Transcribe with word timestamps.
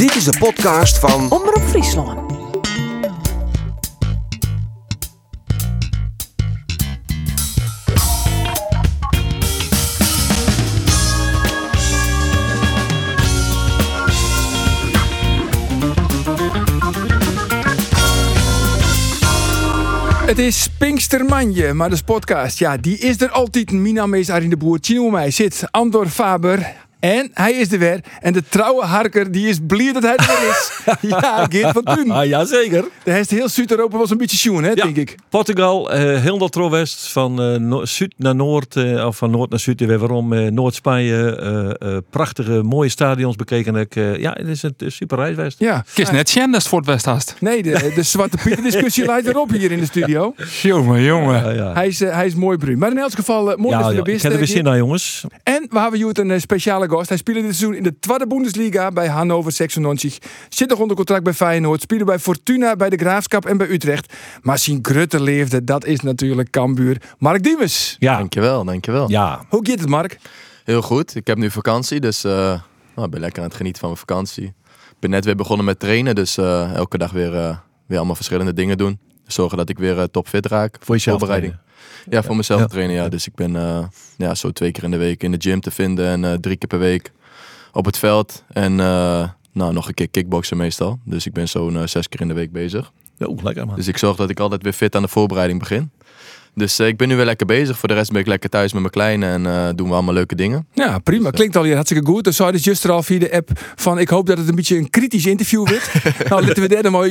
Dit 0.00 0.14
is 0.14 0.24
de 0.24 0.38
podcast 0.38 0.98
van 0.98 1.30
Omroep 1.30 1.62
Friesland. 1.62 2.32
Het 20.26 20.38
is 20.38 20.68
Pinkstermanje, 20.78 21.72
maar 21.72 21.90
de 21.90 22.04
podcast, 22.04 22.58
ja, 22.58 22.76
die 22.76 22.98
is 22.98 23.20
er 23.20 23.30
altijd. 23.30 23.72
Mijn 23.72 23.94
naam 23.94 24.14
is 24.14 24.26
de 24.26 24.56
Boer. 24.56 24.80
Tjino 24.80 25.10
mij 25.10 25.30
zit 25.30 25.64
Andor 25.70 26.06
Faber. 26.06 26.88
En 27.00 27.30
hij 27.34 27.52
is 27.52 27.72
er 27.72 27.78
weer. 27.78 28.00
En 28.20 28.32
de 28.32 28.42
trouwe 28.48 28.84
harker, 28.84 29.30
die 29.32 29.48
is 29.48 29.58
blij 29.66 29.92
dat 29.92 30.02
hij 30.02 30.16
er 30.16 30.26
weer 30.40 30.48
is. 30.50 30.70
ja, 31.10 31.46
Geert 31.50 31.72
van 31.72 31.82
Toen. 31.84 32.10
Ah, 32.10 32.26
ja, 32.26 32.44
zeker. 32.44 32.84
De 33.04 33.12
rest 33.12 33.30
heel 33.30 33.48
Zuid-Europa 33.48 33.98
was 33.98 34.10
een 34.10 34.16
beetje 34.18 34.36
schoen, 34.36 34.62
hè, 34.62 34.68
Ja. 34.68 34.74
denk 34.74 34.96
ik. 34.96 35.14
Portugal, 35.28 35.92
eh 35.92 36.20
heel 36.20 36.38
dat 36.38 36.54
west 36.70 37.08
van 37.12 37.42
eh, 37.42 37.56
no- 37.56 37.84
zuid 37.84 38.12
naar 38.16 38.34
noord, 38.34 38.76
eh, 38.76 39.06
of 39.06 39.16
van 39.16 39.30
noord 39.30 39.50
naar 39.50 39.58
zuid, 39.60 39.80
weer 39.80 39.98
waarom. 39.98 40.32
eh, 40.32 40.50
Noord-Spanje, 40.50 41.36
eh, 41.36 41.88
eh, 41.94 41.98
prachtige, 42.10 42.62
mooie 42.62 42.88
stadions 42.88 43.36
bekeken. 43.36 43.74
Ik, 43.76 43.94
ja, 43.94 44.32
het 44.32 44.46
is 44.48 44.62
een 44.62 44.74
een 44.78 44.92
super 44.92 45.18
reis 45.18 45.34
geweest. 45.34 45.58
Ja. 45.58 45.84
Kist 45.94 46.12
net 46.12 46.28
zien 46.28 46.44
dat 46.50 46.54
het 46.60 46.68
voor 46.68 46.78
het 46.78 46.86
West 46.88 47.04
haast. 47.04 47.34
Nee, 47.40 47.62
de, 47.62 47.92
de 47.94 48.02
Zwarte 48.02 48.36
Pieter 48.44 48.62
discussie 48.62 49.04
leidt 49.06 49.26
weer 49.26 49.38
op 49.38 49.50
hier 49.50 49.70
in 49.72 49.78
de 49.78 49.84
studio. 49.86 50.34
Jongen, 50.62 51.02
jongen. 51.02 51.54
Ja. 51.54 51.72
Hij 51.72 51.86
is, 51.86 51.98
hij 51.98 52.26
is 52.26 52.34
mooi 52.34 52.58
bruin. 52.58 52.78
Maar 52.78 52.90
in 52.90 52.98
elk 52.98 53.12
geval, 53.14 53.44
mooi 53.56 53.68
Ja, 53.76 53.82
dat 53.82 53.90
je 53.90 53.96
ja, 53.96 54.02
er 54.02 54.08
ik 54.08 54.22
heb 54.22 54.32
er 54.32 54.38
weer 54.38 54.46
zin 54.46 54.68
aan, 54.68 54.76
jongens. 54.76 55.24
En 55.42 55.66
we 55.70 55.78
hebben 55.78 55.98
hier 56.00 56.18
een 56.18 56.40
speciale 56.40 56.86
gast. 56.90 57.08
Hij 57.08 57.18
speelde 57.18 57.40
dit 57.42 57.54
seizoen 57.56 57.76
in 57.76 57.82
de 57.82 57.98
tweede 57.98 58.26
Bundesliga 58.26 58.90
bij 58.90 59.08
Hannover 59.08 59.52
96. 59.52 60.18
Zit 60.48 60.68
nog 60.68 60.78
onder 60.78 60.96
contract 60.96 61.22
bij 61.24 61.32
Feyenoord. 61.32 61.80
Speelde 61.80 62.04
bij 62.04 62.18
Fortuna, 62.18 62.76
bij 62.76 62.90
de 62.90 62.96
Graafschap 62.96 63.46
en 63.46 63.56
bij 63.56 63.68
Utrecht. 63.68 64.12
Maar 64.42 64.58
zijn 64.58 64.78
grutte 64.82 65.22
leefde, 65.22 65.64
dat 65.64 65.84
is 65.84 66.00
natuurlijk 66.00 66.50
Cambuur. 66.50 67.02
Mark 67.18 67.42
Diemers. 67.42 67.96
Ja, 67.98 68.16
Dankjewel, 68.16 68.64
dankjewel. 68.64 69.10
ja. 69.10 69.44
Hoe 69.48 69.66
gaat 69.68 69.80
het, 69.80 69.88
Mark? 69.88 70.18
Heel 70.64 70.82
goed. 70.82 71.14
Ik 71.16 71.26
heb 71.26 71.38
nu 71.38 71.50
vakantie, 71.50 72.00
dus 72.00 72.24
eh, 72.24 72.32
nou, 72.94 73.04
ik 73.04 73.10
ben 73.10 73.20
lekker 73.20 73.42
aan 73.42 73.48
het 73.48 73.56
genieten 73.56 73.80
van 73.80 73.88
mijn 73.90 74.00
vakantie. 74.06 74.44
Ik 74.90 74.96
ben 75.00 75.10
net 75.10 75.24
weer 75.24 75.36
begonnen 75.36 75.66
met 75.66 75.78
trainen, 75.78 76.14
dus 76.14 76.36
eh, 76.36 76.74
elke 76.74 76.98
dag 76.98 77.10
weer, 77.10 77.36
eh, 77.36 77.56
weer 77.86 77.96
allemaal 77.98 78.14
verschillende 78.14 78.52
dingen 78.52 78.78
doen. 78.78 78.98
Zorgen 79.26 79.58
dat 79.58 79.68
ik 79.68 79.78
weer 79.78 79.98
eh, 79.98 80.04
topfit 80.04 80.46
raak. 80.46 80.76
Voor 80.80 80.94
jezelf 80.94 81.18
Voorbereiding. 81.18 81.56
Ja, 82.08 82.22
voor 82.22 82.36
mezelf 82.36 82.66
trainen, 82.66 82.96
ja. 82.96 83.08
Dus 83.08 83.26
ik 83.26 83.34
ben 83.34 83.56
eh, 83.56 83.84
ja, 84.16 84.34
zo 84.34 84.50
twee 84.50 84.70
keer 84.70 84.84
in 84.84 84.90
de 84.90 84.96
week 84.96 85.22
in 85.22 85.30
de 85.30 85.40
gym 85.40 85.60
te 85.60 85.70
vinden 85.70 86.06
en 86.06 86.24
eh, 86.24 86.32
drie 86.32 86.56
keer 86.56 86.68
per 86.68 86.78
week 86.78 87.12
op 87.72 87.84
het 87.84 87.98
veld. 87.98 88.44
En 88.48 88.80
eh, 88.80 89.28
nou, 89.52 89.72
nog 89.72 89.88
een 89.88 89.94
keer 89.94 90.08
kickboksen 90.08 90.56
meestal. 90.56 90.98
Dus 91.04 91.26
ik 91.26 91.32
ben 91.32 91.48
zo'n 91.48 91.88
zes 91.88 92.08
keer 92.08 92.20
in 92.20 92.28
de 92.28 92.34
week 92.34 92.52
bezig. 92.52 92.92
Ja, 93.16 93.28
lekker 93.42 93.66
man. 93.66 93.76
Dus 93.76 93.88
ik 93.88 93.98
zorg 93.98 94.16
dat 94.16 94.30
ik 94.30 94.40
altijd 94.40 94.62
weer 94.62 94.72
fit 94.72 94.96
aan 94.96 95.02
de 95.02 95.08
voorbereiding 95.08 95.58
begin. 95.58 95.90
Dus 96.54 96.78
eh, 96.78 96.86
ik 96.86 96.96
ben 96.96 97.08
nu 97.08 97.16
weer 97.16 97.24
lekker 97.24 97.46
bezig. 97.46 97.78
Voor 97.78 97.88
de 97.88 97.94
rest 97.94 98.10
ben 98.10 98.20
ik 98.20 98.26
lekker 98.26 98.50
thuis 98.50 98.72
met 98.72 98.80
mijn 98.80 98.92
kleine 98.92 99.26
en 99.26 99.46
eh, 99.46 99.68
doen 99.74 99.88
we 99.88 99.94
allemaal 99.94 100.14
leuke 100.14 100.34
dingen. 100.34 100.66
Ja, 100.72 100.98
prima. 100.98 101.30
Klinkt 101.30 101.56
al 101.56 101.62
hier 101.64 101.74
hartstikke 101.74 102.06
goed. 102.06 102.24
Dan 102.24 102.32
zou 102.32 102.52
dus 102.52 102.64
juist 102.64 102.84
er 102.84 102.90
al 102.90 103.02
via 103.02 103.18
de 103.18 103.32
app 103.32 103.50
van... 103.76 103.98
ik 103.98 104.08
hoop 104.08 104.26
dat 104.26 104.38
het 104.38 104.48
een 104.48 104.54
beetje 104.54 104.76
een 104.76 104.90
kritisch 104.90 105.26
interview 105.26 105.68
wordt. 105.68 105.92
nou, 106.28 106.46
laten 106.46 106.62
we 106.62 106.68
daar 106.68 106.82
dan 106.82 106.92
maar 106.92 107.02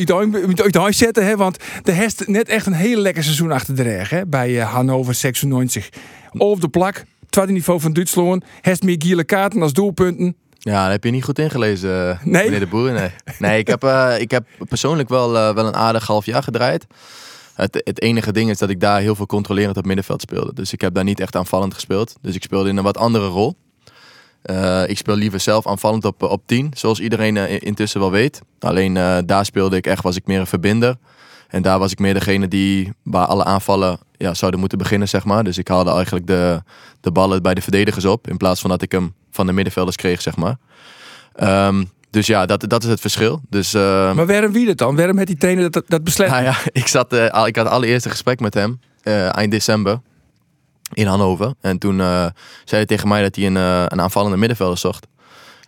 uit- 0.56 0.76
huis 0.76 0.98
zetten. 0.98 1.26
Hè, 1.26 1.36
want 1.36 1.58
de 1.84 1.92
heeft 1.92 2.28
net 2.28 2.50
echt 2.50 2.66
een 2.66 2.74
heel 2.74 3.00
lekker 3.00 3.24
seizoen 3.24 3.52
achter 3.52 3.76
de 3.76 3.84
rug. 3.84 4.10
Hè, 4.10 4.26
bij 4.26 4.60
eh, 4.60 4.74
Hannover 4.74 5.14
96. 5.14 5.90
Op 6.38 6.62
de 6.62 6.68
plak. 6.70 7.04
Tweede 7.30 7.52
niveau 7.52 7.80
van 7.80 7.94
Duitsland. 7.94 8.44
Heeft 8.62 8.84
meer 8.84 8.96
gele 9.00 9.24
kaarten 9.24 9.62
als 9.62 9.74
doelpunten. 9.74 10.36
Ja, 10.62 10.84
dat 10.84 10.92
heb 10.92 11.04
je 11.04 11.12
niet 11.12 11.24
goed 11.24 11.40
ingelezen, 11.40 12.10
eh, 12.10 12.18
Nee? 12.24 12.44
meneer 12.44 12.60
de 12.60 12.68
Boer. 12.68 12.92
Nee, 12.92 13.10
nee 13.40 13.60
ik, 13.60 13.68
heb, 13.68 13.84
eh, 13.84 14.16
ik 14.20 14.32
heb 14.32 14.46
persoonlijk 14.70 15.10
wel, 15.10 15.38
eh, 15.38 15.54
wel 15.54 15.66
een 15.68 15.76
aardig 15.76 16.08
half 16.08 16.26
jaar 16.26 16.44
gedraaid. 16.44 16.86
Het, 17.60 17.82
het 17.84 18.02
enige 18.02 18.32
ding 18.32 18.50
is 18.50 18.58
dat 18.58 18.70
ik 18.70 18.80
daar 18.80 19.00
heel 19.00 19.16
veel 19.16 19.26
controlerend 19.26 19.78
op 19.78 19.86
middenveld 19.86 20.22
speelde. 20.22 20.54
Dus 20.54 20.74
ik 20.74 20.82
heb 20.82 20.94
daar 20.94 21.04
niet 21.04 21.20
echt 21.20 21.36
aanvallend 21.36 21.74
gespeeld. 21.74 22.16
Dus 22.22 22.36
ik 22.36 22.44
speelde 22.44 22.70
in 22.70 22.78
een 22.78 22.84
wat 22.84 22.98
andere 22.98 23.28
rol. 23.28 23.56
Eh, 24.42 24.88
ik 24.88 24.98
speel 24.98 25.16
liever 25.16 25.40
zelf 25.40 25.68
aanvallend 25.68 26.06
op, 26.06 26.24
op 26.24 26.42
10, 26.46 26.72
zoals 26.74 27.00
iedereen 27.00 27.38
eh, 27.38 27.62
intussen 27.62 28.00
wel 28.00 28.12
weet. 28.12 28.42
Alleen 28.60 28.98
eh, 28.98 29.18
daar 29.26 29.46
speelde 29.46 29.76
ik 29.76 29.88
echt, 29.88 30.04
was 30.04 30.16
ik 30.16 30.28
meer 30.28 30.40
een 30.40 30.48
verbinder. 30.48 30.96
En 31.48 31.62
daar 31.62 31.80
was 31.80 31.92
ik 31.92 32.00
meer 32.00 32.14
degene 32.14 32.48
die 32.48 32.94
waar 33.04 33.26
alle 33.26 33.44
aanvallen 33.44 34.00
ja, 34.18 34.34
zouden 34.34 34.60
moeten 34.60 34.78
beginnen, 34.78 35.08
zeg 35.08 35.24
maar. 35.24 35.44
Dus 35.44 35.58
ik 35.58 35.68
haalde 35.68 35.92
eigenlijk 35.92 36.28
de, 36.28 36.62
de 37.02 37.12
ballen 37.12 37.42
bij 37.42 37.54
de 37.54 37.62
verdedigers 37.62 38.06
op. 38.06 38.28
In 38.28 38.38
plaats 38.38 38.62
van 38.62 38.70
dat 38.70 38.82
ik 38.82 38.92
hem 38.92 39.14
van 39.32 39.46
de 39.46 39.54
middenvelders 39.54 39.96
kreeg, 39.96 40.22
zeg 40.22 40.36
maar. 40.36 40.58
Ehm, 41.36 41.84
dus 42.10 42.28
ja, 42.28 42.46
dat, 42.46 42.70
dat 42.70 42.84
is 42.84 42.90
het 42.90 43.00
verschil. 43.00 43.42
Dus 43.50 43.74
eh, 43.74 44.14
Maar 44.14 44.26
waarom 44.26 44.52
wie 44.52 44.66
dat 44.66 44.78
dan? 44.78 44.96
Waarom 44.96 45.16
heeft 45.16 45.28
die 45.28 45.38
trainer 45.38 45.72
dat, 45.72 45.84
dat 45.88 46.04
beslecht? 46.04 46.32
nou 46.32 46.44
ja, 46.44 46.56
ik, 46.72 46.88
zat, 46.88 47.14
al- 47.32 47.48
ik 47.48 47.56
had 47.56 47.66
het 47.66 47.74
allereerste 47.74 48.10
gesprek 48.10 48.40
met 48.40 48.54
hem 48.54 48.80
eh, 49.04 49.36
eind 49.36 49.52
december 49.52 50.02
in 50.94 51.08
Hannover. 51.08 51.54
En 51.62 51.78
toen 51.78 52.00
eh, 52.00 52.08
zei 52.16 52.32
hij 52.66 52.86
tegen 52.86 53.08
mij 53.08 53.22
dat 53.22 53.36
hij 53.36 53.46
een, 53.46 53.56
een 53.56 54.02
aanvallende 54.02 54.38
middenvelder 54.38 54.78
zocht. 54.78 55.08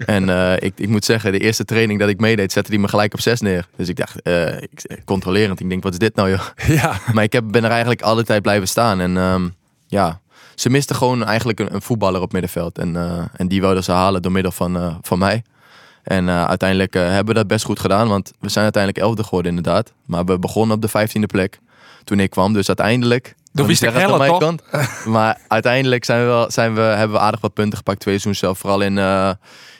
En 0.05 0.29
ik, 0.59 0.73
ik 0.75 0.87
moet 0.89 1.05
zeggen, 1.05 1.31
de 1.31 1.39
eerste 1.39 1.65
training 1.65 1.99
dat 1.99 2.09
ik 2.09 2.19
meedeed, 2.19 2.51
zette 2.51 2.71
hij 2.71 2.79
me 2.79 2.87
gelijk 2.87 3.13
op 3.13 3.19
zes 3.19 3.41
neer. 3.41 3.67
Dus 3.75 3.89
ik 3.89 3.95
dacht, 3.95 4.15
ik, 4.59 5.01
controlerend. 5.05 5.59
Ik 5.59 5.69
denk, 5.69 5.83
wat 5.83 5.91
is 5.91 5.99
dit 5.99 6.15
nou 6.15 6.29
joh? 6.29 6.41
Ja. 6.77 6.99
Maar 7.13 7.23
ik 7.23 7.33
heb, 7.33 7.43
ben 7.47 7.63
er 7.63 7.69
eigenlijk 7.69 8.01
alle 8.01 8.23
tijd 8.23 8.41
blijven 8.41 8.67
staan. 8.67 8.99
En 8.99 9.17
ehm, 9.17 9.49
ja, 9.87 10.19
ze 10.55 10.69
misten 10.69 10.95
gewoon 10.95 11.23
eigenlijk 11.25 11.59
een, 11.59 11.73
een 11.73 11.81
voetballer 11.81 12.21
op 12.21 12.31
middenveld. 12.31 12.77
En, 12.77 12.95
en 13.35 13.47
die 13.47 13.61
wilden 13.61 13.83
ze 13.83 13.91
halen 13.91 14.21
door 14.21 14.31
middel 14.31 14.51
van, 14.51 14.99
van 15.01 15.19
mij. 15.19 15.43
En 16.03 16.29
eh, 16.29 16.45
uiteindelijk 16.45 16.95
eh, 16.95 17.01
hebben 17.01 17.25
we 17.25 17.33
dat 17.33 17.47
best 17.47 17.65
goed 17.65 17.79
gedaan. 17.79 18.07
Want 18.07 18.33
we 18.39 18.49
zijn 18.49 18.63
uiteindelijk 18.63 19.03
elfde 19.03 19.23
geworden 19.23 19.55
inderdaad. 19.55 19.93
Maar 20.05 20.25
we 20.25 20.39
begonnen 20.39 20.75
op 20.75 20.81
de 20.81 20.87
vijftiende 20.87 21.27
plek 21.27 21.59
toen 22.03 22.19
ik 22.19 22.29
kwam. 22.29 22.53
Dus 22.53 22.67
uiteindelijk... 22.67 23.35
Dat 23.53 23.65
wist 23.65 23.83
ik 23.83 23.91
van 23.91 24.17
mijn 24.17 24.37
kant. 24.37 24.63
Maar 25.05 25.39
uiteindelijk 25.47 26.05
zijn 26.05 26.19
we 26.19 26.25
wel, 26.25 26.51
zijn 26.51 26.73
we, 26.73 26.81
hebben 26.81 27.17
we 27.17 27.23
aardig 27.23 27.41
wat 27.41 27.53
punten 27.53 27.77
gepakt. 27.77 27.99
Twee 27.99 28.19
seizoenen 28.19 28.55
zelf. 28.55 28.59
Vooral 28.59 28.81
in, 28.81 28.97
eh, 28.97 29.31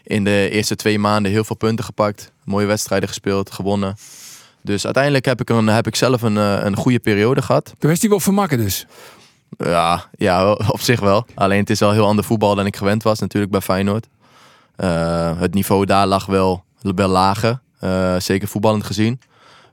in 0.04 0.24
de 0.24 0.50
eerste 0.52 0.76
twee 0.76 1.00
maanden 1.00 1.32
heel 1.32 1.44
veel 1.44 1.56
punten 1.56 1.86
gepakt. 1.86 2.32
Mooie 2.44 2.66
wedstrijden 2.66 3.08
gespeeld, 3.08 3.52
gewonnen. 3.52 3.96
Dus 4.62 4.86
uiteindelijk 4.86 5.26
heb 5.26 5.42
ik, 5.42 5.50
een, 5.50 5.68
heb 5.68 5.88
ik 5.88 5.96
zelf 5.96 6.22
een, 6.22 6.36
een 6.36 6.76
goede 6.76 7.00
periode 7.00 7.42
gehad. 7.42 7.74
Toen 7.80 7.92
is 7.92 8.02
hij 8.02 8.10
wel 8.10 8.20
vermakken 8.20 8.58
dus. 8.58 8.86
Ja, 9.58 10.10
ja, 10.18 10.52
op 10.78 10.82
zich 10.82 11.00
wel. 11.00 11.26
Alleen 11.36 11.60
het 11.60 11.70
is 11.70 11.80
wel 11.80 11.92
heel 11.92 12.06
ander 12.06 12.26
voetbal 12.26 12.56
dan 12.56 12.66
ik 12.66 12.76
gewend 12.76 13.04
was 13.04 13.20
natuurlijk 13.20 13.52
bij 13.52 13.62
Feyenoord. 13.62 14.08
Eh, 14.76 15.40
het 15.40 15.54
niveau 15.54 15.86
daar 15.86 16.08
lag 16.08 16.26
wel, 16.26 16.64
wel 16.82 17.10
lager. 17.10 17.60
Eh, 17.80 18.16
zeker 18.20 18.48
voetballend 18.48 18.84
gezien. 18.84 19.20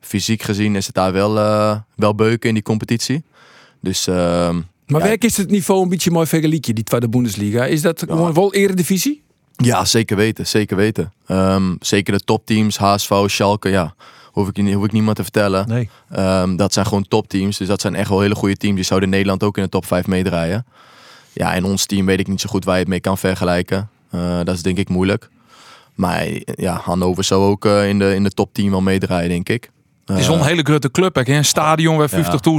Fysiek 0.01 0.43
gezien 0.43 0.77
is 0.77 0.87
het 0.87 0.95
daar 0.95 1.13
wel, 1.13 1.39
eh, 1.39 1.77
wel 1.95 2.15
beuken 2.15 2.49
in 2.49 2.55
die 2.55 2.63
competitie. 2.63 3.23
Dus 3.81 4.07
ehm, 4.07 4.61
Maar 4.87 5.01
Ja. 5.01 5.07
werk 5.07 5.25
is 5.25 5.37
het 5.37 5.51
niveau 5.51 5.83
een 5.83 5.89
beetje 5.89 6.11
mooi 6.11 6.27
vergelijkje, 6.27 6.73
die 6.73 6.85
tweede 6.85 7.09
Bundesliga? 7.09 7.65
Is 7.65 7.83
dat 7.83 8.05
gewoon 8.09 8.33
wel 8.35 8.55
eredivisie? 8.55 9.23
ja, 9.57 9.85
zeker 9.85 10.17
weten. 10.17 10.47
Zeker 10.47 10.77
weten. 10.77 11.13
Ehm, 11.27 11.75
zeker 11.81 12.13
de 12.19 12.25
topteams, 12.25 12.77
HSV, 12.79 13.13
Schalke, 13.27 13.69
ja. 13.69 13.95
Hoef 14.33 14.49
ik, 14.49 14.57
niet- 14.63 14.75
hoef 14.75 14.85
ik 14.85 14.93
niemand 14.93 15.17
te 15.17 15.23
vertellen. 15.23 15.69
Nee. 15.69 15.91
Ehm, 16.11 16.57
dat 16.57 16.73
zijn 16.73 16.87
gewoon 16.87 17.09
topteams. 17.09 17.57
Dus 17.59 17.69
dat 17.69 17.81
zijn 17.81 17.95
echt 17.95 18.09
wel 18.09 18.21
hele 18.21 18.35
goede 18.35 18.57
teams. 18.57 18.75
Die 18.77 18.85
zouden 18.85 19.09
Nederland 19.09 19.43
ook 19.43 19.57
in 19.57 19.63
de 19.63 19.69
top 19.69 19.87
5 19.87 20.07
meedraaien. 20.07 20.67
Ja, 21.33 21.55
en 21.55 21.65
ons 21.65 21.87
team 21.87 22.07
weet 22.07 22.21
ik 22.21 22.27
niet 22.29 22.41
zo 22.41 22.49
goed 22.49 22.65
waar 22.65 22.75
je 22.75 22.81
het 22.81 22.89
mee 22.89 23.01
kan 23.01 23.19
vergelijken. 23.19 23.89
Eh, 24.11 24.39
dat 24.45 24.55
is 24.55 24.63
denk 24.63 24.79
ik 24.79 24.89
moeilijk. 24.89 25.29
Maar 25.95 26.27
ja, 26.45 26.81
Hannover 26.85 27.25
zou 27.25 27.45
ook 27.45 27.65
eh, 27.65 27.89
in, 27.89 27.99
de, 27.99 28.15
in 28.15 28.23
de 28.23 28.31
top 28.31 28.55
10 28.55 28.71
wel 28.71 28.81
meedraaien, 28.81 29.29
denk 29.29 29.49
ik. 29.49 29.71
Het 30.05 30.19
is 30.19 30.27
een 30.27 30.43
hele 30.43 30.63
grote 30.63 30.91
club. 30.91 31.15
hè. 31.15 31.23
Een 31.35 31.45
stadion 31.45 31.97
waar 31.97 32.11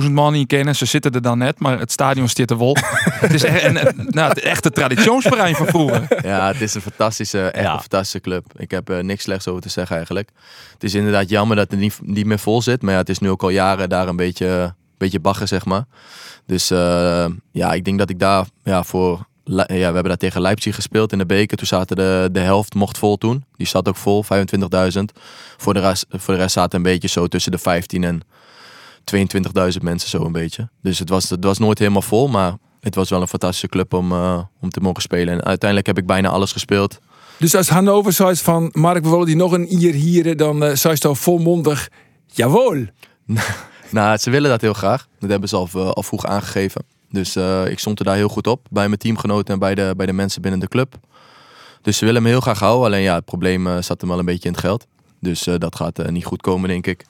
50.000 0.03 0.11
man 0.11 0.35
in 0.35 0.47
kennen. 0.47 0.75
Ze 0.75 0.85
zitten 0.85 1.11
er 1.11 1.21
dan 1.21 1.37
net, 1.37 1.59
maar 1.59 1.79
het 1.79 1.91
stadion 1.91 2.29
zit 2.29 2.51
er 2.51 2.57
wel. 2.57 2.75
het 3.25 3.33
is 3.33 3.43
echt, 3.43 3.61
en, 3.61 3.77
en, 3.77 4.07
nou, 4.09 4.29
het 4.29 4.39
echte 4.39 4.71
traditionsverein 4.71 5.55
van 5.55 5.67
vroeger. 5.67 6.07
Ja, 6.21 6.47
het 6.47 6.61
is 6.61 6.73
een 6.73 6.81
fantastische, 6.81 7.41
echt 7.41 7.65
Ja. 7.65 7.73
een 7.73 7.79
fantastische 7.79 8.19
club. 8.19 8.45
Ik 8.55 8.71
heb 8.71 8.89
er 8.89 9.03
niks 9.05 9.23
slechts 9.23 9.47
over 9.47 9.61
te 9.61 9.69
zeggen 9.69 9.95
eigenlijk. 9.95 10.29
Het 10.73 10.83
is 10.83 10.93
inderdaad 10.93 11.29
jammer 11.29 11.55
dat 11.55 11.71
het 11.71 11.79
niet, 11.79 11.99
niet 12.03 12.25
meer 12.25 12.39
vol 12.39 12.61
zit. 12.61 12.81
Maar 12.81 12.93
ja, 12.93 12.99
het 12.99 13.09
is 13.09 13.19
nu 13.19 13.29
ook 13.29 13.43
al 13.43 13.49
jaren 13.49 13.89
daar 13.89 14.07
een 14.07 14.15
beetje, 14.15 14.73
beetje 14.97 15.19
bagger, 15.19 15.47
zeg 15.47 15.65
maar. 15.65 15.85
Dus 16.45 16.71
eh, 16.71 17.25
ja, 17.51 17.73
ik 17.73 17.85
denk 17.85 17.97
dat 17.99 18.09
ik 18.09 18.19
daar 18.19 18.45
ja, 18.63 18.83
voor... 18.83 19.27
Ja, 19.55 19.65
we 19.67 19.73
hebben 19.75 20.03
daar 20.03 20.17
tegen 20.17 20.41
Leipzig 20.41 20.75
gespeeld 20.75 21.11
in 21.11 21.17
de 21.17 21.25
beker. 21.25 21.57
Toen 21.57 21.67
zaten 21.67 21.95
de, 21.95 22.29
de 22.31 22.39
helft 22.39 22.73
mocht 22.73 22.97
vol 22.97 23.17
toen. 23.17 23.43
Die 23.57 23.67
zat 23.67 23.87
ook 23.87 23.95
vol, 23.95 24.23
25.000. 24.23 24.29
Voor 25.57 25.73
de 25.73 25.79
rest, 25.79 26.05
voor 26.09 26.33
de 26.33 26.39
rest 26.39 26.53
zaten 26.53 26.77
een 26.77 26.83
beetje 26.83 27.07
zo 27.07 27.27
tussen 27.27 27.51
de 27.51 27.57
15 27.57 28.03
en 28.03 28.21
22.000 29.15 29.81
mensen 29.81 30.09
zo 30.09 30.25
een 30.25 30.31
beetje. 30.31 30.69
Dus 30.81 30.99
het 30.99 31.09
was, 31.09 31.29
het 31.29 31.43
was 31.43 31.57
nooit 31.57 31.79
helemaal 31.79 32.01
vol, 32.01 32.27
maar 32.27 32.53
het 32.79 32.95
was 32.95 33.09
wel 33.09 33.21
een 33.21 33.27
fantastische 33.27 33.67
club 33.67 33.93
om, 33.93 34.11
eh, 34.11 34.39
om 34.61 34.69
te 34.69 34.79
mogen 34.79 35.01
spelen. 35.01 35.33
En 35.33 35.43
uiteindelijk 35.43 35.87
heb 35.87 35.97
ik 35.97 36.05
bijna 36.05 36.29
alles 36.29 36.51
gespeeld. 36.51 36.99
Dus 37.37 37.55
als 37.55 37.69
Hannover 37.69 38.13
zou 38.13 38.35
van 38.35 38.69
Mark, 38.71 39.03
we 39.03 39.09
willen 39.09 39.25
die 39.25 39.35
nog 39.35 39.51
een 39.51 39.73
ier 39.73 39.93
hier, 39.93 40.37
dan 40.37 40.63
uh, 40.63 40.75
zou 40.75 40.93
je 40.93 40.99
toch 40.99 41.19
volmondig, 41.19 41.89
jawohl. 42.25 42.85
Nou, 43.91 44.17
ze 44.17 44.29
willen 44.29 44.49
dat 44.49 44.61
heel 44.61 44.73
graag. 44.73 45.07
Dat 45.19 45.29
hebben 45.29 45.49
ze 45.49 45.55
al, 45.55 45.69
eh, 45.73 45.89
al 45.89 46.03
vroeg 46.03 46.25
aangegeven. 46.25 46.81
Dus 47.11 47.35
eh, 47.35 47.67
ik 47.67 47.79
stond 47.79 47.99
er 47.99 48.05
daar 48.05 48.15
heel 48.15 48.29
goed 48.29 48.47
op. 48.47 48.67
Bij 48.69 48.87
mijn 48.87 48.99
teamgenoten 48.99 49.53
en 49.53 49.59
bij 49.59 49.75
de, 49.75 49.93
bij 49.97 50.05
de 50.05 50.13
mensen 50.13 50.41
binnen 50.41 50.59
de 50.59 50.67
club. 50.67 50.95
Dus 51.81 51.97
ze 51.97 52.05
willen 52.05 52.23
me 52.23 52.29
heel 52.29 52.39
graag 52.39 52.59
houden. 52.59 52.85
Alleen 52.85 53.01
ja, 53.01 53.15
het 53.15 53.25
probleem 53.25 53.67
eh, 53.67 53.81
zat 53.81 54.01
hem 54.01 54.09
wel 54.09 54.19
een 54.19 54.25
beetje 54.25 54.47
in 54.47 54.53
het 54.53 54.61
geld. 54.61 54.87
Dus 55.19 55.47
eh, 55.47 55.55
dat 55.57 55.75
gaat 55.75 56.11
niet 56.11 56.25
goed 56.25 56.41
komen, 56.41 56.69
denk 56.69 56.87
ik. 56.87 57.05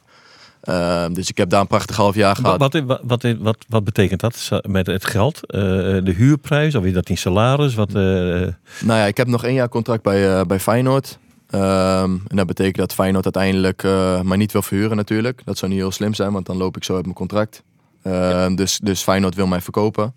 Ehm, 0.61 1.13
dus 1.13 1.29
ik 1.29 1.37
heb 1.37 1.49
daar 1.49 1.61
een 1.61 1.67
prachtig 1.67 1.95
half 1.95 2.15
jaar 2.15 2.35
gehad. 2.35 2.59
Wat, 2.59 2.73
wat, 2.73 2.99
wat, 3.03 3.35
wat, 3.39 3.57
wat 3.67 3.83
betekent 3.83 4.19
dat 4.19 4.49
met 4.67 4.87
het 4.87 5.05
geld? 5.05 5.39
De 5.47 6.13
huurprijs 6.15 6.75
of 6.75 6.83
is 6.83 6.93
dat 6.93 7.09
in 7.09 7.17
salaris? 7.17 7.75
Wat, 7.75 7.89
eh, 7.89 7.93
Nou 7.93 8.53
ja, 8.99 9.05
ik 9.05 9.17
heb 9.17 9.27
nog 9.27 9.43
één 9.43 9.53
jaar 9.53 9.69
contract 9.69 10.03
bij, 10.03 10.45
bij 10.45 10.59
Feyenoord. 10.59 11.19
Ehm, 11.49 12.17
en 12.27 12.35
dat 12.35 12.47
betekent 12.47 12.75
dat 12.75 12.93
Feyenoord 12.93 13.23
uiteindelijk 13.23 13.83
mij 14.23 14.37
niet 14.37 14.51
wil 14.51 14.61
verhuren 14.61 14.97
natuurlijk. 14.97 15.41
Dat 15.45 15.57
zou 15.57 15.71
niet 15.71 15.79
heel 15.79 15.91
slim 15.91 16.13
zijn, 16.13 16.31
want 16.31 16.45
dan 16.45 16.57
loop 16.57 16.77
ik 16.77 16.83
zo 16.83 16.95
uit 16.95 17.03
mijn 17.03 17.15
contract. 17.15 17.63
Ehm, 18.03 18.55
dus, 18.55 18.79
dus 18.83 19.01
Feyenoord 19.01 19.35
wil 19.35 19.47
mij 19.47 19.61
verkopen. 19.61 20.13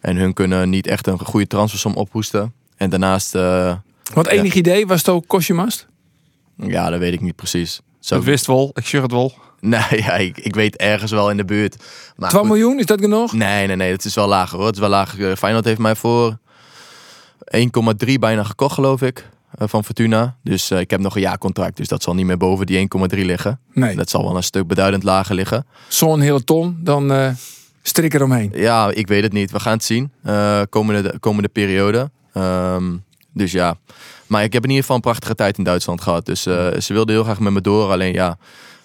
En 0.00 0.16
hun 0.16 0.32
kunnen 0.32 0.70
niet 0.70 0.86
echt 0.86 1.06
een 1.06 1.18
goede 1.18 1.46
transfersom 1.46 1.94
ophoesten. 1.94 2.52
En 2.76 2.90
daarnaast, 2.90 3.34
eh, 3.34 3.74
Want 4.14 4.26
enig 4.26 4.54
idee 4.54 4.86
was 4.86 4.98
het 4.98 5.08
ook 5.08 5.26
Kosjemast? 5.26 5.86
ja, 6.56 6.90
dat 6.90 6.98
weet 6.98 7.12
ik 7.12 7.20
niet 7.20 7.36
precies. 7.36 7.80
Zo, 8.00 8.14
Dat 8.14 8.24
wist 8.24 8.46
wel, 8.46 8.70
ik 8.74 8.86
zeg 8.86 9.02
het 9.02 9.12
wel. 9.12 9.32
nee, 9.60 9.80
ja, 10.06 10.12
ik, 10.12 10.38
ik 10.38 10.54
weet 10.54 10.76
ergens 10.76 11.10
wel 11.10 11.30
in 11.30 11.36
de 11.36 11.44
buurt. 11.44 11.76
Maar 12.16 12.28
12 12.30 12.46
goed. 12.46 12.56
miljoen, 12.56 12.78
is 12.78 12.86
dat 12.86 13.00
genoeg? 13.00 13.32
Nee, 13.32 13.66
nee, 13.66 13.76
nee, 13.76 13.92
het 13.92 14.04
is 14.04 14.14
wel 14.14 14.28
lager 14.28 14.56
hoor. 14.56 14.66
Het 14.66 14.74
is 14.74 14.80
wel 14.80 14.90
lager. 14.90 15.30
Eh, 15.30 15.36
Feyenoord 15.36 15.64
heeft 15.64 15.78
mij 15.78 15.96
voor 15.96 16.38
1,3 17.44 18.18
bijna 18.20 18.42
gekocht, 18.42 18.74
geloof 18.74 19.02
ik, 19.02 19.18
eh, 19.18 19.24
van 19.58 19.84
Fortuna. 19.84 20.36
Dus 20.42 20.70
eh, 20.70 20.80
ik 20.80 20.90
heb 20.90 21.00
nog 21.00 21.14
een 21.14 21.20
jaarcontract, 21.20 21.76
dus 21.76 21.88
dat 21.88 22.02
zal 22.02 22.14
niet 22.14 22.26
meer 22.26 22.36
boven 22.36 22.66
die 22.66 22.88
1,3 23.14 23.18
liggen. 23.18 23.60
Nee. 23.72 23.96
Dat 23.96 24.10
zal 24.10 24.22
wel 24.24 24.36
een 24.36 24.42
stuk 24.42 24.66
beduidend 24.66 25.02
lager 25.02 25.34
liggen. 25.34 25.66
Zo'n 25.88 26.20
hele 26.20 26.44
ton, 26.44 26.76
dan 26.80 27.12
eh 27.12 27.28
strik 27.82 28.14
eromheen. 28.14 28.52
Ja, 28.54 28.90
ik 28.90 29.06
weet 29.06 29.22
het 29.22 29.32
niet. 29.32 29.50
We 29.50 29.60
gaan 29.60 29.72
het 29.72 29.84
zien. 29.84 30.12
eh, 30.22 30.60
komende, 30.68 31.18
komende 31.20 31.48
periode. 31.48 32.10
Ehm, 32.32 32.96
dus 33.32 33.52
ja. 33.52 33.76
Maar 34.26 34.42
ik 34.42 34.52
heb 34.52 34.62
in 34.62 34.68
ieder 34.68 34.82
geval 34.82 34.96
een 34.96 35.02
prachtige 35.02 35.34
tijd 35.34 35.58
in 35.58 35.64
Duitsland 35.64 36.00
gehad. 36.00 36.26
Dus 36.26 36.46
eh, 36.46 36.68
ze 36.80 36.92
wilden 36.92 37.14
heel 37.14 37.24
graag 37.24 37.40
met 37.40 37.52
me 37.52 37.60
door. 37.60 37.90
Alleen 37.90 38.12
ja, 38.12 38.38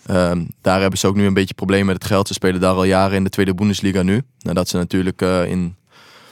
ehm, 0.05 0.43
daar 0.61 0.81
hebben 0.81 0.99
ze 0.99 1.07
ook 1.07 1.15
nu 1.15 1.25
een 1.25 1.33
beetje 1.33 1.53
problemen 1.53 1.85
met 1.85 1.95
het 1.95 2.05
geld. 2.05 2.27
Ze 2.27 2.33
spelen 2.33 2.61
daar 2.61 2.73
al 2.73 2.83
jaren 2.83 3.15
in 3.17 3.23
de 3.23 3.29
tweede 3.29 3.53
Bundesliga 3.53 4.01
nu. 4.01 4.21
Nadat 4.39 4.67
ze 4.69 4.77
natuurlijk 4.77 5.21
eh, 5.21 5.45
in, 5.49 5.75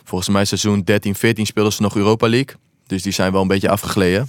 volgens 0.04 0.30
mij 0.30 0.46
seizoen 0.46 0.82
13, 0.82 1.16
14 1.16 1.46
speelden 1.46 1.74
ze 1.74 1.82
nog 1.82 1.96
Europa 1.96 2.28
League. 2.30 2.56
Dus 2.88 3.04
die 3.04 3.12
zijn 3.12 3.32
wel 3.32 3.42
een 3.42 3.48
beetje 3.48 3.70
afgegleden. 3.70 4.28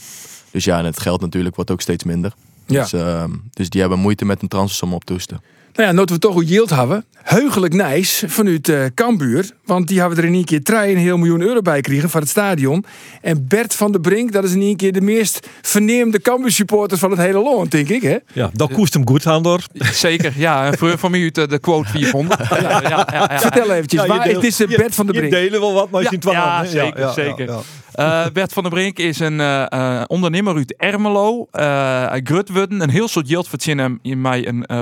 Dus 0.50 0.64
ja, 0.64 0.78
en 0.78 0.84
het 0.84 1.00
geld 1.00 1.20
natuurlijk 1.20 1.56
wordt 1.56 1.70
ook 1.70 1.80
steeds 1.80 2.04
minder. 2.04 2.32
Ja. 2.66 2.82
Dus, 2.82 2.92
ehm, 2.92 3.30
dus 3.52 3.70
die 3.70 3.80
hebben 3.80 3.98
moeite 3.98 4.24
met 4.24 4.42
een 4.42 4.48
transfersom 4.48 4.94
op 4.94 5.04
te 5.04 5.12
hoesten. 5.12 5.40
Nou 5.76 5.88
ja, 5.88 5.94
dat 5.94 6.10
we 6.10 6.18
toch 6.18 6.32
goed 6.32 6.48
yield 6.48 6.70
hebben. 6.70 7.04
Heugelijk 7.22 7.74
nice 7.74 8.28
vanuit 8.28 8.68
eh 8.68 8.84
Kambuur. 8.94 9.50
Want 9.64 9.88
die 9.88 10.00
hebben 10.00 10.18
er 10.18 10.24
in 10.24 10.34
één 10.34 10.44
keer 10.44 10.60
3,5 10.60 11.02
miljoen 11.02 11.40
euro 11.40 11.60
bij 11.60 11.76
gekregen 11.76 12.10
van 12.10 12.20
het 12.20 12.30
stadion. 12.30 12.84
En 13.22 13.46
Bert 13.48 13.74
van 13.74 13.92
der 13.92 14.00
Brink, 14.00 14.32
dat 14.32 14.44
is 14.44 14.52
in 14.52 14.60
één 14.60 14.76
keer 14.76 14.92
de 14.92 15.00
meest 15.00 15.48
verneemde 15.62 16.20
Cambuur 16.20 16.50
supporter 16.50 16.98
van 16.98 17.10
het 17.10 17.20
hele 17.20 17.42
land, 17.42 17.70
denk 17.70 17.88
ik. 17.88 18.02
Hè? 18.02 18.16
ja, 18.32 18.50
dat 18.52 18.72
koest 18.72 18.94
hem 18.94 19.06
goed, 19.06 19.24
Handor. 19.24 19.60
Zeker, 19.92 20.32
ja. 20.36 20.72
Voor, 20.72 20.98
voor 20.98 21.10
mij 21.10 21.22
uit 21.22 21.34
de, 21.34 21.46
de 21.46 21.58
quote 21.58 21.88
400. 21.88 22.40
Ja, 22.48 22.58
ja, 22.60 22.80
ja, 22.88 23.08
ja. 23.12 23.40
Vertel 23.40 23.70
eventjes, 23.72 24.06
waar, 24.06 24.28
het 24.28 24.44
is 24.44 24.60
eh, 24.60 24.76
Bert 24.76 24.94
van 24.94 25.06
der 25.06 25.14
Je 25.14 25.20
Brink. 25.20 25.34
delen 25.34 25.60
wel 25.60 25.72
wat, 25.72 25.90
maar 25.90 26.02
je 26.02 26.08
ziet 26.08 26.24
wel 26.24 26.32
ja, 26.32 26.64
zeker, 26.64 27.12
zeker. 27.12 27.50
Eh, 27.96 28.26
Bert 28.32 28.52
van 28.52 28.62
der 28.62 28.72
Brink 28.72 28.98
is 28.98 29.18
een 29.18 29.40
eh, 29.40 29.72
eh, 29.72 30.02
ondernemer 30.06 30.54
uit 30.54 30.76
Ermelo. 30.76 31.48
Uh, 31.52 32.06
uit 32.06 32.28
Grutwudden. 32.28 32.80
Een 32.80 32.90
heel 32.90 33.08
soort 33.08 33.28
geld 33.28 33.48
verdient 33.48 33.80
hem 33.80 33.98
in 34.02 34.20
mij 34.20 34.48
een 34.48 34.64
uh, 34.66 34.78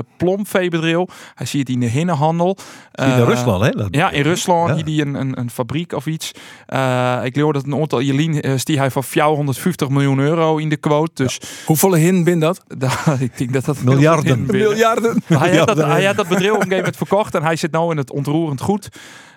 Hij 1.35 1.45
ziet 1.45 1.59
het 1.59 1.69
in 1.69 1.79
de 1.79 1.85
hinnenhandel. 1.85 2.57
In 2.91 3.03
Eh, 3.03 3.17
Rusland, 3.23 3.63
hè? 3.65 3.69
Dat- 3.71 3.87
Ja, 3.91 4.11
in 4.11 4.21
Rusland. 4.23 4.69
Ja. 4.69 4.75
Hier 4.75 4.85
die 4.85 5.01
een, 5.01 5.13
een, 5.13 5.39
een 5.39 5.49
fabriek 5.49 5.93
of 5.93 6.05
iets. 6.05 6.31
Eh, 6.65 7.19
ik 7.23 7.35
leer 7.35 7.53
dat 7.53 7.65
een 7.65 7.75
aantal 7.75 8.01
Jelien 8.01 8.41
eh, 8.41 8.53
die 8.63 8.77
hij 8.77 8.91
van 8.91 9.03
450 9.03 9.89
miljoen 9.89 10.19
euro 10.19 10.57
in 10.57 10.69
de 10.69 10.77
quote. 10.77 11.23
Dus 11.23 11.39
Hoeveel 11.65 11.93
hin 11.93 12.23
bin 12.23 12.39
dat? 12.39 12.61
daar- 12.77 13.17
ik 13.19 13.37
denk 13.37 13.53
dat 13.53 13.65
dat 13.65 13.81
Miljarden. 13.81 14.45
Miljarden. 14.47 15.21
Hij, 15.25 15.57
had 15.57 15.67
dat, 15.67 15.77
Ja, 15.77 15.87
hij 15.89 16.05
had 16.05 16.15
dat 16.15 16.27
bedrijf 16.27 16.49
op 16.51 16.55
een 16.55 16.61
gegeven 16.61 16.77
moment 16.77 16.97
verkocht 16.97 17.35
en 17.35 17.43
hij 17.43 17.55
zit 17.55 17.71
nu 17.71 17.89
in 17.91 17.97
het 17.97 18.11
ontroerend 18.11 18.61
goed. 18.61 18.89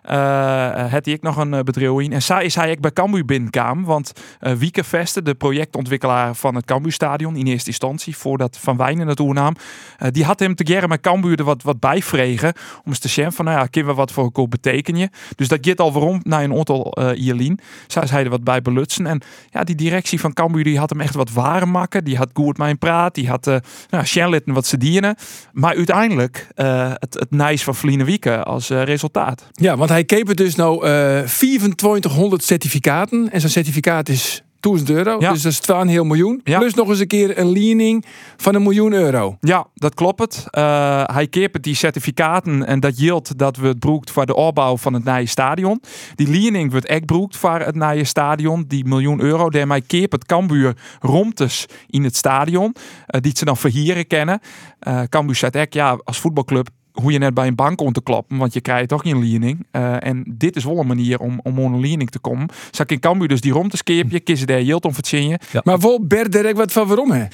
Eh 0.09 0.93
had 0.93 1.05
hij 1.05 1.15
ik 1.15 1.23
nog 1.23 1.37
een 1.37 1.55
eh, 1.55 1.61
bedrijf. 1.61 2.09
En 2.09 2.23
zij 2.23 2.45
is 2.45 2.55
hij 2.55 2.71
ook 2.71 2.81
bij 2.81 2.93
Cambuur 2.93 3.25
binnenkwam. 3.25 3.85
Want 3.85 4.13
eh 4.41 4.53
Wieke 4.53 4.85
Veste, 4.85 5.23
de 5.23 5.35
projectontwikkelaar 5.35 6.35
van 6.35 6.55
het 6.55 6.65
Cambuurstadion 6.65 7.37
in 7.37 7.47
eerste 7.47 7.69
instantie, 7.69 8.17
voordat 8.17 8.59
Van 8.61 8.77
Wijnen 8.77 9.09
het 9.09 9.21
eh 9.21 10.09
die 10.11 10.25
had 10.25 10.39
hem 10.39 10.55
te 10.55 10.67
geren 10.67 10.89
met 10.89 11.01
Cambuur 11.01 11.39
er 11.39 11.45
wat, 11.45 11.63
wat 11.63 11.81
bijvregen. 11.81 12.53
Om 12.85 12.91
eens 12.91 12.99
te 12.99 13.09
zien 13.09 13.33
van, 13.33 13.45
nou 13.45 13.59
ja, 13.59 13.67
kunnen 13.67 13.91
we 13.91 13.97
wat 13.97 14.13
voor 14.13 14.25
elkaar 14.25 14.49
betekenen. 14.49 15.11
Dus 15.37 15.49
dat 15.49 15.59
gaat 15.63 15.81
al 15.81 15.93
waarom 15.93 16.21
naar 16.23 16.43
een 16.43 16.57
aantal 16.57 16.97
uh, 16.99 17.25
Ierlien. 17.25 17.61
Zij 17.87 18.03
is 18.03 18.11
hij 18.11 18.25
er 18.25 18.31
wat 18.31 18.45
bij 18.45 18.63
belutsen. 18.63 19.07
En 19.07 19.21
ja, 19.51 19.65
die 19.65 19.75
directie 19.75 20.21
van 20.21 20.33
Cambuur 20.33 20.65
die 20.65 20.79
had 20.79 20.91
hem 20.91 21.01
echt 21.01 21.15
wat 21.15 21.33
waren 21.33 21.71
maken. 21.71 22.05
Die 22.05 22.17
had 22.17 22.31
goed 22.33 22.59
hem 22.67 22.79
praat. 22.79 23.15
Die 23.15 23.29
had, 23.29 23.47
uh, 23.47 23.57
nou, 23.91 24.05
wat 24.45 24.67
ze 24.67 24.77
dienen. 24.77 25.17
Maar 25.53 25.77
uiteindelijk 25.77 26.49
uh, 26.57 26.91
het, 26.95 27.15
het 27.15 27.31
nice 27.31 27.65
van 27.65 27.75
Vliene 27.75 28.05
Wieke 28.05 28.43
als 28.43 28.71
uh, 28.71 28.83
resultaat. 28.83 29.49
Ja, 29.53 29.77
want 29.77 29.91
hij 29.91 29.98
keep 30.05 30.27
het 30.27 30.37
dus 30.37 30.55
nou 30.55 30.89
uh, 30.89 31.21
2400 31.21 32.45
certificaten. 32.45 33.31
En 33.33 33.41
zijn 33.41 33.53
certificaat 33.53 34.09
is 34.09 34.43
1000 34.61 34.91
euro. 34.91 35.17
Ja. 35.21 35.33
Dus 35.33 35.43
dat 35.43 35.53
is 35.53 35.97
2,5 35.99 36.07
miljoen. 36.07 36.41
Ja. 36.45 36.59
Plus 36.59 36.75
nog 36.75 36.89
eens 36.89 36.99
een 36.99 37.07
keer 37.07 37.39
een 37.39 37.51
lening 37.51 38.05
van 38.37 38.55
een 38.55 38.63
miljoen 38.63 38.93
euro. 38.93 39.37
Ja, 39.41 39.67
dat 39.75 39.95
klopt 39.95 40.21
het. 40.21 40.47
Uh, 40.51 41.03
hij 41.05 41.27
keert 41.27 41.63
die 41.63 41.75
certificaten 41.75 42.67
en 42.67 42.81
dat 42.81 42.99
yield 42.99 43.39
dat 43.39 43.57
we 43.57 43.67
het 43.67 43.79
broekt 43.79 44.11
voor 44.11 44.27
de 44.27 44.35
opbouw 44.35 44.77
van 44.77 44.93
het 44.93 45.05
nieuwe 45.05 45.27
stadion. 45.27 45.83
Die 46.15 46.29
lening 46.29 46.71
wordt 46.71 46.87
echt 46.87 47.07
broekt 47.07 47.37
voor 47.37 47.61
het 47.61 47.75
nieuwe 47.75 48.05
stadion. 48.05 48.65
Die 48.69 48.85
miljoen 48.85 49.21
euro, 49.21 49.51
daarmee 49.51 49.81
keert 49.81 50.13
het 50.13 50.27
Cambuur 50.27 50.77
romtes 51.01 51.67
in 51.87 52.05
het 52.05 52.17
stadion. 52.17 52.75
Uh, 52.75 53.21
die 53.21 53.33
ze 53.37 53.45
dan 53.45 53.57
verhieren 53.57 54.07
kennen. 54.07 54.41
Uh, 54.89 55.03
Cambuur 55.03 55.35
zegt 55.35 55.57
echt, 55.57 55.75
ja, 55.75 56.01
als 56.05 56.19
voetbalclub 56.19 56.69
hoe 57.01 57.13
je 57.13 57.19
net 57.19 57.35
bij 57.35 57.47
een 57.47 57.55
bank 57.55 57.81
om 57.81 57.93
te 57.93 58.03
klappen, 58.03 58.37
want 58.37 58.53
je 58.53 58.61
krijgt 58.61 58.89
toch 58.89 59.03
geen 59.03 59.19
lening. 59.19 59.67
Uh, 59.73 60.07
en 60.07 60.35
dit 60.37 60.57
is 60.57 60.65
wel 60.65 60.79
een 60.79 60.87
manier 60.87 61.19
om, 61.19 61.41
om 61.43 61.59
een 61.59 61.81
lening 61.81 62.11
te 62.11 62.19
komen. 62.19 62.49
Zak 62.71 62.91
in 62.91 63.01
Cambuur 63.01 63.29
dus 63.29 63.41
die 63.41 63.53
rond 63.53 63.71
te 63.71 63.77
skeepje, 63.77 64.21
kiezen 64.21 64.47
daar 64.47 64.63
yield 64.63 64.85
om. 64.85 64.93
Ja. 65.11 65.61
Maar 65.65 65.81
vol 65.81 66.07
Bert 66.07 66.33
direct 66.33 66.57
wat 66.57 66.73
van 66.73 66.87
waarom 66.87 67.11
hè? 67.11 67.27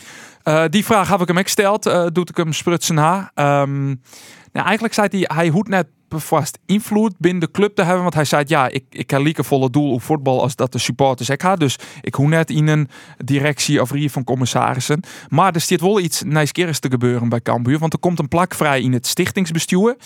Uh, 0.44 0.64
die 0.68 0.84
vraag 0.84 1.08
heb 1.08 1.20
ik 1.20 1.28
hem 1.28 1.36
gesteld, 1.36 1.86
uh, 1.86 2.06
doet 2.12 2.28
ik 2.28 2.36
hem 2.36 2.52
sprutsen 2.52 2.94
na. 2.94 3.30
Um, 3.34 4.00
nou, 4.52 4.66
eigenlijk 4.66 4.94
zei 4.94 5.08
hij, 5.10 5.36
hij 5.36 5.48
hoeft 5.48 5.68
net 5.68 5.86
vast 6.20 6.58
invloed 6.66 7.14
binnen 7.18 7.40
de 7.40 7.50
club 7.50 7.74
te 7.74 7.82
hebben. 7.82 8.02
Want 8.02 8.14
hij 8.14 8.24
zei, 8.24 8.44
ja, 8.46 8.68
ik, 8.68 8.84
ik 8.90 9.10
heb 9.10 9.20
liever 9.20 9.44
volle 9.44 9.70
doel 9.70 9.92
op 9.92 10.02
voetbal 10.02 10.42
als 10.42 10.56
dat 10.56 10.72
de 10.72 10.78
supporters 10.78 11.28
ik 11.28 11.40
ha. 11.40 11.56
Dus 11.56 11.78
ik 12.00 12.14
hoef 12.14 12.28
net 12.28 12.50
in 12.50 12.66
een 12.66 12.88
directie 13.16 13.80
of 13.80 13.90
rier 13.90 14.10
van 14.10 14.24
commissarissen. 14.24 15.00
Maar 15.28 15.54
er 15.54 15.60
staat 15.60 15.80
wel 15.80 16.00
iets 16.00 16.22
nijskerigs 16.22 16.78
te 16.78 16.90
gebeuren 16.90 17.28
bij 17.28 17.40
Cambuur. 17.40 17.78
Want 17.78 17.92
er 17.92 17.98
komt 17.98 18.18
een 18.18 18.28
plak 18.28 18.54
vrij 18.54 18.80
in 18.80 18.92
het 18.92 19.06
stichtingsbestuur. 19.06 19.96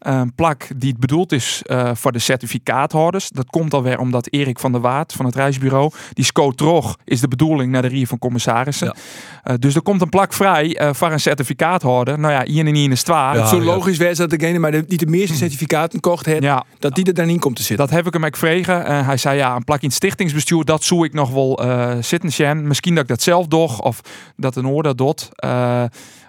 Een 0.00 0.34
plak 0.34 0.68
die 0.76 0.94
bedoeld 0.98 1.32
is 1.32 1.62
uh, 1.66 1.90
voor 1.94 2.12
de 2.12 2.18
certificaathouders. 2.18 3.28
Dat 3.28 3.46
komt 3.46 3.74
alweer 3.74 3.98
omdat 3.98 4.26
Erik 4.30 4.58
van 4.58 4.72
der 4.72 4.80
Waard 4.80 5.12
van 5.12 5.24
het 5.24 5.34
reisbureau, 5.34 5.92
die 6.12 6.24
scoot 6.24 6.56
terug, 6.56 6.96
is 7.04 7.20
de 7.20 7.28
bedoeling 7.28 7.72
naar 7.72 7.82
de 7.82 7.88
rier 7.88 8.06
van 8.06 8.18
commissarissen. 8.18 8.86
Ja. 8.86 9.52
Uh, 9.52 9.58
dus 9.58 9.74
er 9.74 9.82
komt 9.82 10.00
een 10.00 10.08
plak 10.08 10.32
vrij 10.32 10.80
uh, 10.80 10.92
voor 10.92 11.12
een 11.12 11.20
certificaathouder. 11.20 12.18
Nou 12.18 12.32
ja, 12.32 12.44
hier 12.44 12.66
en 12.66 12.74
hier 12.74 12.90
is 12.90 12.98
het 12.98 13.08
waar. 13.08 13.36
Ja, 13.36 13.46
zo 13.46 13.60
logisch 13.60 13.96
ja. 13.96 14.12
dat 14.12 14.30
degene 14.30 14.58
maar 14.58 14.70
de, 14.70 14.84
die 14.86 14.98
de 14.98 15.06
meeste 15.06 15.36
certificaten 15.36 16.00
kocht 16.00 16.26
heeft, 16.26 16.42
ja. 16.42 16.64
dat 16.78 16.94
die 16.94 17.04
er 17.04 17.14
dan 17.14 17.28
in 17.28 17.38
komt 17.38 17.56
te 17.56 17.62
zitten. 17.62 17.86
Dat 17.86 17.96
heb 17.96 18.06
ik 18.06 18.12
hem 18.12 18.24
ook 18.24 18.36
vregen. 18.36 18.80
Uh, 18.80 19.06
hij 19.06 19.16
zei 19.16 19.36
ja, 19.36 19.56
een 19.56 19.64
plak 19.64 19.80
in 19.80 19.86
het 19.86 19.96
stichtingsbestuur, 19.96 20.64
dat 20.64 20.84
zoek 20.84 21.04
ik 21.04 21.12
nog 21.12 21.30
wel 21.30 21.64
uh, 21.64 21.92
zitten. 22.00 22.32
Sjen. 22.32 22.66
Misschien 22.66 22.94
dat 22.94 23.02
ik 23.02 23.08
dat 23.08 23.22
zelf 23.22 23.46
doch 23.46 23.80
of 23.80 24.00
dat 24.36 24.56
een 24.56 24.66
oor 24.66 24.82
dat 24.82 24.98
doet. 24.98 25.28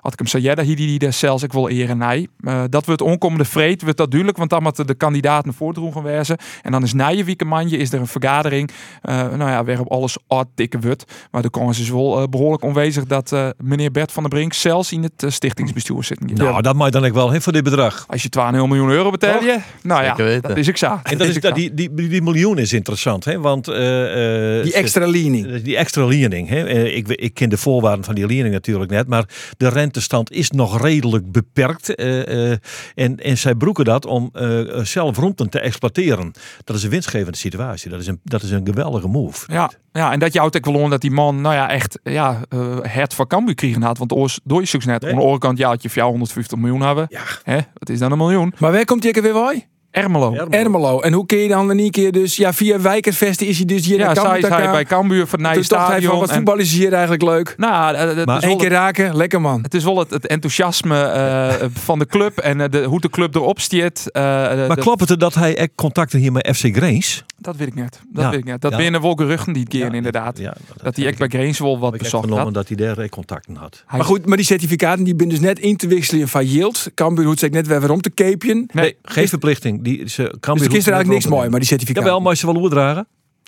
Had 0.01 0.13
ik 0.13 0.19
hem 0.19 0.27
zei, 0.27 0.63
hier 0.63 0.75
die 0.75 0.99
daar 0.99 1.13
zelfs 1.13 1.43
ik 1.43 1.53
wil 1.53 1.69
eren 1.69 1.97
nee. 1.97 2.29
Uh, 2.41 2.63
dat 2.69 2.85
wordt 2.85 3.01
onkomende 3.01 3.45
vreed, 3.45 3.81
wordt 3.81 3.97
dat 3.97 4.09
duidelijk, 4.09 4.37
want 4.37 4.49
dan 4.49 4.63
moeten 4.63 4.87
de 4.87 4.93
kandidaten 4.93 5.53
voordroegen 5.53 6.03
wezen. 6.03 6.37
En 6.61 6.71
dan 6.71 6.83
is 6.83 6.93
na 6.93 7.07
je 7.07 7.23
weekendmanje 7.23 7.77
is 7.77 7.93
er 7.93 7.99
een 7.99 8.07
vergadering, 8.07 8.71
uh, 9.03 9.15
nou 9.15 9.49
ja, 9.49 9.63
waarop 9.63 9.91
alles 9.91 10.17
dikke 10.55 10.79
wordt. 10.79 11.05
Maar 11.31 11.41
de 11.41 11.49
kans 11.49 11.79
is 11.79 11.89
wel 11.89 12.21
uh, 12.21 12.27
behoorlijk 12.27 12.63
onwezig 12.63 13.05
dat 13.05 13.31
uh, 13.31 13.49
meneer 13.57 13.91
Bert 13.91 14.11
van 14.11 14.23
der 14.23 14.31
Brink 14.31 14.53
zelfs 14.53 14.91
in 14.91 15.03
het 15.03 15.33
stichtingsbestuur 15.33 16.03
zit. 16.03 16.35
Nou, 16.35 16.53
ja. 16.53 16.61
dat 16.61 16.75
mag 16.75 16.89
dan 16.89 17.05
ik 17.05 17.13
wel 17.13 17.31
hè, 17.31 17.41
voor 17.41 17.53
dit 17.53 17.63
bedrag. 17.63 18.05
Als 18.07 18.23
je 18.23 18.29
2,5 18.39 18.51
miljoen 18.51 18.89
euro 18.89 19.09
betaal 19.11 19.43
je, 19.43 19.59
nou 19.81 20.03
ja, 20.03 20.15
weten. 20.15 20.41
dat 20.41 20.57
is 20.57 20.67
ik 20.67 20.77
zo. 20.77 20.99
En 21.03 21.17
dat 21.17 21.27
is, 21.27 21.39
dat, 21.39 21.55
die, 21.55 21.73
die, 21.73 21.93
die 21.93 22.21
miljoen 22.21 22.57
is 22.57 22.73
interessant, 22.73 23.25
hè? 23.25 23.39
want... 23.39 23.65
die 23.65 24.73
extra 24.73 25.05
lening. 25.05 25.61
Die 25.61 25.77
extra 25.77 26.05
lening. 26.05 26.49
Hè? 26.49 26.83
ik, 26.83 27.07
ik 27.07 27.33
ken 27.33 27.49
de 27.49 27.57
voorwaarden 27.57 28.05
van 28.05 28.15
die 28.15 28.25
lening 28.25 28.53
natuurlijk 28.53 28.91
net, 28.91 29.07
maar 29.07 29.25
de 29.57 29.69
rentestand 29.91 30.31
is 30.31 30.51
nog 30.51 30.81
redelijk 30.81 31.31
beperkt. 31.31 31.99
Uh, 31.99 32.25
uh, 32.25 32.55
en, 32.95 33.17
en 33.17 33.37
zij 33.37 33.55
broeken 33.55 33.85
dat 33.85 34.05
om 34.05 34.29
uh, 34.33 34.83
zelf 34.83 35.17
rondten 35.17 35.49
te 35.49 35.59
exploiteren. 35.59 36.31
Dat 36.63 36.75
is 36.75 36.83
een 36.83 36.89
winstgevende 36.89 37.37
situatie. 37.37 37.89
Dat 37.89 37.99
is 37.99 38.07
een, 38.07 38.19
dat 38.23 38.43
is 38.43 38.51
een 38.51 38.65
geweldige 38.65 39.07
move. 39.07 39.53
Ja, 39.53 39.71
ja 39.91 40.11
en 40.11 40.19
dat 40.19 40.33
jouw 40.33 40.45
ook 40.45 40.65
wel 40.65 40.89
dat 40.89 41.01
die 41.01 41.11
man 41.11 41.41
nou 41.41 41.55
ja, 41.55 41.69
echt 41.69 41.99
ja, 42.03 42.41
het 42.81 43.13
van 43.13 43.27
Cambuur 43.27 43.55
kregen 43.55 43.81
had. 43.81 43.97
Want 43.97 44.11
oors, 44.11 44.39
door 44.43 44.59
je 44.59 44.67
zoekt 44.67 44.85
net. 44.85 45.01
Nee. 45.01 45.09
Aan 45.09 45.15
de 45.15 45.21
andere 45.21 45.41
kant 45.41 45.57
ja, 45.57 45.67
had 45.67 45.81
je 45.81 45.89
450 45.89 46.57
miljoen 46.57 46.81
hebben. 46.81 47.05
Ja. 47.09 47.23
Hè? 47.43 47.59
Wat 47.73 47.89
is 47.89 47.99
dan 47.99 48.11
een 48.11 48.17
miljoen? 48.17 48.53
Maar 48.57 48.71
waar 48.71 48.85
komt 48.85 49.01
die 49.01 49.21
weer 49.21 49.33
bij? 49.33 49.67
Ermelo. 49.91 50.33
Ermelo. 50.49 50.99
En 50.99 51.13
hoe 51.13 51.25
kun 51.25 51.37
je 51.37 51.47
dan 51.47 51.71
in 51.71 51.79
één 51.79 51.91
keer 51.91 52.11
dus... 52.11 52.35
Ja, 52.35 52.53
via 52.53 52.79
Wijkervesten 52.81 53.47
is 53.47 53.57
hij 53.57 53.65
dus 53.65 53.85
hier 53.85 53.97
Ja, 53.97 54.05
naar 54.05 54.15
zij 54.15 54.37
is 54.37 54.41
Kampen. 54.41 54.63
hij 54.63 54.71
bij 54.71 54.85
Cambuur 54.85 55.27
voor 55.27 55.31
het 55.31 55.41
nieuwe 55.41 55.55
Dus 55.57 55.67
dacht 55.67 55.87
hij 55.87 56.01
van, 56.01 56.19
wat 56.19 56.31
voetbal 56.33 56.57
is 56.57 56.73
hier 56.73 56.91
eigenlijk 56.93 57.23
leuk. 57.23 57.53
Nou, 57.57 57.95
eh, 57.95 58.15
het 58.15 58.25
Maar 58.25 58.55
keer 58.55 58.69
raken, 58.69 59.15
lekker 59.15 59.41
man. 59.41 59.61
Het 59.61 59.73
is 59.73 59.83
wel 59.83 59.97
het, 59.99 60.09
het 60.09 60.27
enthousiasme 60.27 61.03
eh, 61.03 61.67
van 61.73 61.99
de 61.99 62.05
club 62.05 62.37
en 62.37 62.61
eh, 62.61 62.69
de, 62.69 62.83
hoe 62.83 62.99
de 62.99 63.09
club 63.09 63.35
erop 63.35 63.59
stiert. 63.59 64.11
eh, 64.11 64.21
Maar 64.67 64.77
klopt 64.77 65.09
het 65.09 65.19
dat 65.19 65.33
hij 65.33 65.57
echt 65.57 65.69
contacten 65.75 66.19
hier 66.19 66.31
met 66.31 66.49
FC 66.55 66.75
Grains? 66.75 67.23
Dat 67.41 67.55
weet 67.55 67.67
ik 67.67 67.75
niet. 67.75 67.99
Dat 68.11 68.23
Ja. 68.23 68.29
weet 68.29 68.39
ik 68.39 68.45
niet. 68.45 68.61
Dat 68.61 68.71
Ja. 68.71 68.77
binnen 68.77 69.01
geruchten 69.15 69.53
die 69.53 69.61
het 69.61 69.71
keer 69.71 69.85
Ja, 69.85 69.91
inderdaad. 69.91 70.37
Ja, 70.37 70.55
dat 70.83 70.95
hij 70.95 71.05
echt 71.05 71.17
bij 71.17 71.27
Greens 71.27 71.59
wel 71.59 71.79
wat 71.79 71.97
bezocht 71.97 72.29
had. 72.29 72.53
dat 72.53 72.67
hij 72.67 72.77
daar 72.77 73.09
contacten 73.09 73.55
had. 73.55 73.83
Hij- 73.87 73.97
Maar 73.97 74.07
goed, 74.07 74.25
maar 74.25 74.37
die 74.37 74.45
certificaten 74.45 75.03
die 75.03 75.15
ben 75.15 75.29
dus 75.29 75.39
net 75.39 75.59
in 75.59 75.75
te 75.77 75.87
wisselen 75.87 76.27
van 76.27 76.45
yield. 76.45 76.87
Cambuur 76.93 77.25
hoeft 77.25 77.39
zich 77.39 77.49
net 77.49 77.67
weer 77.67 77.81
weer 77.81 77.91
om 77.91 78.01
te 78.01 78.09
keepjen. 78.09 78.69
Nee, 78.73 78.97
Geen 79.01 79.27
verplichting. 79.27 79.83
Die, 79.83 80.09
ze, 80.09 80.23
Cambuur 80.39 80.39
Dus 80.39 80.67
er 80.67 80.85
er 80.85 80.91
net 80.91 80.93
eigenlijk 80.93 81.07
niks 81.07 81.25
waarom 81.25 81.37
mooi, 81.37 81.49
maar 81.49 81.59
die 81.59 81.67
certificaten. 81.67 82.03
Jawel, 82.09 82.21
maar 82.23 82.35
ze 82.35 82.45
wel 82.45 82.55
oerdragen. 82.61 83.07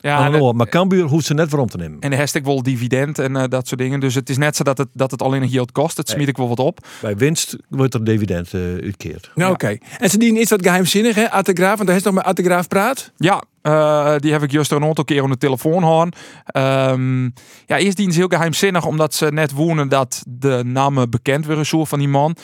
Ja, 0.10 0.32
en, 0.34 0.56
maar 0.56 0.70
Cambuur 0.70 1.04
hoeft 1.06 1.26
ze 1.26 1.34
net 1.34 1.50
waarom 1.50 1.70
te 1.70 1.78
nemen. 1.78 2.00
en 2.00 2.10
de 2.10 2.16
hashtag 2.18 2.44
wel 2.44 2.64
dividend 2.64 3.20
en 3.20 3.36
eh, 3.36 3.44
dat 3.50 3.68
soort 3.68 3.80
dingen. 3.80 4.00
Dus 4.00 4.16
het 4.16 4.30
is 4.30 4.38
net 4.38 4.56
zo 4.56 4.64
dat 4.64 4.78
het, 4.78 4.88
dat 4.94 5.12
het 5.12 5.22
alleen 5.22 5.42
een 5.42 5.48
yield 5.48 5.72
kost. 5.72 5.98
Het 5.98 6.08
Nee. 6.08 6.16
smiet 6.16 6.28
ik 6.28 6.38
wel 6.38 6.48
wat 6.48 6.60
op. 6.60 6.88
Bij 7.02 7.16
winst 7.18 7.56
wordt 7.70 7.94
er 7.94 8.04
dividend 8.04 8.54
eh 8.54 8.62
uitkeerd. 8.62 9.32
Nou, 9.36 9.48
Ja. 9.48 9.54
oké. 9.54 9.78
En 10.00 10.10
ze 10.10 10.18
dienen 10.18 10.42
iets 10.42 10.50
wat 10.52 10.62
geheimzinnig, 10.64 11.16
hè? 11.16 11.32
Attegraaf, 11.32 11.76
want 11.76 11.88
daar 11.88 11.98
is 11.98 12.04
nog 12.04 12.14
met 12.14 12.24
Attegraaf 12.24 12.68
praat. 12.68 13.12
Ja, 13.18 13.44
eh, 13.62 14.16
die 14.18 14.32
heb 14.32 14.44
ik 14.44 14.52
juist 14.52 14.72
een 14.72 14.84
aantal 14.84 15.04
keer 15.04 15.24
op 15.24 15.30
de 15.30 15.38
telefoon 15.38 15.80
gehad. 15.84 16.16
Ehm, 16.46 17.24
ja, 17.66 17.78
eerst 17.78 17.96
dienen 17.96 18.14
ze 18.14 18.20
heel 18.20 18.28
geheimzinnig, 18.30 18.86
omdat 18.86 19.14
ze 19.14 19.26
net 19.26 19.52
wonen 19.52 19.90
dat 19.90 20.24
de 20.28 20.62
namen 20.66 21.10
bekend 21.10 21.46
worden 21.46 21.66
zo 21.66 21.86
van 21.86 22.00
die 22.00 22.08
man. 22.08 22.36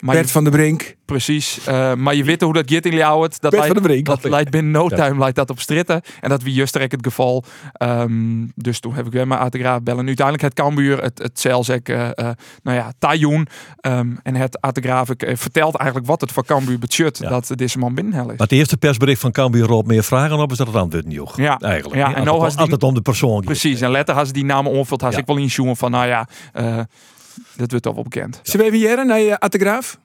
Maar 0.00 0.14
Bert 0.14 0.26
je- 0.26 0.32
van 0.32 0.44
der 0.44 0.52
Brink. 0.52 0.94
Precies. 1.04 1.66
Eh, 1.66 1.94
maar 1.94 2.14
je 2.14 2.24
weet 2.24 2.40
hoe 2.40 2.52
dat 2.52 2.70
gaat 2.70 2.84
in 2.84 2.92
Ljouwert. 2.94 3.40
Dat 3.40 3.50
Bert 3.50 3.64
van 3.64 3.74
der 3.74 3.82
Brink. 3.82 4.06
dat 4.06 4.24
leidt 4.24 4.50
binnen 4.50 4.72
no 4.72 4.88
time 4.88 5.18
leidt 5.18 5.36
dat 5.36 5.50
op 5.50 5.60
stritten. 5.60 6.02
En 6.20 6.28
dat 6.28 6.42
wie 6.42 6.54
juist 6.54 6.74
het 6.74 6.96
geval. 7.00 7.44
Ehm, 7.72 8.46
dus 8.54 8.80
toen 8.80 8.94
heb 8.94 9.06
ik 9.06 9.12
weer 9.12 9.26
maar 9.26 9.38
Ategraaf 9.38 9.82
bellen. 9.82 10.06
Uiteindelijk 10.06 10.44
het 10.46 10.54
Cambuur, 10.54 11.02
het, 11.02 11.18
het 11.18 11.40
Celzek, 11.40 11.88
eh 11.88 12.08
eh, 12.08 12.28
nou 12.62 12.76
ja, 12.76 12.92
Tajoen. 12.98 13.46
Ehm, 13.80 14.08
en 14.22 14.34
het 14.34 14.58
eh, 15.22 15.36
vertelt 15.36 15.74
eigenlijk 15.76 16.08
wat 16.08 16.20
het 16.20 16.32
voor 16.32 16.44
Cambuur 16.44 16.78
budget 16.78 17.18
Ja. 17.18 17.28
dat 17.28 17.50
deze 17.54 17.78
man 17.78 17.94
binnenhel 17.94 18.22
is. 18.24 18.28
Maar 18.38 18.46
het 18.46 18.52
eerste 18.52 18.76
persbericht 18.76 19.20
van 19.20 19.32
Cambuur 19.32 19.70
op 19.70 19.86
meer 19.86 20.04
vragen 20.04 20.38
op 20.38 20.50
is 20.50 20.56
dat 20.56 20.66
het 20.66 20.76
antwoord 20.76 21.04
niet 21.04 21.14
joeg. 21.14 21.36
Ja. 21.36 21.58
Eigenlijk. 21.58 22.00
Ja, 22.00 22.06
en 22.06 22.24
nou 22.24 22.36
die- 22.36 22.44
als 22.44 22.54
het 22.70 22.82
om 22.82 22.94
de 22.94 23.00
persoon. 23.00 23.40
Precies. 23.44 23.80
En 23.80 23.90
letter 23.90 24.14
had 24.14 24.26
ze 24.26 24.32
die 24.32 24.44
namen 24.44 24.72
onvuld. 24.72 25.00
Had 25.00 25.12
Ja. 25.12 25.18
ik 25.18 25.26
wel 25.26 25.36
inzoomen 25.36 25.76
van, 25.76 25.90
nou 25.90 26.06
ja, 26.06 26.28
eh 26.52 26.78
dat 27.56 27.70
wordt 27.70 27.84
toch 27.84 27.94
wel 27.94 28.02
bekend. 28.02 28.40
Ze 28.42 28.58
we 28.58 28.64
even 28.64 28.78
jaren 28.78 29.06
naar 29.06 29.20
je 29.20 29.38
Attegraaf? 29.38 29.98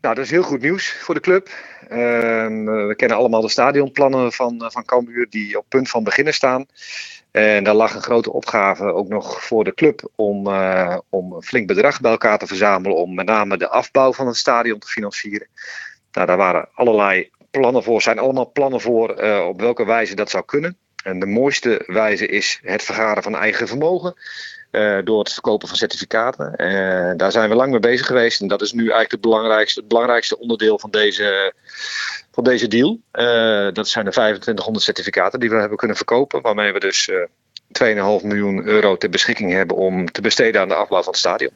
Nou, 0.00 0.14
dat 0.14 0.24
is 0.24 0.30
heel 0.30 0.42
goed 0.42 0.60
nieuws 0.60 0.92
voor 0.92 1.14
de 1.14 1.20
club. 1.20 1.48
Ehm, 1.88 2.68
eh, 2.68 2.86
we 2.86 2.94
kennen 2.96 3.16
allemaal 3.16 3.40
de 3.40 3.48
stadionplannen 3.48 4.32
van, 4.32 4.64
eh, 4.64 4.70
van 4.70 4.84
Cambuur 4.84 5.26
die 5.30 5.58
op 5.58 5.64
punt 5.68 5.88
van 5.90 6.04
beginnen 6.04 6.34
staan. 6.34 6.66
En 7.36 7.64
daar 7.64 7.74
lag 7.74 7.94
een 7.94 8.02
grote 8.02 8.32
opgave 8.32 8.92
ook 8.92 9.08
nog 9.08 9.44
voor 9.44 9.64
de 9.64 9.74
club 9.74 10.08
om, 10.14 10.46
eh, 10.46 10.98
om 11.08 11.32
een 11.32 11.42
flink 11.42 11.66
bedrag 11.66 12.00
bij 12.00 12.10
elkaar 12.10 12.38
te 12.38 12.46
verzamelen 12.46 12.96
om 12.96 13.14
met 13.14 13.26
name 13.26 13.56
de 13.56 13.68
afbouw 13.68 14.12
van 14.12 14.26
het 14.26 14.36
stadion 14.36 14.78
te 14.78 14.86
financieren. 14.86 15.48
Nou, 16.12 16.26
daar 16.26 16.36
waren 16.36 16.68
allerlei 16.74 17.30
plannen 17.50 17.82
voor, 17.82 18.02
zijn 18.02 18.18
allemaal 18.18 18.52
plannen 18.52 18.80
voor 18.80 19.10
eh, 19.10 19.46
op 19.46 19.60
welke 19.60 19.84
wijze 19.84 20.14
dat 20.14 20.30
zou 20.30 20.44
kunnen. 20.44 20.76
En 21.04 21.18
de 21.18 21.26
mooiste 21.26 21.82
wijze 21.86 22.26
is 22.26 22.60
het 22.62 22.82
vergaren 22.82 23.22
van 23.22 23.36
eigen 23.36 23.68
vermogen. 23.68 24.14
Eh, 24.70 24.98
door 25.04 25.18
het 25.18 25.32
verkopen 25.32 25.68
van 25.68 25.76
certificaten. 25.76 26.56
Eh, 26.56 27.16
daar 27.16 27.32
zijn 27.32 27.48
we 27.48 27.54
lang 27.54 27.70
mee 27.70 27.80
bezig 27.80 28.06
geweest. 28.06 28.40
En 28.40 28.48
dat 28.48 28.62
is 28.62 28.72
nu 28.72 28.80
eigenlijk 28.80 29.10
het 29.10 29.20
belangrijkste, 29.20 29.80
het 29.80 29.88
belangrijkste 29.88 30.38
onderdeel 30.38 30.78
van 30.78 30.90
deze, 30.90 31.52
van 32.32 32.44
deze 32.44 32.68
deal. 32.68 32.98
Eh, 33.10 33.72
dat 33.72 33.88
zijn 33.88 34.04
de 34.04 34.10
2500 34.10 34.84
certificaten 34.84 35.40
die 35.40 35.50
we 35.50 35.56
hebben 35.56 35.78
kunnen 35.78 35.96
verkopen. 35.96 36.42
Waarmee 36.42 36.72
we 36.72 36.80
dus 36.80 37.08
eh 37.08 37.16
2,5 37.72 38.24
miljoen 38.24 38.66
euro 38.66 38.96
ter 38.96 39.10
beschikking 39.10 39.52
hebben 39.52 39.76
om 39.76 40.12
te 40.12 40.20
besteden 40.20 40.60
aan 40.60 40.68
de 40.68 40.74
afbouw 40.74 41.02
van 41.02 41.12
het 41.12 41.20
stadion. 41.20 41.50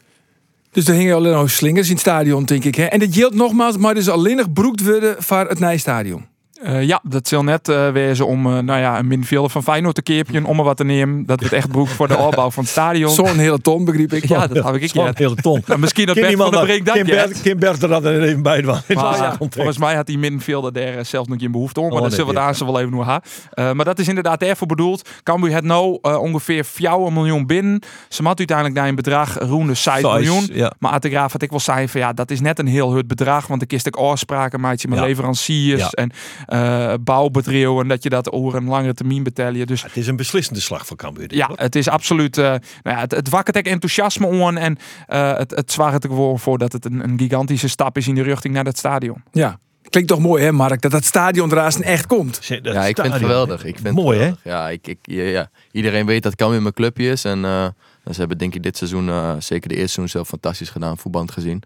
Dus 0.72 0.88
er 0.88 0.94
hingen 0.94 1.14
alleen 1.14 1.32
nog 1.32 1.50
slingers 1.50 1.86
in 1.86 1.92
het 1.92 2.02
stadion, 2.02 2.44
denk 2.44 2.64
ik. 2.64 2.74
Hè? 2.74 2.84
En 2.84 2.98
dat 2.98 3.14
geldt 3.14 3.34
nogmaals, 3.34 3.76
maar 3.76 3.94
dus 3.94 4.08
alleen 4.08 4.36
nog 4.36 4.52
broekt 4.52 4.84
worden 4.84 5.22
voor 5.22 5.48
het 5.48 5.58
Nijstadion. 5.58 6.29
Eh, 6.62 6.82
ja, 6.82 7.00
dat 7.02 7.28
zal 7.28 7.42
net 7.44 7.68
eh 7.68 7.90
wezen 7.90 8.26
om 8.26 8.46
eh, 8.46 8.58
nou 8.58 8.80
ja, 8.80 8.98
een 8.98 9.06
middenvelder 9.06 9.50
van 9.50 9.62
Feyenoord 9.62 9.94
te 9.94 10.02
keerpje 10.02 10.46
om 10.46 10.58
er 10.58 10.64
wat 10.64 10.76
te 10.76 10.84
nemen. 10.84 11.26
Dat 11.26 11.40
wordt 11.40 11.54
echt 11.54 11.68
broek 11.70 11.88
voor 11.88 12.08
de 12.08 12.16
opbouw 12.16 12.50
van 12.50 12.62
het 12.62 12.72
stadion. 12.72 13.10
Zo'n 13.10 13.38
hele 13.38 13.58
ton, 13.60 13.84
begreep 13.84 14.12
ik. 14.12 14.24
Ja, 14.28 14.46
dat 14.46 14.64
heb 14.64 14.74
ik 14.74 14.90
Zo'n 14.90 15.06
niet. 15.06 15.18
hele 15.18 15.34
ton. 15.34 15.62
Nou, 15.66 15.80
misschien 15.80 16.06
dat 16.06 16.14
Kim 16.14 16.24
Bert 16.24 16.38
van 16.38 16.50
dat- 16.50 16.62
Brink 16.64 16.86
dat 16.86 16.94
Kim. 16.94 17.06
Bert- 17.06 17.40
Kim 17.42 17.58
Bert 17.58 17.82
er 17.82 17.88
dan 17.88 18.06
even 18.06 18.42
bij. 18.42 18.62
Maar 18.62 18.82
Ja, 19.20 19.36
volgens 19.50 19.78
mij 19.78 19.94
had 19.94 20.06
die 20.06 20.18
middenvelder 20.18 20.72
daar 20.72 21.04
zelfs 21.04 21.28
nog 21.28 21.38
geen 21.40 21.50
behoefte 21.50 21.80
om. 21.80 21.86
Maar 21.86 21.94
Oh, 21.96 22.00
dat 22.00 22.08
nee, 22.10 22.18
zullen 22.18 22.34
we 22.34 22.40
daar 22.40 22.54
zo 22.54 22.64
wel 22.66 22.78
even 22.80 22.90
nog 22.92 23.06
hebben. 23.06 23.30
Eh, 23.50 23.72
maar 23.72 23.84
dat 23.84 23.98
is 23.98 24.08
inderdaad 24.08 24.42
ervoor 24.42 24.66
bedoeld. 24.66 25.08
Cambuur 25.22 25.54
het 25.54 25.64
nou 25.64 25.98
eh, 26.02 26.20
ongeveer 26.20 26.64
4 26.64 27.12
miljoen 27.12 27.46
binnen. 27.46 27.80
Ze 28.08 28.22
had 28.22 28.38
uiteindelijk 28.38 28.76
naar 28.78 28.88
een 28.88 28.94
bedrag 28.94 29.38
rond 29.38 29.68
de 29.68 29.74
6 29.74 29.94
Size, 29.94 30.06
miljoen. 30.08 30.48
Ja. 30.52 30.72
Maar 30.78 30.92
Ategraaf 30.92 31.32
had 31.32 31.42
ik 31.42 31.50
wel 31.50 31.60
zei 31.60 31.88
van 31.88 32.00
ja, 32.00 32.12
dat 32.12 32.30
is 32.30 32.40
net 32.40 32.58
een 32.58 32.66
heel 32.66 32.92
hut 32.92 33.06
bedrag. 33.06 33.46
Want 33.46 33.62
ik 33.62 33.68
kist 33.68 33.86
ik 33.86 33.96
afspraken 33.96 34.60
maatje 34.60 34.88
met 34.88 34.98
Ja. 34.98 35.04
leveranciers 35.04 35.80
Ja. 35.80 35.88
en 35.90 36.10
eh 36.50 36.94
bouwbedrijven. 37.00 37.80
En 37.80 37.88
dat 37.88 38.02
je 38.02 38.08
dat 38.08 38.32
over 38.32 38.58
een 38.58 38.68
langere 38.68 38.94
termijn 38.94 39.22
betalen. 39.22 39.66
Dus 39.66 39.82
Het 39.82 39.96
is 39.96 40.06
een 40.06 40.16
beslissende 40.16 40.60
slag 40.60 40.86
voor 40.86 40.96
Cambuur. 40.96 41.34
ja, 41.34 41.46
hoor. 41.46 41.56
het 41.58 41.74
is 41.76 41.88
absoluut. 41.88 42.38
eh, 42.38 42.44
nou 42.44 42.60
ja, 42.82 42.98
het, 42.98 43.10
het 43.10 43.28
wakkert 43.28 43.56
enthousiasme 43.66 44.44
aan. 44.44 44.56
En 44.56 44.78
eh, 45.06 45.36
het, 45.36 45.50
het 45.50 45.72
zwaart 45.72 46.04
er 46.04 46.10
gewoon 46.10 46.38
voor 46.38 46.58
dat 46.58 46.72
het 46.72 46.84
een, 46.84 47.04
een 47.04 47.18
gigantische 47.18 47.68
stap 47.68 47.96
is 47.96 48.08
in 48.08 48.14
de 48.14 48.22
richting 48.22 48.54
naar 48.54 48.64
dat 48.64 48.78
stadion. 48.78 49.22
Ja. 49.32 49.58
Klinkt 49.90 50.08
toch 50.08 50.18
mooi, 50.18 50.44
hè, 50.44 50.52
Mark? 50.52 50.80
Dat 50.80 50.90
dat 50.90 51.04
stadion 51.04 51.50
eraan 51.52 51.72
echt 51.82 52.06
komt. 52.06 52.44
Ja, 52.44 52.84
ik 52.84 52.96
vind 53.00 53.12
het 53.12 53.22
geweldig. 53.22 53.64
Ik 53.64 53.74
vind 53.74 53.86
het 53.86 53.94
Mooi, 53.96 54.18
hè? 54.20 54.32
Ja, 54.42 54.68
ik, 54.68 54.86
ik, 54.86 54.98
ja, 55.02 55.22
ja. 55.22 55.50
Iedereen 55.72 56.06
weet 56.06 56.22
dat 56.22 56.34
Cambuur 56.34 56.62
mijn 56.62 56.74
clubje 56.74 57.10
is. 57.10 57.24
En 57.24 57.44
eh, 57.44 57.66
ze 58.10 58.18
hebben 58.18 58.38
denk 58.38 58.54
ik 58.54 58.62
dit 58.62 58.76
seizoen, 58.76 59.08
eh, 59.08 59.32
zeker 59.38 59.68
de 59.68 59.74
eerste 59.74 59.92
seizoen 59.92 60.08
zelf 60.08 60.28
fantastisch 60.28 60.70
gedaan, 60.70 60.98
voetband 60.98 61.30
gezien. 61.30 61.62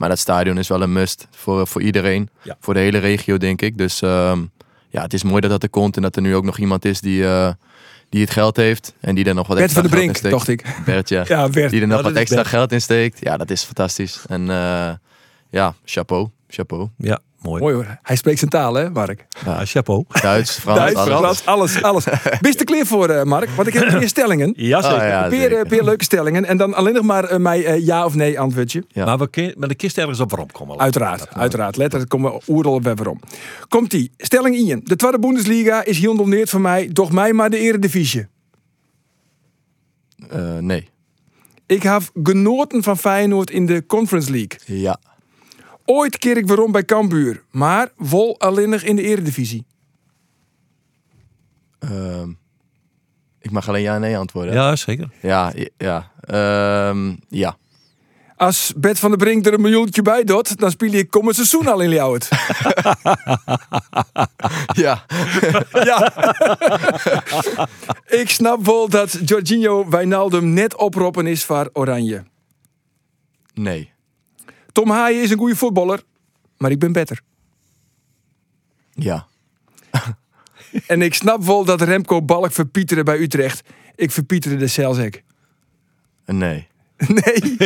Maar 0.00 0.08
dat 0.08 0.18
stadion 0.18 0.58
is 0.58 0.68
wel 0.68 0.82
een 0.82 0.92
must 0.92 1.26
voor, 1.30 1.66
voor 1.66 1.82
iedereen. 1.82 2.28
Ja. 2.42 2.56
Voor 2.60 2.74
de 2.74 2.80
hele 2.80 2.98
regio, 2.98 3.36
denk 3.38 3.62
ik. 3.62 3.78
Dus 3.78 4.02
ehm, 4.02 4.42
ja, 4.88 5.02
het 5.02 5.12
is 5.12 5.22
mooi 5.22 5.40
dat 5.40 5.50
dat 5.50 5.62
er 5.62 5.68
komt. 5.68 5.96
En 5.96 6.02
dat 6.02 6.16
er 6.16 6.22
nu 6.22 6.34
ook 6.34 6.44
nog 6.44 6.58
iemand 6.58 6.84
is 6.84 7.00
die, 7.00 7.24
eh, 7.24 7.50
die 8.08 8.20
het 8.20 8.30
geld 8.30 8.56
heeft. 8.56 8.94
En 9.00 9.14
die 9.14 9.24
er 9.24 9.34
nog 9.34 9.46
wat 9.46 9.56
Bert 9.56 9.72
van 9.72 9.82
extra 9.82 9.98
der 9.98 10.08
geld 10.08 10.22
Brink, 10.22 10.34
in 10.34 10.44
steekt. 10.46 10.64
dacht 10.64 10.76
ik. 10.78 10.84
Bert, 10.84 11.08
ja. 11.08 11.24
Ja, 11.36 11.48
Bert. 11.48 11.70
Die 11.70 11.80
er 11.80 11.86
nog 11.86 11.96
dat 11.96 12.06
wat 12.06 12.20
extra 12.20 12.36
Bert. 12.36 12.48
geld 12.48 12.72
in 12.72 12.80
steekt. 12.80 13.18
Ja, 13.20 13.36
dat 13.36 13.50
is 13.50 13.62
fantastisch. 13.62 14.24
En 14.28 14.50
eh, 14.50 14.90
ja, 15.50 15.74
chapeau. 15.84 16.28
Chapeau. 16.48 16.88
Ja, 16.96 17.18
mooi. 17.40 17.60
Mooi 17.62 17.74
hoor. 17.74 17.98
Hij 18.02 18.16
spreekt 18.16 18.38
zijn 18.38 18.50
taal, 18.50 18.74
hè, 18.74 18.90
Mark? 18.90 19.26
Ja, 19.44 19.64
chapeau. 19.64 20.04
Duits, 20.22 20.58
Frans, 20.58 20.78
Duits, 20.78 20.94
alles. 20.96 21.18
Frans, 21.18 21.44
alles, 21.46 21.82
alles. 21.82 22.04
Bist 22.40 22.58
er 22.60 22.64
klaar 22.66 22.86
voor, 22.86 23.08
eh, 23.08 23.22
Mark? 23.24 23.48
Want 23.50 23.68
ik 23.68 23.74
heb 23.74 23.88
weer 23.88 24.08
stellingen. 24.08 24.52
Ja, 24.56 24.82
zeker. 24.82 24.98
Ah, 25.00 25.08
ja, 25.08 25.30
zeker. 25.30 25.58
eh, 25.58 25.68
peer 25.68 25.84
leuke 25.84 26.04
stellingen. 26.04 26.44
En 26.44 26.56
dan 26.56 26.74
alleen 26.74 26.94
nog 26.94 27.04
maar 27.04 27.24
eh, 27.24 27.38
mij 27.38 27.64
eh, 27.64 27.86
ja 27.86 28.04
of 28.04 28.14
nee 28.14 28.40
antwoordje. 28.40 28.84
Ja. 28.88 29.04
Maar 29.04 29.18
we 29.18 29.30
kun- 29.30 29.54
met 29.56 29.68
de 29.68 29.74
kist 29.74 29.98
ergens 29.98 30.20
op 30.20 30.30
waarom 30.30 30.50
komen. 30.52 30.78
Uiteraard, 30.78 31.34
uiteraard. 31.34 31.76
Letter, 31.76 32.00
het 32.00 32.08
komen 32.08 32.40
oerol 32.48 32.74
op 32.74 32.82
waarom. 32.84 33.20
Komt 33.68 33.92
ie. 33.92 34.10
Stelling 34.16 34.56
1. 34.68 34.80
De 34.84 34.96
tweede 34.96 35.18
Bundesliga 35.18 35.84
is 35.84 35.98
heel 35.98 36.16
doneerd 36.16 36.50
voor 36.50 36.60
mij. 36.60 36.88
Doch 36.92 37.10
mij 37.12 37.32
maar 37.32 37.50
de 37.50 37.58
eredivisie. 37.58 38.26
Eh, 40.28 40.56
nee. 40.58 40.88
Ik 41.66 41.82
heb 41.82 42.02
genoten 42.22 42.82
van 42.82 42.98
Feyenoord 42.98 43.50
in 43.50 43.66
de 43.66 43.86
Conference 43.86 44.30
League. 44.30 44.58
Ja. 44.64 44.98
Ooit 45.92 46.18
keer 46.18 46.36
ik 46.36 46.46
waarom 46.46 46.72
bij 46.72 46.84
Cambuur. 46.84 47.42
Maar 47.50 47.88
vol 47.98 48.40
alleen 48.40 48.68
nog 48.68 48.80
in 48.80 48.96
de 48.96 49.02
eredivisie. 49.02 49.66
Ehm, 51.78 52.30
ik 53.40 53.50
mag 53.50 53.68
alleen 53.68 53.82
ja 53.82 53.94
en 53.94 54.00
nee 54.00 54.18
antwoorden. 54.18 54.54
Ja, 54.54 54.76
zeker. 54.76 55.10
Ja, 55.22 55.52
ja. 55.54 55.68
Ja. 55.78 56.10
Ehm, 56.20 57.14
ja. 57.28 57.56
Als 58.36 58.72
Bert 58.76 58.98
van 58.98 59.10
der 59.10 59.18
Brink 59.18 59.46
er 59.46 59.52
een 59.52 59.60
miljoentje 59.60 60.02
bij 60.02 60.24
doet, 60.24 60.58
dan 60.58 60.70
speel 60.70 60.92
ik 60.92 61.10
komend 61.10 61.34
seizoen 61.36 61.66
al 61.66 61.80
in 61.80 61.90
Ljouwert. 61.90 62.28
ja. 64.84 65.04
ja. 65.90 66.12
ik 68.06 68.30
snap 68.30 68.64
wel 68.64 68.88
dat 68.88 69.18
Jorginho 69.24 69.88
Wijnaldum 69.88 70.52
net 70.52 70.76
oproepen 70.76 71.26
is 71.26 71.44
voor 71.44 71.70
Oranje. 71.72 72.24
Nee. 73.54 73.92
Tom 74.72 74.90
Haaien 74.90 75.22
is 75.22 75.30
een 75.30 75.38
goede 75.38 75.56
voetballer, 75.56 76.02
maar 76.58 76.70
ik 76.70 76.78
ben 76.78 76.92
beter. 76.92 77.20
Ja. 78.92 79.26
En 80.86 81.02
ik 81.02 81.14
snap 81.14 81.42
wel 81.44 81.64
dat 81.64 81.80
Remco 81.80 82.22
Balk 82.22 82.52
verpieteren 82.52 83.04
bij 83.04 83.18
Utrecht. 83.18 83.62
Ik 83.96 84.10
verpieterde 84.10 84.56
de 84.56 84.66
Celzek. 84.66 85.24
Nee. 86.26 86.68
Nee. 87.08 87.56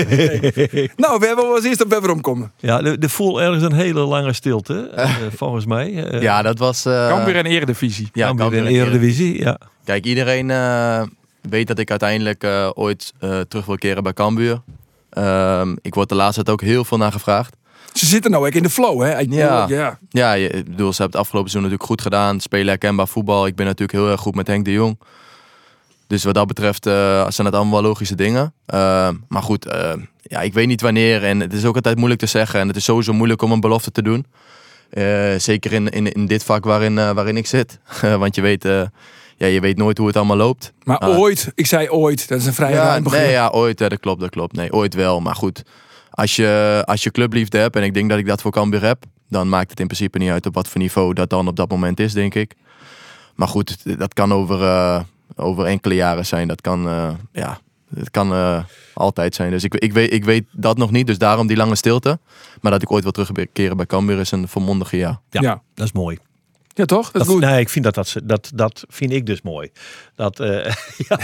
nee. 0.72 0.90
Nou, 0.96 1.18
we 1.18 1.26
hebben 1.26 1.44
wel 1.44 1.56
eens 1.56 1.64
eerst 1.64 1.82
op 1.84 1.90
Weberom 1.90 2.20
komen. 2.20 2.52
Ja, 2.56 2.80
er 2.82 2.98
er 2.98 3.10
voelt 3.10 3.38
ergens 3.38 3.62
een 3.62 3.72
hele 3.72 4.00
lange 4.00 4.32
stilte, 4.32 4.88
eh, 4.88 5.14
volgens 5.36 5.66
mij. 5.66 6.04
Eh, 6.10 6.22
Ja, 6.22 6.42
dat 6.42 6.58
was... 6.58 6.84
eh 6.84 7.08
Cambuur 7.08 7.36
en 7.36 7.46
Eredivisie. 7.46 8.08
ja, 8.12 8.28
in 8.28 8.38
en 8.40 8.50
de 8.50 8.68
Eredivisie, 8.68 9.38
ja. 9.38 9.58
Kijk, 9.84 10.04
iedereen 10.04 10.50
eh, 10.50 11.02
weet 11.40 11.66
dat 11.66 11.78
ik 11.78 11.90
uiteindelijk 11.90 12.42
eh, 12.44 12.70
ooit 12.74 13.12
eh, 13.18 13.40
terug 13.40 13.66
wil 13.66 13.76
keren 13.76 14.02
bij 14.02 14.12
Cambuur. 14.12 14.60
Ehm, 15.14 15.74
ik 15.82 15.94
word 15.94 16.08
de 16.08 16.14
laatste 16.14 16.42
tijd 16.42 16.60
ook 16.60 16.66
heel 16.68 16.84
veel 16.84 16.98
naar 16.98 17.12
gevraagd. 17.12 17.56
Ze 17.92 18.06
zitten 18.06 18.30
nou 18.30 18.46
ook 18.46 18.52
in 18.52 18.62
de 18.62 18.70
flow, 18.70 19.02
hè? 19.02 19.18
Ik 19.18 19.32
Ja. 19.32 19.60
bedoel, 19.64 19.78
ja. 19.78 19.98
Ja, 20.08 20.32
je, 20.32 20.48
ik 20.48 20.64
bedoel, 20.64 20.92
ze 20.92 21.02
hebben 21.02 21.18
het 21.18 21.26
afgelopen 21.26 21.50
seizoen 21.50 21.62
natuurlijk 21.62 21.88
goed 21.90 22.00
gedaan. 22.02 22.40
Spelen 22.40 22.66
herkenbaar 22.68 23.08
voetbal. 23.08 23.46
Ik 23.46 23.54
ben 23.56 23.66
natuurlijk 23.66 23.98
heel 23.98 24.10
erg 24.10 24.20
goed 24.20 24.34
met 24.34 24.46
Henk 24.46 24.64
de 24.64 24.72
Jong. 24.72 24.98
Dus 26.06 26.24
wat 26.24 26.34
dat 26.34 26.46
betreft 26.46 26.86
eh, 26.86 27.26
zijn 27.28 27.46
het 27.46 27.56
allemaal 27.56 27.80
wel 27.80 27.88
logische 27.90 28.14
dingen. 28.14 28.54
Eh, 28.66 29.08
maar 29.28 29.42
goed, 29.42 29.66
eh, 29.66 29.92
ja, 30.22 30.40
ik 30.40 30.52
weet 30.52 30.66
niet 30.66 30.80
wanneer. 30.80 31.24
En 31.24 31.40
het 31.40 31.52
is 31.52 31.64
ook 31.64 31.74
altijd 31.74 31.96
moeilijk 31.96 32.20
te 32.20 32.26
zeggen. 32.26 32.60
En 32.60 32.66
het 32.68 32.76
is 32.76 32.84
sowieso 32.84 33.12
moeilijk 33.12 33.42
om 33.42 33.52
een 33.52 33.60
belofte 33.60 33.90
te 33.90 34.02
doen. 34.02 34.26
Eh, 34.90 35.34
zeker 35.38 35.72
in, 35.72 35.88
in, 35.88 36.12
in 36.12 36.26
dit 36.26 36.44
vak 36.44 36.64
waarin, 36.64 36.98
eh, 36.98 37.10
waarin 37.10 37.36
ik 37.36 37.46
zit. 37.46 37.78
Want 38.22 38.34
je 38.34 38.40
weet, 38.42 38.68
ja, 39.44 39.52
je 39.52 39.60
weet 39.60 39.76
nooit 39.76 39.98
hoe 39.98 40.06
het 40.06 40.16
allemaal 40.16 40.36
loopt. 40.36 40.72
Maar 40.84 40.98
Ah. 40.98 41.18
ooit, 41.18 41.52
ik 41.54 41.66
zei 41.66 41.88
ooit, 41.90 42.28
dat 42.28 42.38
is 42.40 42.46
een 42.46 42.54
vrij 42.54 42.72
Ja, 42.72 42.82
ruim 42.84 43.02
begrip. 43.02 43.22
nee, 43.22 43.30
ja, 43.30 43.48
ooit. 43.48 43.78
Ja, 43.78 43.88
dat 43.88 44.00
klopt, 44.00 44.20
dat 44.20 44.30
klopt. 44.30 44.56
Nee, 44.56 44.72
ooit 44.72 44.94
wel. 44.94 45.20
Maar 45.20 45.34
goed, 45.34 45.62
als 46.10 46.36
je, 46.36 46.82
als 46.84 47.02
je 47.02 47.10
clubliefde 47.10 47.58
hebt, 47.58 47.76
en 47.76 47.82
ik 47.82 47.94
denk 47.94 48.08
dat 48.10 48.18
ik 48.18 48.26
dat 48.26 48.40
voor 48.42 48.50
Cambuur 48.52 48.82
heb, 48.82 49.04
dan 49.28 49.48
maakt 49.48 49.70
het 49.70 49.80
in 49.80 49.86
principe 49.86 50.18
niet 50.18 50.30
uit 50.30 50.46
op 50.46 50.54
wat 50.54 50.68
voor 50.68 50.80
niveau 50.80 51.14
dat 51.14 51.30
dan 51.30 51.48
op 51.48 51.56
dat 51.56 51.70
moment 51.70 52.00
is, 52.00 52.12
denk 52.12 52.34
ik. 52.34 52.54
Maar 53.34 53.48
goed, 53.48 53.98
dat 53.98 54.14
kan 54.14 54.32
over, 54.32 54.62
eh, 54.62 55.00
over 55.36 55.64
enkele 55.64 55.94
jaren 55.94 56.26
zijn. 56.26 56.48
Dat 56.48 56.60
kan, 56.60 56.88
eh, 56.88 57.08
ja, 57.32 57.58
het 57.94 58.10
kan 58.10 58.32
eh, 58.32 58.64
altijd 58.94 59.34
zijn. 59.34 59.50
Dus 59.50 59.64
ik, 59.64 59.74
ik, 59.74 59.92
weet, 59.92 60.12
ik 60.12 60.24
weet 60.24 60.44
dat 60.52 60.76
nog 60.76 60.90
niet, 60.90 61.06
dus 61.06 61.18
daarom 61.18 61.46
die 61.46 61.56
lange 61.56 61.74
stilte. 61.76 62.18
Maar 62.60 62.72
dat 62.72 62.82
ik 62.82 62.92
ooit 62.92 63.02
wil 63.02 63.12
terugkeren 63.12 63.76
bij 63.76 63.86
Cambuur 63.86 64.18
is 64.20 64.30
een 64.30 64.48
volmondige 64.48 64.96
ja. 64.96 65.20
Ja. 65.30 65.40
Ja. 65.40 65.62
Dat 65.74 65.86
is 65.86 65.92
mooi. 65.92 66.18
Ja, 66.76 66.84
toch? 66.84 67.10
Dat 67.10 67.20
is 67.22 67.26
Dat, 67.28 67.36
goed. 67.36 67.44
nee, 67.44 67.60
ik 67.60 67.68
vind 67.68 67.84
dat, 67.84 67.94
dat, 67.94 68.08
ze- 68.08 68.26
dat, 68.26 68.50
dat 68.54 68.84
vind 68.88 69.12
ik 69.12 69.26
dus 69.26 69.42
mooi. 69.42 69.70
Dat, 70.14 70.40
eh, 70.40 70.72
ja, 71.08 71.18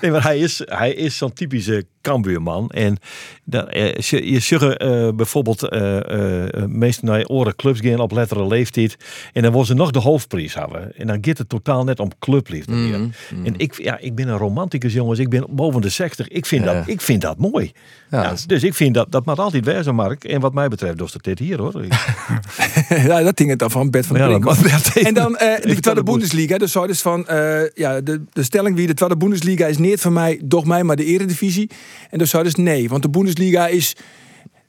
nee, 0.00 0.10
maar 0.10 0.22
hij 0.22 0.38
is, 0.38 0.60
hij 0.64 0.92
is 0.94 1.16
zo'n 1.16 1.32
typische 1.32 1.84
Cambuurman. 2.02 2.68
En 2.70 2.96
dat, 3.44 3.68
eh, 3.68 3.94
je, 3.94 4.32
je 4.32 4.76
eh, 4.76 5.08
bijvoorbeeld 5.16 5.68
eh 5.68 6.44
eh 6.44 6.64
meestal 6.68 7.08
naar 7.08 7.24
oren 7.26 7.56
clubs 7.56 7.80
gaan 7.80 7.98
op 8.00 8.12
lettere 8.12 8.46
leeftijd. 8.46 8.96
En 9.32 9.42
dan 9.42 9.52
was 9.52 9.66
ze 9.66 9.74
nog 9.74 9.90
de 9.90 9.98
hoofdprijs 9.98 10.54
hebben. 10.54 10.96
En 10.96 11.06
dan 11.06 11.18
gaat 11.20 11.38
het 11.38 11.48
totaal 11.48 11.84
net 11.84 12.00
om 12.00 12.10
clubliefde. 12.18 12.72
Mhm, 12.72 13.00
mhm. 13.00 13.46
En 13.46 13.54
ik, 13.56 13.82
ja, 13.82 13.98
ik 13.98 14.14
ben 14.14 14.28
een 14.28 14.36
romanticus, 14.38 14.92
jongens. 14.92 15.18
Ik 15.18 15.28
ben 15.28 15.46
boven 15.50 15.80
de 15.80 15.88
60. 15.88 16.28
Ik 16.28 16.46
vind, 16.46 16.64
Ja. 16.64 16.72
dat, 16.72 16.88
ik 16.88 17.00
vind 17.00 17.20
dat 17.20 17.38
mooi. 17.38 17.72
Ja, 18.10 18.22
Ja, 18.22 18.34
dus 18.46 18.62
ik 18.62 18.74
vind 18.74 18.94
dat, 18.94 19.12
dat 19.12 19.26
moet 19.26 19.38
altijd 19.38 19.64
wezen, 19.64 19.94
Mark. 19.94 20.24
En 20.24 20.40
wat 20.40 20.54
mij 20.54 20.68
betreft, 20.68 20.98
dus 20.98 21.12
dat 21.12 21.22
dit 21.24 21.38
hier 21.38 21.58
hoor. 21.58 21.84
ja, 22.88 23.22
dat 23.22 23.36
ding 23.36 23.50
het 23.50 23.58
dan 23.58 23.70
van 23.70 23.90
Bert 23.90 24.06
van 24.06 24.16
Ja, 24.16 24.38
mag- 24.38 24.62
En 25.04 25.14
dan 25.14 25.36
eh, 25.36 25.60
de 25.60 25.80
Tweede 25.80 26.02
Bundesliga. 26.02 26.58
Dus 26.58 26.72
zo 26.72 26.86
dus 26.86 27.00
van, 27.00 27.28
eh, 27.28 27.70
ja, 27.74 28.00
de, 28.00 28.24
de 28.32 28.42
stelling 28.42 28.76
wie 28.76 28.86
de 28.86 28.94
tweede 28.94 29.16
Bundesliga 29.16 29.66
is 29.66 29.78
niet 29.78 30.00
van 30.00 30.12
mij, 30.12 30.40
doch 30.44 30.64
mij 30.64 30.84
maar 30.84 30.96
de 30.96 31.04
eredivisie. 31.04 31.70
En 32.10 32.18
dus 32.18 32.30
zo 32.30 32.42
dus 32.42 32.54
nee, 32.54 32.88
want 32.88 33.02
de 33.02 33.10
Bundesliga 33.10 33.66
is... 33.66 33.96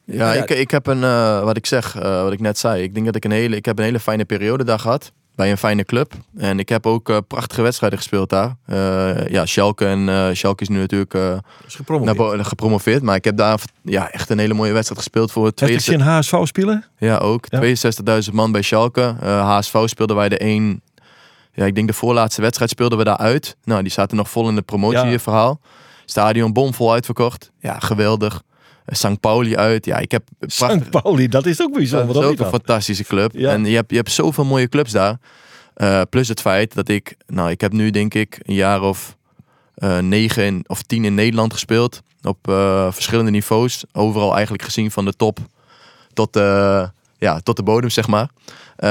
Ja, 0.04 0.34
Ja. 0.34 0.42
Ik, 0.42 0.50
ik 0.50 0.72
heb 0.72 0.88
een, 0.88 1.04
eh, 1.04 1.44
wat 1.44 1.58
ik 1.58 1.66
zeg, 1.66 1.96
eh, 1.96 2.22
wat 2.22 2.34
ik 2.34 2.40
net 2.40 2.58
zei. 2.58 2.84
Ik 2.84 2.94
denk 2.94 3.06
dat 3.06 3.16
ik 3.16 3.26
een 3.26 3.32
hele, 3.32 3.56
ik 3.56 3.66
heb 3.66 3.78
een 3.78 3.84
hele 3.84 4.00
fijne 4.00 4.26
periode 4.26 4.64
daar 4.64 4.80
gehad. 4.80 5.12
Bij 5.38 5.52
een 5.52 5.58
fijne 5.58 5.84
club. 5.84 6.14
En 6.38 6.60
ik 6.60 6.70
heb 6.70 6.86
ook 6.86 7.10
eh, 7.10 7.18
prachtige 7.28 7.62
wedstrijden 7.62 8.00
gespeeld 8.00 8.30
daar. 8.30 8.56
Eh, 8.66 9.28
ja, 9.28 9.46
Schalke 9.46 9.86
en 9.86 10.10
eh, 10.10 10.28
Schalke 10.34 10.64
is 10.64 10.70
nu 10.70 10.78
natuurlijk 10.78 11.14
is 11.68 11.76
gepromoveerd. 11.76 12.48
gepromoveerd. 12.48 13.04
Maar 13.04 13.16
ik 13.16 13.24
heb 13.24 13.38
daar 13.38 13.60
ja, 13.84 14.12
echt 14.12 14.30
een 14.30 14.40
hele 14.40 14.54
mooie 14.54 14.72
wedstrijd 14.72 15.02
gespeeld 15.02 15.32
voor 15.32 15.44
hij 15.44 15.52
62, 15.52 15.94
zijn 15.94 16.02
HSV 16.02 16.48
spelen? 16.48 16.86
ja, 16.98 17.18
ook. 17.18 17.46
Ja. 17.50 18.22
62.000 18.24 18.34
man 18.34 18.52
bij 18.52 18.62
Schalke. 18.62 19.16
HSV 19.22 19.78
speelden 19.86 20.16
wij 20.16 20.30
de 20.30 20.38
één... 20.38 20.82
Ja, 21.54 21.66
ik 21.66 21.76
denk 21.76 21.88
de 21.88 21.94
voorlaatste 21.94 22.42
wedstrijd 22.42 22.70
speelden 22.70 22.98
we 22.98 23.04
daar 23.04 23.18
uit. 23.18 23.58
Nou, 23.64 23.82
die 23.82 23.92
zaten 23.92 24.18
nog 24.18 24.30
vol 24.30 24.50
in 24.50 24.56
het 24.56 24.66
promotieverhaal. 24.66 25.60
Stadion 26.06 26.54
bomvol 26.54 26.92
uitverkocht. 26.94 27.52
Ja, 27.60 27.80
geweldig. 27.80 28.42
St. 28.88 29.20
Pauli 29.20 29.56
uit. 29.56 29.86
Ja, 29.86 29.98
ik 29.98 30.12
heb 30.12 30.24
prachtig- 30.40 30.84
St. 30.84 30.90
Pauli, 30.90 31.28
dat 31.28 31.46
is 31.46 31.62
ook 31.62 31.74
bijzonder. 31.74 32.14
dat 32.14 32.24
is 32.24 32.30
ook 32.30 32.40
een 32.40 32.46
fantastische 32.50 33.04
club. 33.04 33.32
Ja. 33.36 33.52
En 33.52 33.66
je 33.66 33.76
hebt, 33.76 33.90
je 33.90 33.96
hebt 33.98 34.12
zoveel 34.12 34.46
mooie 34.46 34.70
clubs 34.70 34.92
daar. 34.92 35.18
Eh, 35.74 36.02
plus 36.10 36.28
het 36.28 36.42
feit 36.42 36.74
dat 36.74 36.90
ik, 36.90 37.16
nou, 37.28 37.50
ik 37.50 37.62
heb 37.62 37.72
nu 37.72 37.90
denk 37.90 38.14
ik 38.14 38.40
een 38.42 38.54
jaar 38.56 38.82
of 38.82 39.16
eh, 39.76 39.98
negen 40.00 40.46
in- 40.46 40.64
of 40.68 40.82
tien 40.82 41.06
in 41.06 41.14
Nederland 41.16 41.54
gespeeld. 41.54 42.02
Op 42.22 42.48
eh, 42.48 42.88
verschillende 42.92 43.32
niveaus. 43.32 43.84
Overal 43.94 44.34
eigenlijk 44.34 44.64
gezien 44.64 44.92
van 44.92 45.06
de 45.06 45.14
top 45.14 45.40
tot, 46.14 46.34
de 46.34 46.90
ja, 47.18 47.40
tot 47.40 47.56
de 47.56 47.64
bodem, 47.64 47.90
zeg 47.90 48.08
maar. 48.08 48.30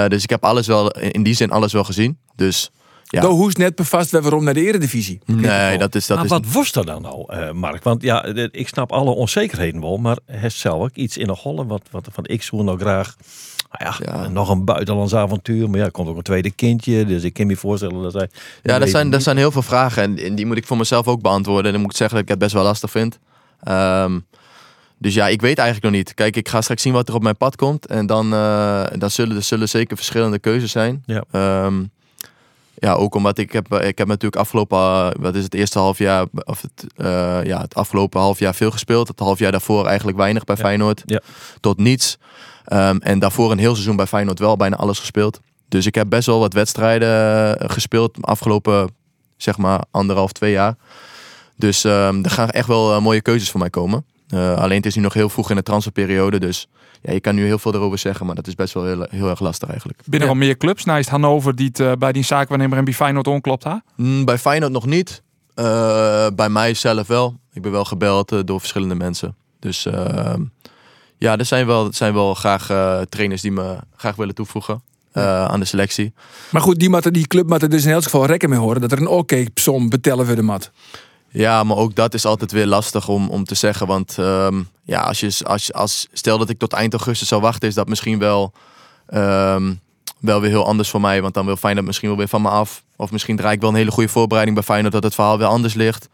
Dus 0.08 0.22
ik 0.22 0.30
heb 0.30 0.44
alles 0.44 0.66
wel, 0.66 0.90
in 0.90 1.22
die 1.22 1.34
zin 1.34 1.50
alles 1.50 1.72
wel 1.72 1.84
gezien. 1.84 2.18
Dus 2.36 2.70
ja. 3.08 3.26
Hoe 3.26 3.48
is 3.48 3.54
net 3.56 3.74
bevast 3.74 4.10
we 4.10 4.20
waarom 4.20 4.44
naar 4.44 4.54
de 4.54 4.66
eredivisie? 4.66 5.18
nee, 5.26 5.78
dat 5.78 5.94
is... 5.94 6.06
Dat 6.06 6.16
maar 6.16 6.24
is 6.24 6.30
wat 6.30 6.46
was 6.52 6.72
er 6.72 6.86
dan 6.86 7.02
nou, 7.02 7.32
eh, 7.32 7.50
Mark? 7.52 7.82
Want 7.82 8.02
ja, 8.02 8.20
de- 8.20 8.48
ik 8.52 8.68
snap 8.68 8.92
alle 8.92 9.10
onzekerheden 9.10 9.80
wel, 9.80 9.96
maar 9.96 10.18
het 10.26 10.52
zelf 10.52 10.82
ook 10.82 10.94
iets 10.94 11.16
in 11.16 11.26
de 11.26 11.32
Holland 11.32 11.68
wat, 11.68 11.82
wat 11.90 12.08
van 12.12 12.24
ik 12.26 12.42
zou 12.42 12.62
nou 12.62 12.78
graag. 12.78 13.16
nou 13.70 13.94
ja, 14.04 14.12
Ja. 14.22 14.28
nog 14.28 14.48
een 14.48 14.64
buitenlands 14.64 15.14
avontuur. 15.14 15.70
Maar 15.70 15.78
ja, 15.78 15.84
er 15.84 15.90
komt 15.90 16.08
ook 16.08 16.16
een 16.16 16.22
tweede 16.22 16.50
kindje. 16.50 17.04
Dus 17.04 17.22
ik 17.22 17.32
kan 17.32 17.46
me 17.46 17.56
voorstellen 17.56 18.02
dat 18.02 18.12
hij. 18.12 18.28
Ja, 18.62 18.74
er 18.74 18.80
weet 18.80 18.90
zijn, 18.90 19.04
niet. 19.06 19.14
er 19.14 19.20
zijn 19.20 19.36
heel 19.36 19.50
veel 19.50 19.62
vragen 19.62 20.02
en, 20.02 20.18
en 20.18 20.34
die 20.34 20.46
moet 20.46 20.56
ik 20.56 20.66
voor 20.66 20.76
mezelf 20.76 21.06
ook 21.06 21.20
beantwoorden. 21.22 21.64
En 21.66 21.72
dan 21.72 21.80
moet 21.80 21.90
ik 21.90 21.96
zeggen 21.96 22.16
dat 22.16 22.24
ik 22.24 22.30
het 22.30 22.40
best 22.40 22.52
wel 22.52 22.62
lastig 22.62 22.90
vind. 22.90 23.18
Ehm, 23.62 24.18
dus 24.98 25.14
ja, 25.14 25.28
ik 25.28 25.40
weet 25.40 25.58
eigenlijk 25.58 25.88
nog 25.92 25.96
niet. 26.04 26.14
Kijk, 26.14 26.36
ik 26.36 26.48
ga 26.48 26.60
straks 26.60 26.82
zien 26.82 26.92
wat 26.92 27.08
er 27.08 27.14
op 27.14 27.22
mijn 27.22 27.36
pad 27.36 27.56
komt. 27.56 27.86
En 27.86 28.06
dan, 28.06 28.32
eh, 28.32 28.84
dan 28.98 29.10
zullen 29.10 29.36
er 29.36 29.42
zullen 29.42 29.68
zeker 29.68 29.96
verschillende 29.96 30.38
keuzes 30.38 30.70
zijn. 30.70 31.02
Ja. 31.06 31.24
Ehm, 31.30 31.82
ja, 32.78 32.92
ook 32.92 33.14
omdat 33.14 33.38
ik 33.38 33.52
heb, 33.52 33.74
ik 33.74 33.98
heb 33.98 34.06
natuurlijk 34.06 34.42
afgelopen, 34.42 34.78
eh, 34.78 35.10
wat 35.18 35.34
is 35.34 35.44
het 35.44 35.54
eerste 35.54 35.78
half 35.78 35.98
jaar, 35.98 36.26
of 36.44 36.62
het, 36.62 36.86
eh, 36.96 37.44
ja, 37.44 37.60
het 37.60 37.74
afgelopen 37.74 38.20
half 38.20 38.38
jaar 38.38 38.54
veel 38.54 38.70
gespeeld. 38.70 39.08
Het 39.08 39.18
half 39.18 39.38
jaar 39.38 39.52
daarvoor 39.52 39.86
eigenlijk 39.86 40.16
weinig 40.16 40.44
bij 40.44 40.56
Ja. 40.56 40.62
Feyenoord. 40.62 41.02
Ja. 41.04 41.20
Tot 41.60 41.78
niets. 41.78 42.18
Ehm, 42.64 42.96
en 42.96 43.18
daarvoor 43.18 43.50
een 43.50 43.58
heel 43.58 43.72
seizoen 43.72 43.96
bij 43.96 44.06
Feyenoord 44.06 44.38
wel 44.38 44.56
bijna 44.56 44.76
alles 44.76 44.98
gespeeld. 44.98 45.40
Dus 45.68 45.86
ik 45.86 45.94
heb 45.94 46.08
best 46.08 46.26
wel 46.26 46.38
wat 46.38 46.52
wedstrijden 46.52 47.08
eh, 47.58 47.70
gespeeld 47.70 48.14
de 48.14 48.20
afgelopen, 48.22 48.90
zeg 49.36 49.56
maar, 49.56 49.84
anderhalf, 49.90 50.32
twee 50.32 50.52
jaar. 50.52 50.76
Dus 51.56 51.84
ehm, 51.84 52.24
er 52.24 52.30
gaan 52.30 52.50
echt 52.50 52.68
wel 52.68 52.94
eh, 52.94 53.00
mooie 53.00 53.20
keuzes 53.20 53.50
voor 53.50 53.60
mij 53.60 53.70
komen. 53.70 54.04
Eh, 54.28 54.56
alleen 54.56 54.76
het 54.76 54.86
is 54.86 54.94
nu 54.94 55.02
nog 55.02 55.14
heel 55.14 55.28
vroeg 55.28 55.50
in 55.50 55.56
de 55.56 55.62
transferperiode, 55.62 56.38
dus 56.38 56.68
ja, 57.06 57.12
je 57.12 57.20
kan 57.20 57.34
nu 57.34 57.44
heel 57.44 57.58
veel 57.58 57.74
erover 57.74 57.98
zeggen, 57.98 58.26
maar 58.26 58.34
dat 58.34 58.46
is 58.46 58.54
best 58.54 58.74
wel 58.74 58.84
heel, 58.84 59.06
heel 59.10 59.28
erg 59.28 59.40
lastig 59.40 59.68
eigenlijk. 59.68 59.98
Binnen 60.04 60.28
Ja. 60.28 60.34
al 60.34 60.40
meer 60.40 60.56
clubs. 60.56 60.84
Naast 60.84 61.08
Hannover 61.08 61.54
die 61.54 61.66
het 61.66 61.80
eh, 61.80 61.92
bij 61.98 62.12
die 62.12 62.24
zaakwaarnemer 62.24 62.78
en 62.78 62.84
bij 62.84 62.92
Feyenoord 62.94 63.26
onklopt. 63.26 63.64
Hè? 63.64 63.74
Mm, 63.96 64.24
bij 64.24 64.38
Feyenoord 64.38 64.72
nog 64.72 64.86
niet. 64.86 65.22
Eh, 65.54 66.26
bij 66.34 66.48
mij 66.48 66.74
zelf 66.74 67.06
wel. 67.06 67.36
Ik 67.52 67.62
ben 67.62 67.72
wel 67.72 67.84
gebeld 67.84 68.32
eh, 68.32 68.38
door 68.44 68.58
verschillende 68.58 68.94
mensen. 68.94 69.34
Dus 69.60 69.86
ehm, 69.86 70.42
ja, 71.18 71.38
er 71.38 71.44
zijn 71.44 71.66
wel, 71.66 71.86
er 71.86 71.94
zijn 71.94 72.14
wel 72.14 72.34
graag 72.34 72.70
eh, 72.70 73.00
trainers 73.00 73.42
die 73.42 73.52
me 73.52 73.76
graag 73.96 74.16
willen 74.16 74.34
toevoegen 74.34 74.82
eh, 75.12 75.44
aan 75.44 75.60
de 75.60 75.66
selectie. 75.66 76.12
Maar 76.50 76.62
goed, 76.62 76.78
die, 76.78 76.90
matten, 76.90 77.12
die 77.12 77.26
club 77.26 77.48
moet 77.48 77.62
er 77.62 77.70
dus 77.70 77.84
in 77.84 77.92
elk 77.92 78.02
geval 78.02 78.26
rekken 78.26 78.48
mee 78.50 78.58
horen 78.58 78.80
dat 78.80 78.92
er 78.92 78.98
een 78.98 79.08
oké-som 79.08 79.88
betellen 79.88 80.26
voor 80.26 80.34
de 80.34 80.42
mat. 80.42 80.70
Ja, 81.28 81.64
maar 81.64 81.76
ook 81.76 81.94
dat 81.94 82.14
is 82.14 82.24
altijd 82.24 82.52
weer 82.52 82.66
lastig 82.66 83.08
om, 83.08 83.28
om 83.28 83.44
te 83.44 83.54
zeggen. 83.54 83.86
Want 83.86 84.18
ehm, 84.18 84.62
ja, 84.84 85.00
als 85.00 85.20
je, 85.20 85.36
als, 85.42 85.72
als, 85.72 86.06
stel 86.12 86.38
dat 86.38 86.50
ik 86.50 86.58
tot 86.58 86.72
eind 86.72 86.92
augustus 86.92 87.28
zou 87.28 87.40
wachten, 87.40 87.68
is 87.68 87.74
dat 87.74 87.88
misschien 87.88 88.18
wel, 88.18 88.52
ehm, 89.06 89.74
wel 90.20 90.40
weer 90.40 90.50
heel 90.50 90.66
anders 90.66 90.90
voor 90.90 91.00
mij. 91.00 91.22
Want 91.22 91.34
dan 91.34 91.46
wil 91.46 91.56
Feyenoord 91.56 91.86
misschien 91.86 92.08
wel 92.08 92.18
weer 92.18 92.28
van 92.28 92.42
me 92.42 92.48
af. 92.48 92.82
Of 92.96 93.10
misschien 93.10 93.36
draai 93.36 93.54
ik 93.54 93.60
wel 93.60 93.70
een 93.70 93.76
hele 93.76 93.90
goede 93.90 94.08
voorbereiding 94.08 94.56
bij 94.56 94.66
Feyenoord 94.66 94.92
dat 94.92 95.02
het 95.02 95.14
verhaal 95.14 95.38
weer 95.38 95.46
anders 95.46 95.74
ligt. 95.74 96.08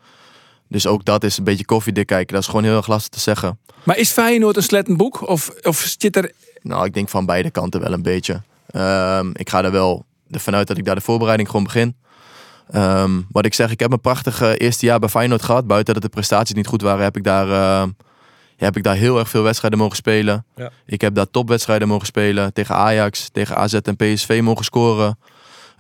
Dus 0.69 0.87
ook 0.87 1.05
dat 1.05 1.25
is 1.25 1.39
een 1.39 1.45
beetje 1.45 1.65
koffiedik 1.65 2.07
kijken. 2.07 2.35
Dat 2.35 2.43
is 2.43 2.49
gewoon 2.49 2.65
heel 2.65 2.77
erg 2.77 2.87
lastig 2.87 3.11
te 3.11 3.21
zeggen. 3.21 3.59
Maar 3.83 3.99
is 3.99 4.11
Feyenoord 4.11 4.57
een 4.57 4.63
slettenboek? 4.63 5.29
Of, 5.29 5.51
of 5.63 5.95
zit 5.99 6.17
er... 6.17 6.33
Nou, 6.63 6.85
ik 6.85 6.95
denk 6.95 7.09
van 7.09 7.27
beide 7.27 7.51
kanten 7.51 7.81
wel 7.81 7.93
een 7.93 8.03
beetje. 8.03 8.43
Ehm, 8.67 9.31
ik 9.33 9.51
ga 9.51 9.65
er 9.65 9.73
wel 9.73 10.05
ervan 10.31 10.55
uit 10.55 10.67
dat 10.67 10.79
ik 10.79 10.85
daar 10.85 10.95
de 10.95 11.01
voorbereiding 11.01 11.49
gewoon 11.49 11.65
begin. 11.65 11.97
Ehm, 12.73 13.21
wat 13.31 13.45
ik 13.45 13.55
zeg, 13.55 13.71
ik 13.71 13.81
heb 13.81 13.93
een 13.93 14.01
prachtig 14.01 14.41
eerste 14.57 14.87
jaar 14.87 14.99
bij 14.99 15.09
Feyenoord 15.09 15.43
gehad. 15.43 15.67
Buiten 15.67 15.95
dat 15.95 16.03
de 16.03 16.09
prestaties 16.09 16.55
niet 16.55 16.67
goed 16.67 16.83
waren, 16.83 17.05
heb 17.05 17.17
ik 17.17 17.25
daar, 17.25 17.51
eh, 17.51 17.89
heb 18.57 18.77
ik 18.77 18.83
daar 18.83 18.95
heel 18.95 19.19
erg 19.19 19.29
veel 19.29 19.43
wedstrijden 19.43 19.79
mogen 19.79 19.97
spelen. 19.97 20.45
Ja. 20.57 20.71
Ik 20.87 21.01
heb 21.01 21.15
daar 21.15 21.31
topwedstrijden 21.31 21.89
mogen 21.89 22.07
spelen. 22.07 22.53
Tegen 22.53 22.75
Ajax, 22.75 23.29
tegen 23.33 23.57
AZ 23.57 23.75
en 23.75 23.97
PSV 23.97 24.41
mogen 24.43 24.65
scoren. 24.65 25.19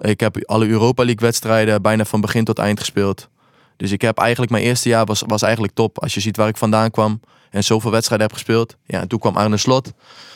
Ik 0.01 0.21
heb 0.21 0.45
alle 0.45 0.67
Europa 0.67 1.05
League 1.05 1.27
wedstrijden 1.27 1.83
bijna 1.83 2.05
van 2.05 2.21
begin 2.21 2.45
tot 2.45 2.59
eind 2.59 2.79
gespeeld. 2.79 3.29
Dus 3.77 3.91
ik 3.91 4.01
heb 4.01 4.19
eigenlijk, 4.19 4.51
mijn 4.51 4.65
eerste 4.65 4.89
jaar 4.89 5.05
was, 5.05 5.23
was 5.27 5.43
eigenlijk 5.43 5.75
top. 5.75 6.03
Als 6.03 6.15
je 6.15 6.21
ziet 6.21 6.37
waar 6.37 6.49
ik 6.49 6.57
vandaan 6.57 6.91
kwam 6.91 7.21
en 7.51 7.65
zoveel 7.65 7.91
wedstrijden 7.91 8.27
heb 8.27 8.37
gespeeld. 8.37 8.77
Ja, 8.87 9.01
en 9.01 9.09
toen 9.09 9.19
kwam 9.19 9.37
Arne 9.37 9.57
Slot, 9.57 9.93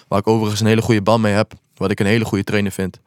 waar 0.08 0.18
ik 0.18 0.26
overigens 0.26 0.60
een 0.60 0.66
hele 0.66 0.82
goede 0.82 1.02
band 1.02 1.22
mee 1.22 1.34
heb. 1.34 1.52
Wat 1.76 1.90
ik 1.90 2.00
een 2.00 2.06
hele 2.06 2.24
goede 2.24 2.44
trainer 2.44 2.72
vind. 2.72 3.00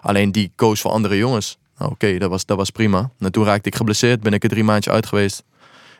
Alleen 0.00 0.32
die 0.32 0.52
koos 0.54 0.80
voor 0.80 0.90
andere 0.90 1.16
jongens. 1.16 1.58
Nou, 1.82 1.94
Oké, 1.94 2.18
dat, 2.18 2.30
was, 2.30 2.46
dat 2.46 2.56
was 2.56 2.70
prima. 2.70 3.10
En 3.18 3.32
toen 3.32 3.44
raakte 3.44 3.68
ik 3.68 3.74
geblesseerd, 3.74 4.20
ben 4.20 4.32
ik 4.32 4.42
er 4.42 4.48
drie 4.48 4.64
maandjes 4.64 4.94
uit 4.94 5.06
geweest. 5.06 5.44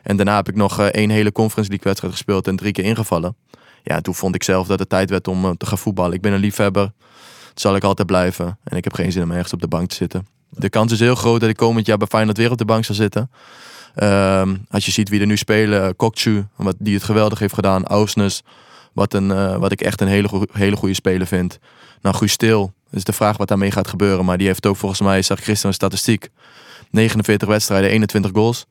En 0.03 0.15
daarna 0.15 0.35
heb 0.35 0.49
ik 0.49 0.55
nog 0.55 0.79
eh, 0.79 0.85
één 0.85 1.09
hele 1.09 1.31
Conference 1.31 1.69
League 1.69 1.87
wedstrijd 1.87 2.13
gespeeld 2.13 2.47
en 2.47 2.55
drie 2.55 2.71
keer 2.71 2.83
ingevallen. 2.83 3.35
Ja, 3.83 4.01
toen 4.01 4.15
vond 4.15 4.35
ik 4.35 4.43
zelf 4.43 4.67
dat 4.67 4.79
het 4.79 4.89
tijd 4.89 5.09
werd 5.09 5.27
om 5.27 5.45
eh, 5.45 5.51
te 5.51 5.65
gaan 5.65 5.77
voetballen. 5.77 6.13
Ik 6.13 6.21
ben 6.21 6.33
een 6.33 6.39
liefhebber. 6.39 6.91
Dat 7.47 7.61
zal 7.61 7.75
ik 7.75 7.83
altijd 7.83 8.07
blijven. 8.07 8.57
En 8.63 8.77
ik 8.77 8.83
heb 8.83 8.93
geen 8.93 9.11
zin 9.11 9.23
om 9.23 9.31
ergens 9.31 9.53
op 9.53 9.61
de 9.61 9.67
bank 9.67 9.89
te 9.89 9.95
zitten. 9.95 10.27
De 10.49 10.69
kans 10.69 10.91
is 10.91 10.99
heel 10.99 11.15
groot 11.15 11.39
dat 11.39 11.49
ik 11.49 11.55
komend 11.55 11.85
jaar 11.85 11.97
bij 11.97 12.07
Feyenoord 12.07 12.37
weer 12.37 12.51
op 12.51 12.57
de 12.57 12.65
bank 12.65 12.85
zal 12.85 12.95
zitten. 12.95 13.31
Ehm, 13.95 14.55
als 14.69 14.85
je 14.85 14.91
ziet 14.91 15.09
wie 15.09 15.19
er 15.19 15.25
nu 15.25 15.37
spelen, 15.37 15.95
Kokchu, 15.95 16.45
wat 16.55 16.75
die 16.79 16.93
het 16.93 17.03
geweldig 17.03 17.39
heeft 17.39 17.53
gedaan, 17.53 17.85
Ausnes, 17.85 18.43
wat, 18.93 19.13
een, 19.13 19.31
eh, 19.31 19.55
wat 19.55 19.71
ik 19.71 19.81
echt 19.81 20.01
een 20.01 20.07
hele, 20.07 20.47
hele 20.51 20.75
goede 20.75 20.93
speler 20.93 21.27
vind. 21.27 21.59
Nou, 22.01 22.15
Guus 22.15 22.31
is 22.93 23.03
de 23.03 23.13
vraag 23.13 23.37
wat 23.37 23.47
daarmee 23.47 23.71
gaat 23.71 23.87
gebeuren. 23.87 24.25
Maar 24.25 24.37
die 24.37 24.47
heeft 24.47 24.65
ook 24.65 24.75
volgens 24.77 25.01
mij, 25.01 25.21
zag 25.21 25.37
ik 25.37 25.43
gisteren 25.43 25.67
een 25.69 25.73
statistiek. 25.73 26.29
49 26.89 27.47
wedstrijden, 27.47 27.89
21 27.89 28.31
goals. 28.33 28.65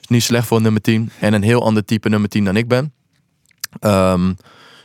Is 0.00 0.06
niet 0.08 0.22
slecht 0.22 0.46
voor 0.46 0.56
een 0.56 0.62
nummer 0.62 0.80
10. 0.82 1.10
En 1.20 1.32
een 1.32 1.42
heel 1.42 1.62
ander 1.64 1.84
type 1.84 2.08
nummer 2.08 2.28
10 2.28 2.44
dan 2.44 2.56
ik 2.56 2.68
ben. 2.68 2.92
Ehm, 3.80 4.32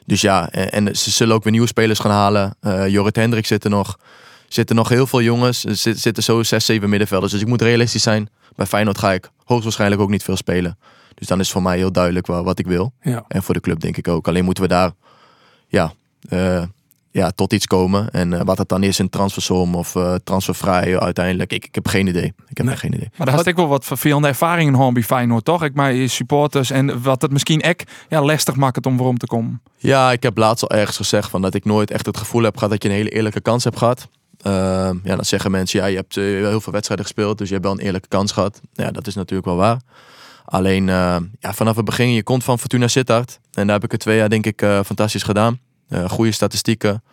dus 0.06 0.22
ja, 0.22 0.50
en, 0.50 0.72
en 0.88 0.96
ze 0.98 1.12
zullen 1.12 1.36
ook 1.36 1.44
weer 1.44 1.52
nieuwe 1.52 1.68
spelers 1.68 2.00
gaan 2.00 2.12
halen. 2.12 2.56
Eh 2.60 2.88
Jorrit 2.88 3.16
Hendrik 3.16 3.46
zit 3.46 3.64
er 3.64 3.70
nog. 3.70 4.00
zitten 4.48 4.76
nog 4.76 4.90
heel 4.90 5.08
veel 5.08 5.22
jongens. 5.22 5.66
Er 5.66 5.76
zit- 5.76 6.00
zitten 6.00 6.24
zo 6.24 6.44
6, 6.44 6.66
7 6.66 6.90
middenvelders. 6.90 7.32
Dus 7.32 7.42
ik 7.42 7.48
moet 7.48 7.62
realistisch 7.62 8.04
zijn. 8.04 8.30
Bij 8.56 8.66
Feyenoord 8.66 8.98
ga 8.98 9.12
ik 9.14 9.30
hoogstwaarschijnlijk 9.44 10.02
ook 10.02 10.10
niet 10.10 10.24
veel 10.24 10.36
spelen. 10.38 10.78
Dus 11.16 11.28
dan 11.28 11.40
is 11.40 11.52
voor 11.52 11.62
mij 11.62 11.78
heel 11.78 11.92
duidelijk 11.92 12.28
wa- 12.28 12.44
wat 12.44 12.60
ik 12.60 12.66
wil. 12.68 12.94
Ja. 13.02 13.26
En 13.28 13.44
voor 13.44 13.54
de 13.54 13.60
club 13.60 13.80
denk 13.80 13.98
ik 13.98 14.08
ook. 14.08 14.28
Alleen 14.28 14.44
moeten 14.46 14.64
we 14.64 14.70
daar 14.70 14.92
ja, 15.68 15.94
eh, 16.30 16.64
ja, 17.14 17.32
tot 17.32 17.54
iets 17.54 17.68
komen. 17.68 18.10
En 18.12 18.34
eh, 18.34 18.42
wat 18.44 18.58
het 18.58 18.70
dan 18.70 18.84
is 18.84 19.00
in 19.00 19.10
transfersom 19.10 19.76
of 19.76 19.96
eh, 19.96 20.16
transfervrij 20.24 21.00
uiteindelijk. 21.00 21.54
Ik, 21.54 21.66
ik 21.66 21.76
heb 21.76 21.88
geen 21.88 22.08
idee. 22.08 22.24
Ik 22.48 22.58
heb 22.58 22.66
Nee. 22.66 22.70
echt 22.74 22.82
geen 22.82 22.94
idee. 22.94 23.10
Maar 23.18 23.28
daar 23.28 23.36
had 23.36 23.46
ik 23.48 23.56
wel 23.56 23.68
wat 23.68 23.86
vervelende 23.86 24.28
ervaringen 24.28 24.76
gehad 24.76 24.94
bij 24.94 25.04
Feyenoord, 25.04 25.46
toch? 25.46 25.64
Ik 25.64 25.74
mijn 25.74 26.10
supporters 26.10 26.70
en 26.72 27.02
wat 27.02 27.22
het 27.22 27.32
misschien 27.32 27.62
ek 27.62 27.84
ja, 28.10 28.22
lastig 28.22 28.56
maakt 28.56 28.86
om 28.86 28.98
waarom 28.98 29.18
te 29.18 29.26
komen. 29.26 29.62
Ja, 29.78 30.12
ik 30.12 30.24
heb 30.24 30.38
laatst 30.38 30.64
al 30.70 30.78
ergens 30.78 30.98
gezegd 30.98 31.30
van 31.30 31.42
dat 31.42 31.54
ik 31.54 31.66
nooit 31.66 31.92
echt 31.92 32.06
het 32.06 32.18
gevoel 32.18 32.44
heb 32.44 32.54
gehad 32.56 32.70
dat 32.72 32.84
je 32.84 32.90
een 32.90 32.96
hele 32.96 33.10
eerlijke 33.10 33.42
kans 33.42 33.64
hebt 33.64 33.78
gehad. 33.78 34.08
Ehm, 34.42 34.98
ja, 35.04 35.16
dan 35.16 35.26
zeggen 35.26 35.52
mensen, 35.52 35.80
ja, 35.80 35.86
je 35.86 35.96
hebt 35.96 36.18
eh, 36.18 36.24
heel 36.24 36.62
veel 36.62 36.74
wedstrijden 36.74 37.06
gespeeld, 37.06 37.38
dus 37.38 37.48
je 37.48 37.54
hebt 37.54 37.66
wel 37.66 37.74
een 37.76 37.86
eerlijke 37.86 38.08
kans 38.08 38.32
gehad. 38.32 38.62
Ja, 38.74 38.92
dat 38.92 39.08
is 39.08 39.16
natuurlijk 39.16 39.48
wel 39.48 39.58
waar. 39.58 39.82
Alleen 40.46 40.90
eh, 40.90 41.16
ja, 41.40 41.54
vanaf 41.54 41.76
het 41.76 41.86
begin, 41.86 42.14
je 42.14 42.24
komt 42.24 42.44
van 42.44 42.60
Fortuna 42.60 42.88
Sittard. 42.88 43.40
En 43.52 43.66
daar 43.66 43.76
heb 43.76 43.84
ik 43.86 43.92
het 43.92 44.00
twee 44.00 44.18
jaar 44.18 44.30
denk 44.30 44.46
ik 44.46 44.66
fantastisch 44.86 45.24
gedaan. 45.24 45.60
Eh 45.94 46.10
goede 46.10 46.32
statistieken. 46.32 47.04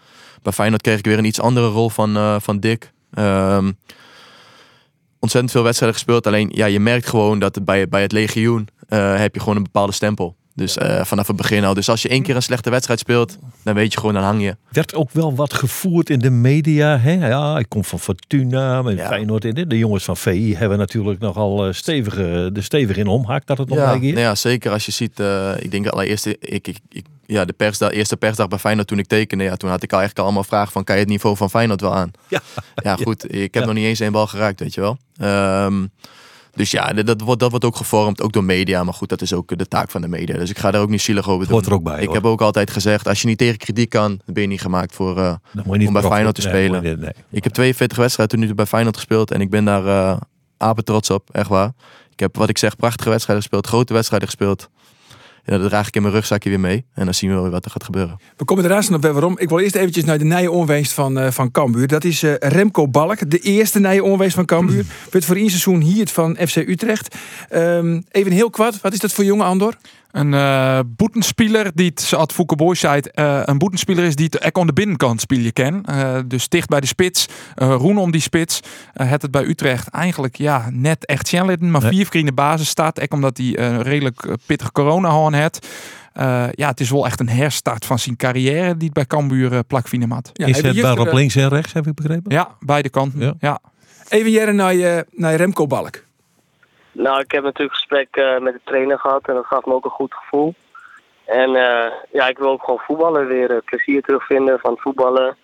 Bij 0.43 0.53
Feyenoord 0.53 0.83
kreeg 0.83 0.99
ik 0.99 1.05
weer 1.05 1.19
een 1.19 1.25
iets 1.25 1.41
andere 1.41 1.67
rol 1.67 1.89
van, 1.89 2.17
eh, 2.17 2.37
van 2.41 2.61
Dick. 2.61 2.93
Ehm, 3.13 3.73
ontzettend 5.19 5.53
veel 5.53 5.63
wedstrijden 5.63 5.99
gespeeld. 5.99 6.27
Alleen 6.27 6.51
ja, 6.55 6.67
je 6.67 6.81
merkt 6.81 7.09
gewoon 7.09 7.39
dat 7.39 7.55
het 7.55 7.65
bij, 7.65 7.89
bij 7.89 8.03
het 8.03 8.13
legioen 8.13 8.69
eh, 8.89 9.17
heb 9.17 9.35
je 9.35 9.41
gewoon 9.41 9.57
een 9.57 9.63
bepaalde 9.63 9.93
stempel. 9.93 10.39
Dus 10.55 10.77
vanaf 11.03 11.27
het 11.27 11.37
begin 11.37 11.65
al. 11.65 11.75
Dus 11.75 11.89
als 11.89 12.03
je 12.03 12.09
één 12.09 12.23
keer 12.23 12.37
een 12.37 12.43
slechte 12.43 12.71
wedstrijd 12.71 12.99
speelt, 12.99 13.39
dan 13.63 13.75
weet 13.75 13.93
je 13.93 13.99
gewoon, 13.99 14.15
dan 14.15 14.23
hang 14.23 14.43
je. 14.43 14.57
werd 14.71 14.95
ook 14.95 15.11
wel 15.11 15.35
wat 15.35 15.55
gevoerd 15.55 16.11
in 16.11 16.19
de 16.19 16.31
media. 16.31 16.99
Hè? 16.99 17.13
Ja, 17.13 17.59
ik 17.59 17.69
kom 17.69 17.85
van 17.85 17.99
Fortuna, 17.99 18.83
met 18.83 18.99
Ja. 18.99 19.07
Feyenoord. 19.07 19.45
in. 19.45 19.69
De 19.69 19.79
jongens 19.79 20.05
van 20.05 20.17
VI 20.17 20.55
hebben 20.57 20.79
natuurlijk 20.79 21.21
nogal 21.21 21.73
stevige, 21.73 22.51
de 22.53 22.61
stevig 22.61 22.97
in 22.97 23.07
omhaak 23.07 23.47
dat 23.47 23.59
het 23.59 23.69
nog 23.69 23.79
Ja, 23.79 23.97
nou 23.97 24.19
ja, 24.19 24.35
zeker 24.35 24.73
als 24.73 24.87
je 24.87 24.93
ziet, 24.93 25.23
ik 25.59 25.71
denk 25.71 25.87
allereerst, 25.87 26.27
ik, 26.27 26.39
ik, 26.41 26.79
ik, 26.89 27.07
ja, 27.31 27.45
de 27.45 27.53
persdag, 27.53 27.91
eerste 27.91 28.17
persdag 28.17 28.49
bij 28.49 28.59
Feyenoord 28.59 28.87
toen 28.89 28.99
ik 28.99 29.07
tekende, 29.07 29.45
ja, 29.45 29.57
toen 29.57 29.71
had 29.71 29.83
ik 29.83 29.93
al 29.93 29.99
eigenlijk 29.99 30.27
allemaal 30.29 30.49
vragen 30.49 30.73
van, 30.73 30.85
kan 30.85 30.95
je 30.95 31.01
het 31.01 31.11
niveau 31.11 31.37
van 31.37 31.51
Feyenoord 31.51 31.81
wel 31.81 31.95
aan? 31.95 32.11
Ja. 32.29 32.41
Ja, 32.83 32.97
goed, 32.97 33.35
ik 33.35 33.55
heb 33.55 33.63
Ja. 33.63 33.65
nog 33.65 33.75
niet 33.75 33.85
eens 33.85 34.01
één 34.01 34.13
bal 34.13 34.27
geraakt, 34.27 34.61
weet 34.61 34.75
je 34.75 34.81
wel. 34.81 34.99
Ehm, 35.17 35.87
dus 36.55 36.71
ja, 36.71 36.93
dat, 36.93 37.07
dat, 37.07 37.21
wordt, 37.21 37.41
dat 37.41 37.51
wordt 37.51 37.65
ook 37.65 37.77
gevormd, 37.77 38.23
ook 38.23 38.33
door 38.33 38.45
media, 38.45 38.85
maar 38.85 38.95
goed, 38.95 39.09
dat 39.09 39.21
is 39.23 39.33
ook 39.33 39.59
de 39.59 39.69
taak 39.69 39.91
van 39.91 40.01
de 40.01 40.09
media. 40.09 40.37
Dus 40.37 40.51
ik 40.51 40.59
ga 40.59 40.71
daar 40.71 40.81
ook 40.81 40.89
niet 40.89 41.01
zielig 41.03 41.29
over 41.29 41.45
doen. 41.45 41.53
Hoort 41.55 41.67
er 41.67 41.73
ook 41.73 41.83
bij, 41.83 41.99
Ik 42.01 42.07
hoor. 42.07 42.15
heb 42.15 42.25
ook 42.25 42.41
altijd 42.41 42.71
gezegd, 42.71 43.09
als 43.09 43.21
je 43.21 43.27
niet 43.27 43.39
tegen 43.39 43.57
kritiek 43.59 43.89
kan, 43.91 44.21
ben 44.27 44.43
je 44.43 44.49
niet 44.49 44.61
gemaakt 44.61 44.95
voor... 44.95 45.19
eh, 45.19 45.35
niet 45.53 45.87
om 45.87 45.93
bij 45.93 46.03
Feyenoord 46.03 46.35
te 46.35 46.41
spelen. 46.41 46.83
nee. 46.83 47.13
ik 47.31 47.45
heb 47.45 47.53
42 47.53 47.99
wedstrijden 47.99 48.29
tot 48.35 48.39
nu 48.39 48.47
toe 48.47 48.57
bij 48.57 48.67
Feyenoord 48.67 48.97
gespeeld 48.97 49.31
en 49.31 49.41
ik 49.41 49.51
ben 49.51 49.65
daar 49.65 49.87
eh 49.87 50.17
apen 50.57 50.85
trots 50.85 51.11
op, 51.11 51.29
echt 51.33 51.49
waar. 51.49 51.73
Ik 52.13 52.21
heb, 52.21 52.37
wat 52.37 52.49
ik 52.49 52.59
zeg, 52.59 52.77
prachtige 52.77 53.11
wedstrijden 53.11 53.43
gespeeld, 53.45 53.67
grote 53.67 53.93
wedstrijden 53.93 54.29
gespeeld. 54.29 54.69
Ja, 55.51 55.59
dat 55.59 55.69
draag 55.69 55.87
ik 55.87 55.95
in 55.97 56.03
mijn 56.03 56.15
rugzakje 56.15 56.49
weer 56.49 56.61
mee. 56.61 56.85
En 56.95 57.05
dan 57.05 57.15
zien 57.15 57.29
we 57.29 57.35
wel 57.35 57.45
weer 57.45 57.53
wat 57.53 57.65
er 57.65 57.71
gaat 57.71 57.85
gebeuren. 57.85 58.19
We 58.37 58.45
komen 58.45 58.71
er 58.71 58.91
nog 58.91 59.01
bij 59.01 59.13
waarom. 59.13 59.39
Ik 59.39 59.49
wil 59.49 59.59
eerst 59.59 59.75
eventjes 59.75 60.05
naar 60.05 60.19
de 60.19 60.25
nije 60.25 60.51
onweest 60.51 60.93
van, 60.93 61.19
eh 61.19 61.31
van 61.31 61.51
Cambuur. 61.51 61.87
Dat 61.87 62.05
is 62.05 62.23
eh, 62.23 62.35
Remco 62.39 62.89
Balk, 62.89 63.31
de 63.31 63.39
eerste 63.39 63.81
nije 63.81 64.05
onweest 64.05 64.35
van 64.35 64.45
Cambuur. 64.45 64.85
Werd 65.11 65.25
voor 65.25 65.37
één 65.37 65.49
seizoen 65.49 65.81
hier 65.81 66.09
van 66.09 66.37
FC 66.47 66.57
Utrecht. 66.57 67.17
Ehm, 67.49 68.01
even 68.11 68.33
heel 68.33 68.51
kwart, 68.51 68.81
wat 68.81 68.93
is 68.93 68.99
dat 68.99 69.13
voor 69.13 69.25
jonge 69.25 69.45
Andor? 69.45 69.77
Een 70.13 70.35
eh 70.35 70.81
boetenspeler 70.87 71.71
die 71.75 71.89
het, 71.89 72.01
zoals 72.01 72.33
Fouke 72.33 72.57
Boy 72.57 72.75
zei, 72.75 73.01
eh, 73.01 73.41
een 73.45 73.59
boetenspeler 73.59 74.05
is 74.05 74.17
die 74.17 74.29
het 74.31 74.45
ook 74.45 74.59
aan 74.59 74.67
de 74.67 74.73
binnenkant 74.73 75.21
spelen 75.21 75.53
kan. 75.53 75.85
Eh, 75.85 76.19
dus 76.27 76.49
dicht 76.49 76.69
bij 76.69 76.81
de 76.81 76.87
spits, 76.87 77.29
eh 77.55 77.75
roen 77.79 77.99
om 77.99 78.11
die 78.11 78.21
spits. 78.21 78.61
Eh 78.93 79.11
het 79.11 79.23
het 79.23 79.31
bij 79.31 79.45
Utrecht 79.45 79.89
eigenlijk 79.89 80.37
ja, 80.37 80.69
net 80.73 81.07
echt 81.07 81.29
Sjenlitten, 81.29 81.71
maar 81.71 81.83
Nee. 81.83 82.07
vier 82.07 82.25
de 82.25 82.33
basis 82.33 82.69
staat. 82.69 83.01
Ook 83.01 83.13
omdat 83.13 83.37
hij 83.37 83.81
redelijk 83.83 84.37
pittig 84.47 84.73
corona 84.73 85.09
had. 85.09 85.35
Het. 85.35 85.67
Eh, 86.13 86.47
ja, 86.53 86.69
het 86.69 86.81
is 86.81 86.91
wel 86.91 87.07
echt 87.07 87.21
een 87.21 87.29
herstart 87.29 87.85
van 87.85 87.99
zijn 87.99 88.17
carrière 88.17 88.77
die 88.77 88.85
het 88.85 88.93
bij 88.93 89.07
Cambuur 89.07 89.53
uh, 89.53 89.59
plakvinden 89.67 90.11
had. 90.11 90.31
Ja, 90.33 90.47
is 90.47 90.57
het 90.57 90.65
Jister, 90.65 90.83
maar 90.83 90.99
op 90.99 91.07
eh, 91.07 91.15
links 91.15 91.37
en 91.37 91.49
rechts, 91.49 91.73
heb 91.73 91.87
ik 91.87 91.95
begrepen? 91.95 92.33
Ja, 92.33 92.49
beide 92.61 92.89
kanten. 92.89 93.21
Ja. 93.21 93.35
Ja. 93.41 93.59
Even 94.09 94.31
jaren 94.31 94.57
naar, 94.57 94.75
je, 94.75 95.07
naar 95.11 95.35
Remco 95.35 95.67
Balk. 95.67 96.05
Nou, 96.93 97.21
ik 97.21 97.31
heb 97.31 97.43
natuurlijk 97.43 97.79
gesprek 97.79 98.09
eh, 98.11 98.39
met 98.39 98.53
de 98.53 98.61
trainer 98.65 98.99
gehad 98.99 99.29
en 99.29 99.35
dat 99.35 99.47
gaf 99.47 99.65
me 99.65 99.73
ook 99.73 99.85
een 99.85 99.91
goed 99.91 100.15
gevoel. 100.15 100.55
En 101.25 101.55
eh, 101.55 101.93
ja, 102.11 102.29
ik 102.29 102.39
wil 102.39 102.49
ook 102.49 102.65
gewoon 102.65 102.81
voetballen 102.87 103.27
weer, 103.27 103.51
eh, 103.51 103.57
plezier 103.65 104.03
terugvinden 104.03 104.59
van 104.59 104.77
voetballen. 104.79 105.37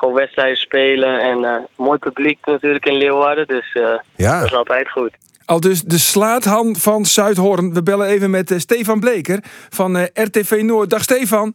Gewoon 0.00 0.14
wedstrijden 0.14 0.56
spelen 0.56 1.20
en 1.20 1.44
eh, 1.44 1.62
mooi 1.76 1.98
publiek 1.98 2.38
natuurlijk 2.44 2.86
in 2.86 2.96
Leeuwarden, 2.96 3.46
dus 3.46 3.72
eh, 3.72 3.82
dat 4.16 4.44
is 4.44 4.54
altijd 4.54 4.90
goed. 4.90 5.12
Al 5.44 5.60
dus 5.60 5.82
de 5.82 5.98
slaathan 5.98 6.76
van 6.76 7.04
Zuidhoorn. 7.04 7.74
We 7.74 7.82
bellen 7.82 8.06
even 8.06 8.30
met 8.30 8.54
Stefan 8.56 9.00
Bleker 9.00 9.44
van 9.68 9.96
eh, 9.96 10.24
RTV 10.24 10.60
Noord. 10.62 10.90
Dag 10.90 11.02
Stefan. 11.02 11.54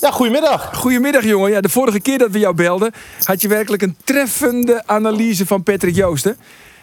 Ja, 0.00 0.10
goedemiddag. 0.10 0.76
Goedemiddag 0.76 1.24
jongen. 1.24 1.50
Ja, 1.50 1.60
de 1.60 1.68
vorige 1.68 2.00
keer 2.00 2.18
dat 2.18 2.30
we 2.30 2.38
jou 2.38 2.54
belden 2.54 2.92
had 3.22 3.42
je 3.42 3.48
werkelijk 3.48 3.82
een 3.82 3.96
treffende 4.04 4.82
analyse 4.86 5.46
van 5.46 5.62
Patrick 5.62 5.94
Joosten. 5.94 6.36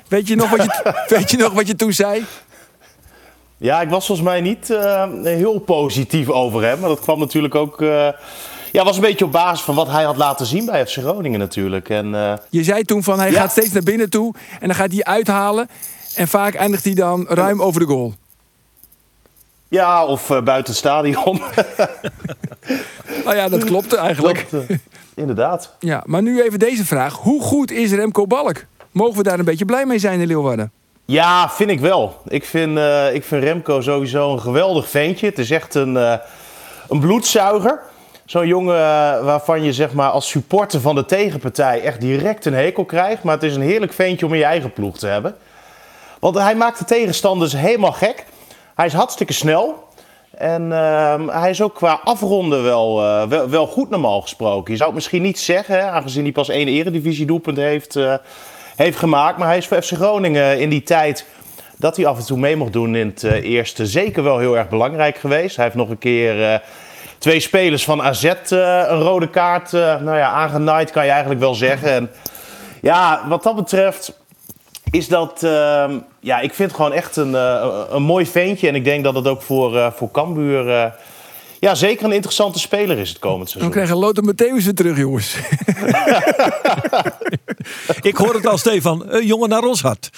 Weet 0.09 0.27
je 0.27 0.35
nog 0.35 0.49
wat 0.49 0.63
je, 0.63 0.93
weet 1.15 1.31
je, 1.31 1.37
nog 1.37 1.53
wat 1.53 1.67
je 1.67 1.75
toen 1.75 1.93
zei? 1.93 2.25
Ja, 3.57 3.81
ik 3.81 3.89
was 3.89 4.05
volgens 4.05 4.27
mij 4.27 4.41
niet 4.41 4.69
eh, 4.69 5.09
heel 5.23 5.59
positief 5.59 6.29
over 6.29 6.63
hem. 6.63 6.79
Maar 6.79 6.89
dat 6.89 6.99
kwam 6.99 7.19
natuurlijk 7.19 7.55
ook... 7.55 7.81
eh, 7.81 8.07
ja, 8.71 8.83
was 8.83 8.95
een 8.95 9.01
beetje 9.01 9.25
op 9.25 9.31
basis 9.31 9.61
van 9.65 9.75
wat 9.75 9.87
hij 9.87 10.03
had 10.03 10.17
laten 10.17 10.45
zien 10.45 10.65
bij 10.65 10.85
FC 10.87 10.93
Groningen 10.97 11.39
natuurlijk. 11.39 11.89
En 11.89 12.15
eh, 12.15 12.33
Je 12.49 12.63
zei 12.63 12.83
toen 12.83 13.03
van 13.03 13.19
hij 13.19 13.31
Ja. 13.31 13.39
gaat 13.39 13.51
steeds 13.51 13.71
naar 13.71 13.83
binnen 13.83 14.09
toe 14.09 14.33
en 14.59 14.67
dan 14.67 14.75
gaat 14.75 14.91
hij 14.91 15.03
uithalen. 15.03 15.69
En 16.15 16.27
vaak 16.27 16.53
eindigt 16.55 16.83
hij 16.83 16.93
dan 16.93 17.25
ruim 17.29 17.61
over 17.61 17.79
de 17.79 17.85
goal. 17.87 18.13
ja, 19.67 20.05
of 20.05 20.27
buiten 20.27 20.63
het 20.65 20.75
stadion. 20.75 21.41
Nou 23.25 23.35
ja, 23.35 23.49
dat 23.49 23.63
klopte 23.63 23.97
eigenlijk. 23.97 24.47
Dat, 24.49 24.63
inderdaad. 25.15 25.75
Ja, 25.79 26.03
maar 26.05 26.21
nu 26.21 26.41
even 26.43 26.59
deze 26.59 26.85
vraag. 26.85 27.13
Hoe 27.15 27.41
goed 27.41 27.71
is 27.71 27.91
Remco 27.91 28.27
Balk? 28.27 28.65
Mogen 28.99 29.17
we 29.17 29.23
daar 29.23 29.39
een 29.39 29.45
beetje 29.45 29.65
blij 29.65 29.85
mee 29.85 29.99
zijn 29.99 30.19
in 30.19 30.27
Leeuwarden? 30.27 30.71
Ja, 31.05 31.49
vind 31.49 31.69
ik 31.69 31.79
wel. 31.79 32.17
Ik 32.27 32.45
vind, 32.45 32.77
eh, 32.77 33.13
ik 33.13 33.23
vind 33.23 33.43
Remco 33.43 33.81
sowieso 33.81 34.31
een 34.31 34.41
geweldig 34.41 34.89
ventje. 34.89 35.25
Het 35.25 35.37
is 35.39 35.51
echt 35.51 35.75
een, 35.75 35.97
eh, 35.97 36.13
een 36.89 36.99
bloedzuiger. 36.99 37.79
Zo'n 38.25 38.47
jongen 38.47 38.75
eh, 38.75 39.23
waarvan 39.23 39.63
je 39.63 39.73
zeg 39.73 39.93
maar, 39.93 40.09
als 40.09 40.29
supporter 40.29 40.81
van 40.81 40.95
de 40.95 41.05
tegenpartij 41.05 41.81
echt 41.81 42.01
direct 42.01 42.45
een 42.45 42.53
hekel 42.53 42.85
krijgt. 42.85 43.23
Maar 43.23 43.33
het 43.33 43.43
is 43.43 43.55
een 43.55 43.61
heerlijk 43.61 43.93
ventje 43.93 44.25
om 44.25 44.33
in 44.33 44.39
je 44.39 44.45
eigen 44.45 44.73
ploeg 44.73 44.97
te 44.97 45.07
hebben. 45.07 45.35
Want 46.19 46.35
hij 46.35 46.55
maakt 46.55 46.79
de 46.79 46.85
tegenstanders 46.85 47.53
helemaal 47.53 47.91
gek. 47.91 48.25
Hij 48.75 48.85
is 48.85 48.93
hartstikke 48.93 49.33
snel. 49.33 49.87
En 50.31 50.71
ehm, 50.71 51.27
hij 51.27 51.49
is 51.49 51.61
ook 51.61 51.75
qua 51.75 51.99
afronden 52.03 52.63
wel, 52.63 52.95
wel, 53.27 53.49
wel 53.49 53.67
goed 53.67 53.89
normaal 53.89 54.21
gesproken. 54.21 54.71
Je 54.71 54.77
zou 54.77 54.89
het 54.89 54.99
misschien 54.99 55.21
niet 55.21 55.39
zeggen, 55.39 55.91
aangezien 55.91 56.23
hij 56.23 56.31
pas 56.31 56.49
één 56.49 56.67
eredivisie 56.67 57.25
doelpunt 57.25 57.57
heeft, 57.57 57.99
heeft 58.83 58.97
gemaakt. 58.97 59.37
Maar 59.37 59.47
hij 59.47 59.57
is 59.57 59.67
voor 59.67 59.81
FC 59.81 59.93
Groningen 59.93 60.59
in 60.59 60.69
die 60.69 60.83
tijd 60.83 61.25
dat 61.77 61.95
hij 61.95 62.05
af 62.05 62.17
en 62.17 62.25
toe 62.25 62.37
mee 62.37 62.55
mocht 62.55 62.73
doen 62.73 62.95
in 62.95 63.07
het 63.07 63.23
eh, 63.23 63.43
eerste 63.43 63.85
zeker 63.85 64.23
wel 64.23 64.37
heel 64.37 64.57
erg 64.57 64.69
belangrijk 64.69 65.17
geweest. 65.17 65.55
Hij 65.55 65.65
heeft 65.65 65.77
nog 65.77 65.89
een 65.89 65.97
keer 65.97 66.43
eh, 66.43 66.59
twee 67.17 67.39
spelers 67.39 67.83
van 67.83 68.01
AZ 68.01 68.23
eh, 68.23 68.31
een 68.87 69.01
rode 69.01 69.29
kaart 69.29 69.71
nou 69.71 70.17
ja, 70.17 70.29
aangenaaid, 70.29 70.91
kan 70.91 71.03
je 71.03 71.09
eigenlijk 71.11 71.39
wel 71.41 71.53
zeggen. 71.53 71.91
En 71.91 72.11
ja, 72.81 73.25
wat 73.27 73.43
dat 73.43 73.55
betreft 73.55 74.13
is 74.91 75.07
dat... 75.07 75.43
ehm, 75.43 75.97
ja, 76.19 76.39
ik 76.39 76.53
vind 76.53 76.73
gewoon 76.73 76.93
echt 76.93 77.15
een, 77.15 77.33
een 77.95 78.03
mooi 78.03 78.25
ventje. 78.25 78.67
En 78.67 78.75
ik 78.75 78.83
denk 78.83 79.03
dat 79.03 79.15
het 79.15 79.27
ook 79.27 79.41
voor, 79.41 79.91
voor 79.95 80.11
Cambuur... 80.11 80.93
ja, 81.59 81.75
zeker 81.75 82.05
een 82.05 82.11
interessante 82.11 82.59
speler 82.59 82.97
is 82.97 83.09
het 83.09 83.19
komend 83.19 83.39
Dan 83.39 83.47
seizoen. 83.49 83.71
krijgen 83.71 83.97
Lothar 83.97 84.23
Matthäus 84.23 84.63
weer 84.63 84.73
terug, 84.73 84.97
jongens. 84.97 85.35
Ik 88.01 88.15
hoor 88.15 88.33
het 88.33 88.47
al, 88.47 88.57
Stefan. 88.57 89.03
Een 89.07 89.25
jongen 89.25 89.49
naar 89.49 89.63
ons 89.63 89.81
hart. 89.81 90.09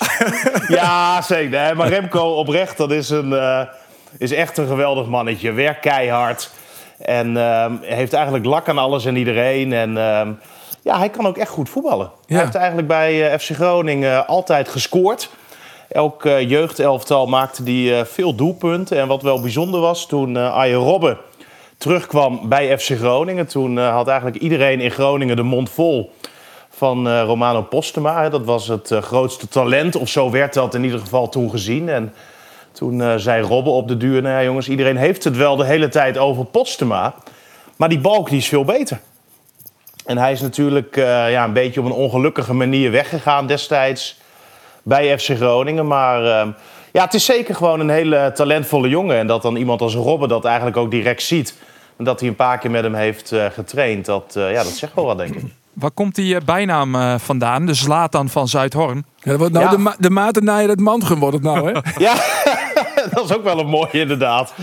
Ja, 0.67 1.21
zeker. 1.21 1.49
Nee, 1.49 1.73
maar 1.73 1.87
Remco 1.87 2.19
oprecht, 2.19 2.77
dat 2.77 2.91
is, 2.91 3.09
een, 3.09 3.33
eh, 3.33 3.61
is 4.17 4.31
echt 4.31 4.57
een 4.57 4.67
geweldig 4.67 5.07
mannetje. 5.07 5.51
Werkt 5.51 5.79
keihard. 5.79 6.51
En 6.97 7.37
ehm, 7.37 7.73
heeft 7.81 8.13
eigenlijk 8.13 8.45
lak 8.45 8.69
aan 8.69 8.77
alles 8.77 9.05
en 9.05 9.15
iedereen. 9.15 9.73
En 9.73 9.97
ehm, 9.97 10.31
ja, 10.83 10.97
hij 10.97 11.09
kan 11.09 11.27
ook 11.27 11.37
echt 11.37 11.49
goed 11.49 11.69
voetballen. 11.69 12.11
Ja. 12.25 12.35
Hij 12.35 12.43
heeft 12.43 12.55
eigenlijk 12.55 12.87
bij 12.87 13.31
eh, 13.31 13.39
FC 13.39 13.49
Groningen 13.49 14.27
altijd 14.27 14.69
gescoord. 14.69 15.29
Elk 15.89 16.25
eh, 16.25 16.49
jeugdelftal 16.49 17.27
maakte 17.27 17.63
die 17.63 17.95
eh, 17.95 18.05
veel 18.05 18.35
doelpunten. 18.35 18.97
En 18.97 19.07
wat 19.07 19.21
wel 19.21 19.41
bijzonder 19.41 19.79
was, 19.79 20.07
toen 20.07 20.37
eh 20.37 20.53
Arjen 20.53 20.79
Robben 20.79 21.17
terugkwam 21.81 22.49
bij 22.49 22.77
FC 22.79 22.97
Groningen. 22.97 23.47
Toen 23.47 23.79
eh, 23.79 23.93
had 23.93 24.07
eigenlijk 24.07 24.37
iedereen 24.37 24.79
in 24.79 24.91
Groningen 24.91 25.35
de 25.35 25.43
mond 25.43 25.69
vol 25.69 26.11
van 26.69 27.07
eh, 27.07 27.23
Romano 27.25 27.61
Postema. 27.61 28.29
Dat 28.29 28.45
was 28.45 28.67
het 28.67 28.91
eh, 28.91 29.01
grootste 29.01 29.47
talent, 29.47 29.95
of 29.95 30.09
zo 30.09 30.31
werd 30.31 30.53
dat 30.53 30.75
in 30.75 30.83
ieder 30.83 30.99
geval 30.99 31.29
toen 31.29 31.49
gezien. 31.49 31.89
En 31.89 32.13
toen 32.71 33.19
zei 33.19 33.43
Robbe 33.43 33.69
op 33.69 33.87
de 33.87 33.97
duur, 33.97 34.21
nou 34.21 34.35
ja 34.35 34.43
jongens, 34.43 34.69
iedereen 34.69 34.97
heeft 34.97 35.23
het 35.23 35.37
wel 35.37 35.55
de 35.55 35.65
hele 35.65 35.87
tijd 35.87 36.17
over 36.17 36.45
Postema. 36.45 37.13
Maar 37.75 37.89
die 37.89 37.99
balk 37.99 38.29
is 38.29 38.47
veel 38.47 38.65
beter. 38.65 38.99
En 40.05 40.17
hij 40.17 40.31
is 40.31 40.41
natuurlijk 40.41 40.95
ja, 40.95 41.43
een 41.43 41.53
beetje 41.53 41.79
op 41.79 41.85
een 41.85 41.91
ongelukkige 41.91 42.53
manier 42.53 42.91
weggegaan 42.91 43.47
destijds 43.47 44.21
bij 44.83 45.19
FC 45.19 45.29
Groningen. 45.35 45.87
Maar 45.87 46.25
eh, 46.25 46.47
ja, 46.91 47.03
het 47.03 47.13
is 47.13 47.25
zeker 47.25 47.55
gewoon 47.55 47.79
een 47.79 47.89
hele 47.89 48.31
talentvolle 48.33 48.89
jongen. 48.89 49.17
En 49.17 49.27
dat 49.27 49.41
dan 49.41 49.55
iemand 49.55 49.81
als 49.81 49.95
Robben 49.95 50.29
dat 50.29 50.45
eigenlijk 50.45 50.77
ook 50.77 50.91
direct 50.91 51.21
ziet. 51.21 51.55
En 52.01 52.07
dat 52.07 52.19
hij 52.19 52.29
een 52.29 52.35
paar 52.35 52.57
keer 52.57 52.71
met 52.71 52.83
hem 52.83 52.93
heeft 52.93 53.31
eh, 53.31 53.45
getraind. 53.45 54.05
Dat, 54.05 54.35
eh, 54.35 54.51
ja, 54.51 54.63
dat 54.63 54.71
zegt 54.71 54.93
wel 54.95 55.05
wat, 55.05 55.17
denk 55.17 55.35
ik. 55.35 55.43
Waar 55.73 55.91
komt 55.91 56.15
die 56.15 56.35
eh, 56.35 56.41
bijnaam 56.45 56.95
eh, 56.95 57.15
vandaan? 57.17 57.65
De 57.65 57.73
Zlatan 57.73 58.29
van 58.29 58.47
Zuidhorn. 58.47 59.05
Ja, 59.17 59.29
dat 59.29 59.37
wordt 59.39 59.53
nou 59.53 59.65
Ja. 59.65 59.95
de, 59.99 60.09
ma 60.09 60.31
de 60.31 60.75
Mantrum 60.75 61.19
wordt 61.19 61.35
het 61.35 61.43
nou, 61.43 61.71
hè? 61.71 61.79
Ja, 62.05 62.13
dat 63.13 63.23
is 63.23 63.35
ook 63.35 63.43
wel 63.43 63.59
een 63.59 63.67
mooie 63.67 63.99
inderdaad. 63.99 64.53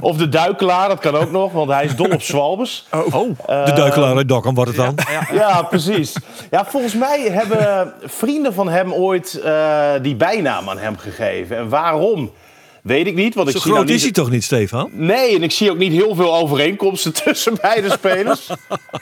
Of 0.00 0.16
de 0.16 0.28
duikelaar, 0.28 0.88
dat 0.88 0.98
kan 0.98 1.14
ook 1.14 1.30
nog. 1.30 1.52
Want 1.52 1.70
hij 1.70 1.84
is 1.84 1.96
dol 1.96 2.10
op 2.10 2.22
zwalbes. 2.22 2.86
Oh, 3.12 3.38
de 3.46 3.72
duikelaar 3.74 4.16
uit 4.16 4.28
Dokkum 4.28 4.54
wordt 4.54 4.76
het 4.76 4.80
dan. 4.96 4.98
Ja, 5.32 5.62
precies. 5.62 6.16
Ja, 6.50 6.64
volgens 6.64 6.94
mij 6.94 7.20
hebben 7.30 7.92
vrienden 8.04 8.54
van 8.54 8.68
hem 8.68 8.92
ooit 8.92 9.40
eh, 9.40 9.90
die 10.02 10.16
bijnaam 10.16 10.68
aan 10.68 10.78
hem 10.78 10.96
gegeven. 10.96 11.56
En 11.56 11.68
waarom? 11.68 12.30
Weet 12.88 13.06
ik 13.06 13.14
niet. 13.14 13.34
Want 13.34 13.48
ik 13.48 13.54
Zo 13.54 13.60
zie 13.60 13.70
nou 13.72 13.84
groot 13.84 13.94
is 13.94 14.00
hij 14.00 14.06
niet... 14.06 14.14
toch 14.14 14.30
niet, 14.30 14.44
Stefan? 14.44 14.90
Nee, 14.92 15.36
en 15.36 15.42
ik 15.42 15.50
zie 15.50 15.70
ook 15.70 15.76
niet 15.78 15.92
heel 15.92 16.14
veel 16.14 16.34
overeenkomsten 16.34 17.12
tussen 17.24 17.58
beide 17.60 17.90
spelers. 17.90 18.50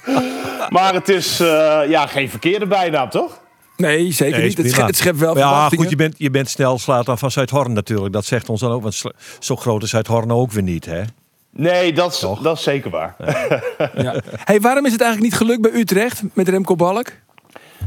maar 0.69 0.95
het 0.95 1.09
is 1.09 1.41
eh, 1.41 1.81
ja, 1.89 2.07
geen 2.07 2.31
verkeerde 2.31 2.67
bijnaam, 2.67 3.11
toch? 3.11 3.41
Nee, 3.77 4.13
zeker 4.13 4.39
Nee, 4.39 4.49
niet. 4.49 4.57
Het 4.57 4.67
prima. 4.67 4.75
schept, 4.75 4.87
het 4.87 4.97
schept 4.97 5.19
wel 5.19 5.39
Ja, 5.39 5.69
goed, 5.69 5.91
je 5.91 5.97
bent, 5.97 6.15
je 6.19 6.31
bent 6.31 6.49
snel 6.51 6.79
slaat 6.79 7.07
dan 7.07 7.19
van 7.19 7.31
Zuidhorn 7.31 7.73
natuurlijk. 7.73 8.13
Dat 8.13 8.25
zegt 8.25 8.49
ons 8.49 8.61
dan 8.61 8.71
ook, 8.71 8.83
want 8.83 9.03
zo 9.39 9.57
groot 9.57 9.83
is 9.83 9.91
Zuidhorn 9.91 10.31
ook 10.31 10.53
weer 10.53 10.63
niet, 10.63 10.85
hè? 10.85 11.03
Nee, 11.51 11.93
dat 11.93 12.13
is, 12.13 12.19
dat 12.43 12.57
is 12.57 12.63
zeker 12.63 12.91
waar. 12.91 13.17
Ja. 13.95 14.21
Hey, 14.45 14.61
waarom 14.61 14.87
is 14.87 14.93
het 14.93 15.01
eigenlijk 15.01 15.33
niet 15.33 15.41
gelukt 15.41 15.61
bij 15.61 15.81
Utrecht 15.81 16.23
met 16.33 16.49
Remco 16.49 16.77
Balk? 16.77 17.13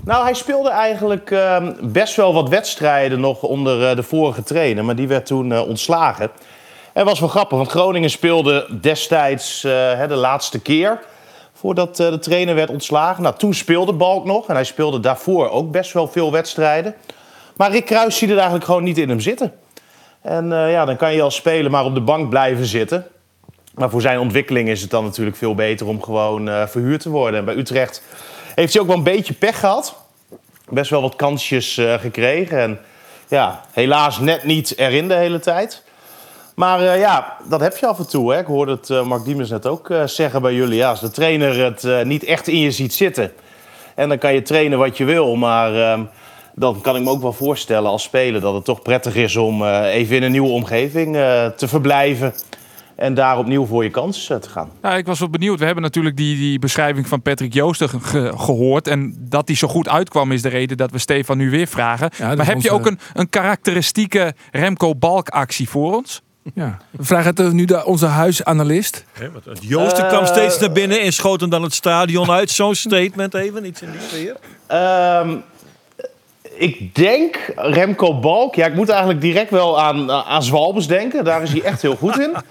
Nou, 0.10 0.24
hij 0.24 0.34
speelde 0.34 0.70
eigenlijk 0.70 1.32
ehm, 1.32 1.74
best 1.82 2.16
wel 2.16 2.34
wat 2.34 2.50
wedstrijden 2.50 3.20
nog 3.20 3.44
onder 3.44 3.90
eh, 3.90 3.96
de 3.96 4.04
vorige 4.04 4.44
trainer. 4.44 4.86
Maar 4.86 4.96
die 4.96 5.08
werd 5.08 5.26
toen 5.26 5.52
eh, 5.52 5.68
ontslagen. 5.68 6.32
En 6.94 7.06
was 7.06 7.20
wel 7.20 7.30
grappig, 7.30 7.58
want 7.58 7.70
Groningen 7.70 8.10
speelde 8.10 8.68
destijds 8.82 9.64
eh, 9.64 10.08
de 10.08 10.16
laatste 10.16 10.60
keer... 10.60 11.00
voordat 11.54 11.96
de 11.96 12.20
trainer 12.20 12.56
werd 12.56 12.70
ontslagen. 12.70 13.24
Nou, 13.24 13.36
toen 13.38 13.54
speelde 13.54 13.94
Balk 13.94 14.26
nog. 14.26 14.48
En 14.48 14.56
hij 14.56 14.64
speelde 14.64 15.00
daarvoor 15.00 15.50
ook 15.50 15.72
best 15.72 15.94
wel 15.94 16.08
veel 16.08 16.32
wedstrijden. 16.32 16.96
Maar 17.56 17.72
Rick 17.72 17.86
Kruis 17.86 18.18
ziet 18.18 18.30
het 18.30 18.38
eigenlijk 18.38 18.66
gewoon 18.66 18.84
niet 18.84 18.98
in 18.98 19.10
hem 19.10 19.20
zitten. 19.20 19.54
En 20.22 20.50
ja, 20.50 20.86
dan 20.86 20.96
kan 20.96 21.14
je 21.14 21.22
als 21.22 21.36
speler 21.36 21.72
maar 21.72 21.86
op 21.86 21.94
de 21.94 22.02
bank 22.02 22.30
blijven 22.30 22.66
zitten. 22.66 23.06
Maar 23.74 23.90
voor 23.90 24.02
zijn 24.02 24.20
ontwikkeling 24.20 24.70
is 24.70 24.82
het 24.82 24.90
dan 24.90 25.04
natuurlijk 25.04 25.38
veel 25.38 25.56
beter 25.56 25.88
om 25.88 26.04
gewoon 26.04 26.68
verhuurd 26.68 27.02
te 27.02 27.10
worden. 27.10 27.40
En 27.40 27.46
bij 27.46 27.56
Utrecht 27.56 28.02
heeft 28.60 28.74
hij 28.74 28.82
ook 28.82 28.88
wel 28.88 28.98
een 28.98 29.04
beetje 29.04 29.34
pech 29.34 29.60
gehad. 29.60 29.96
Best 30.70 30.90
wel 30.90 31.02
wat 31.02 31.16
kansjes 31.16 31.78
eh, 31.78 31.94
gekregen. 31.94 32.60
En 32.60 32.80
ja, 33.28 33.62
helaas 33.72 34.20
net 34.20 34.44
niet 34.44 34.78
erin 34.78 35.08
de 35.08 35.14
hele 35.14 35.40
tijd. 35.40 35.84
Maar 36.56 36.82
eh, 36.82 37.00
ja, 37.00 37.38
dat 37.50 37.60
heb 37.60 37.78
je 37.78 37.88
af 37.88 38.00
en 38.00 38.10
toe. 38.10 38.34
Hè. 38.34 38.40
Ik 38.40 38.46
hoorde 38.46 38.72
het 38.72 38.90
eh, 38.90 39.04
Mark 39.04 39.24
Diemers 39.24 39.50
net 39.50 39.68
ook 39.68 39.94
zeggen 40.06 40.42
bij 40.42 40.54
jullie. 40.54 40.78
Ja, 40.78 40.90
als 40.90 41.00
de 41.00 41.12
trainer 41.12 41.64
het 41.64 42.06
niet 42.06 42.24
echt 42.24 42.48
in 42.48 42.60
je 42.60 42.72
ziet 42.72 42.94
zitten... 42.94 43.32
en 43.96 44.10
dan 44.10 44.18
kan 44.18 44.34
je 44.34 44.42
trainen 44.42 44.78
wat 44.78 44.98
je 44.98 45.06
wil, 45.06 45.36
maar... 45.36 45.76
ehm, 45.76 46.04
dan 46.56 46.82
kan 46.82 46.96
ik 46.96 47.02
me 47.02 47.10
ook 47.10 47.22
wel 47.22 47.34
voorstellen 47.34 47.90
als 47.90 48.04
speler 48.04 48.42
dat 48.42 48.54
het 48.54 48.66
toch 48.66 48.82
prettig 48.82 49.16
is 49.16 49.36
om 49.36 49.66
even 49.66 50.16
in 50.16 50.24
een 50.24 50.32
nieuwe 50.32 50.50
omgeving 50.50 51.14
te 51.56 51.68
verblijven. 51.68 52.34
En 53.00 53.14
daar 53.14 53.38
opnieuw 53.38 53.66
voor 53.66 53.84
je 53.84 53.90
kans 53.90 54.30
eh, 54.30 54.38
te 54.38 54.50
gaan. 54.50 54.70
Ja, 54.82 54.96
ik 54.96 55.06
was 55.06 55.20
wel 55.20 55.30
benieuwd. 55.30 55.60
We 55.60 55.66
hebben 55.66 55.84
natuurlijk 55.84 56.18
die, 56.18 56.36
die 56.38 56.60
beschrijving 56.60 57.08
van 57.08 57.22
Patrick 57.22 57.54
Joosten 57.54 57.90
ge- 57.90 58.32
gehoord. 58.36 58.88
En 58.88 59.16
dat 59.20 59.48
die 59.48 59.56
zo 59.56 59.68
goed 59.68 59.88
uitkwam 59.90 60.32
is 60.32 60.42
de 60.42 60.50
reden 60.50 60.78
dat 60.78 60.92
we 60.92 60.98
Stefan 60.98 61.38
nu 61.38 61.50
weer 61.50 61.68
vragen. 61.68 62.10
maar 62.20 62.46
heb 62.46 62.62
je 62.62 62.72
ook 62.72 62.86
een, 62.86 63.00
een 63.14 63.30
karakteristieke 63.30 64.34
Remco 64.52 64.96
Balk 64.96 65.30
actie 65.30 65.70
voor 65.70 65.96
ons? 65.96 66.22
Ja. 66.54 66.78
We 66.92 67.04
vragen 67.04 67.30
het 67.30 67.40
eh, 67.40 67.50
nu 67.50 67.66
de, 67.66 67.86
onze 67.86 68.06
huisanalist. 68.06 69.06
Joosten 69.60 70.04
Eh, 70.04 70.10
kwam 70.10 70.26
steeds 70.26 70.60
naar 70.60 70.72
binnen 70.72 71.02
en 71.02 71.14
schoot 71.14 71.42
hem 71.42 71.50
dan 71.50 71.64
het 71.64 71.74
stadion 71.74 72.32
uit. 72.32 72.50
Zo'n 72.50 72.76
statement 72.76 73.34
even, 73.34 73.66
iets 73.66 73.82
in 73.82 73.92
die 73.92 74.00
sfeer. 74.10 74.36
Ehm, 74.68 75.36
ik 76.60 76.96
denk 76.96 77.54
Remco 77.56 78.20
Balk. 78.20 78.56
Ja, 78.56 78.66
ik 78.66 78.76
moet 78.76 78.90
eigenlijk 78.90 79.22
direct 79.22 79.50
wel 79.50 79.82
aan, 79.82 80.12
aan 80.12 80.44
Zwalbes 80.44 80.88
denken. 80.88 81.24
Daar 81.24 81.42
is 81.42 81.52
hij 81.52 81.62
echt 81.62 81.82
heel 81.82 81.96
goed 81.96 82.20
in. 82.20 82.36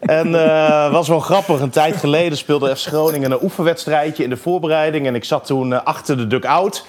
En 0.00 0.34
eh 0.34 0.92
was 0.92 1.08
wel 1.08 1.20
grappig. 1.20 1.60
Een 1.60 1.70
tijd 1.70 1.96
geleden 1.96 2.38
speelde 2.38 2.76
FC 2.76 2.86
Groningen 2.86 3.30
een 3.30 3.42
oefenwedstrijdje 3.42 4.22
in 4.22 4.30
de 4.30 4.36
voorbereiding. 4.36 5.06
En 5.06 5.14
ik 5.14 5.24
zat 5.24 5.46
toen 5.46 5.72
eh, 5.72 5.82
achter 5.84 6.16
de 6.16 6.26
dugout 6.26 6.86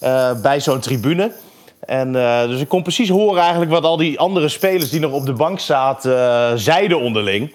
eh 0.00 0.30
bij 0.42 0.60
zo'n 0.60 0.80
tribune. 0.80 1.32
En, 1.80 2.12
dus 2.48 2.60
ik 2.60 2.68
kon 2.68 2.82
precies 2.82 3.08
horen 3.08 3.40
eigenlijk 3.40 3.70
wat 3.70 3.84
al 3.84 3.96
die 3.96 4.18
andere 4.18 4.48
spelers 4.48 4.90
die 4.90 5.00
nog 5.00 5.12
op 5.12 5.26
de 5.26 5.32
bank 5.32 5.60
zaten 5.60 6.58
zeiden 6.58 7.00
onderling. 7.00 7.54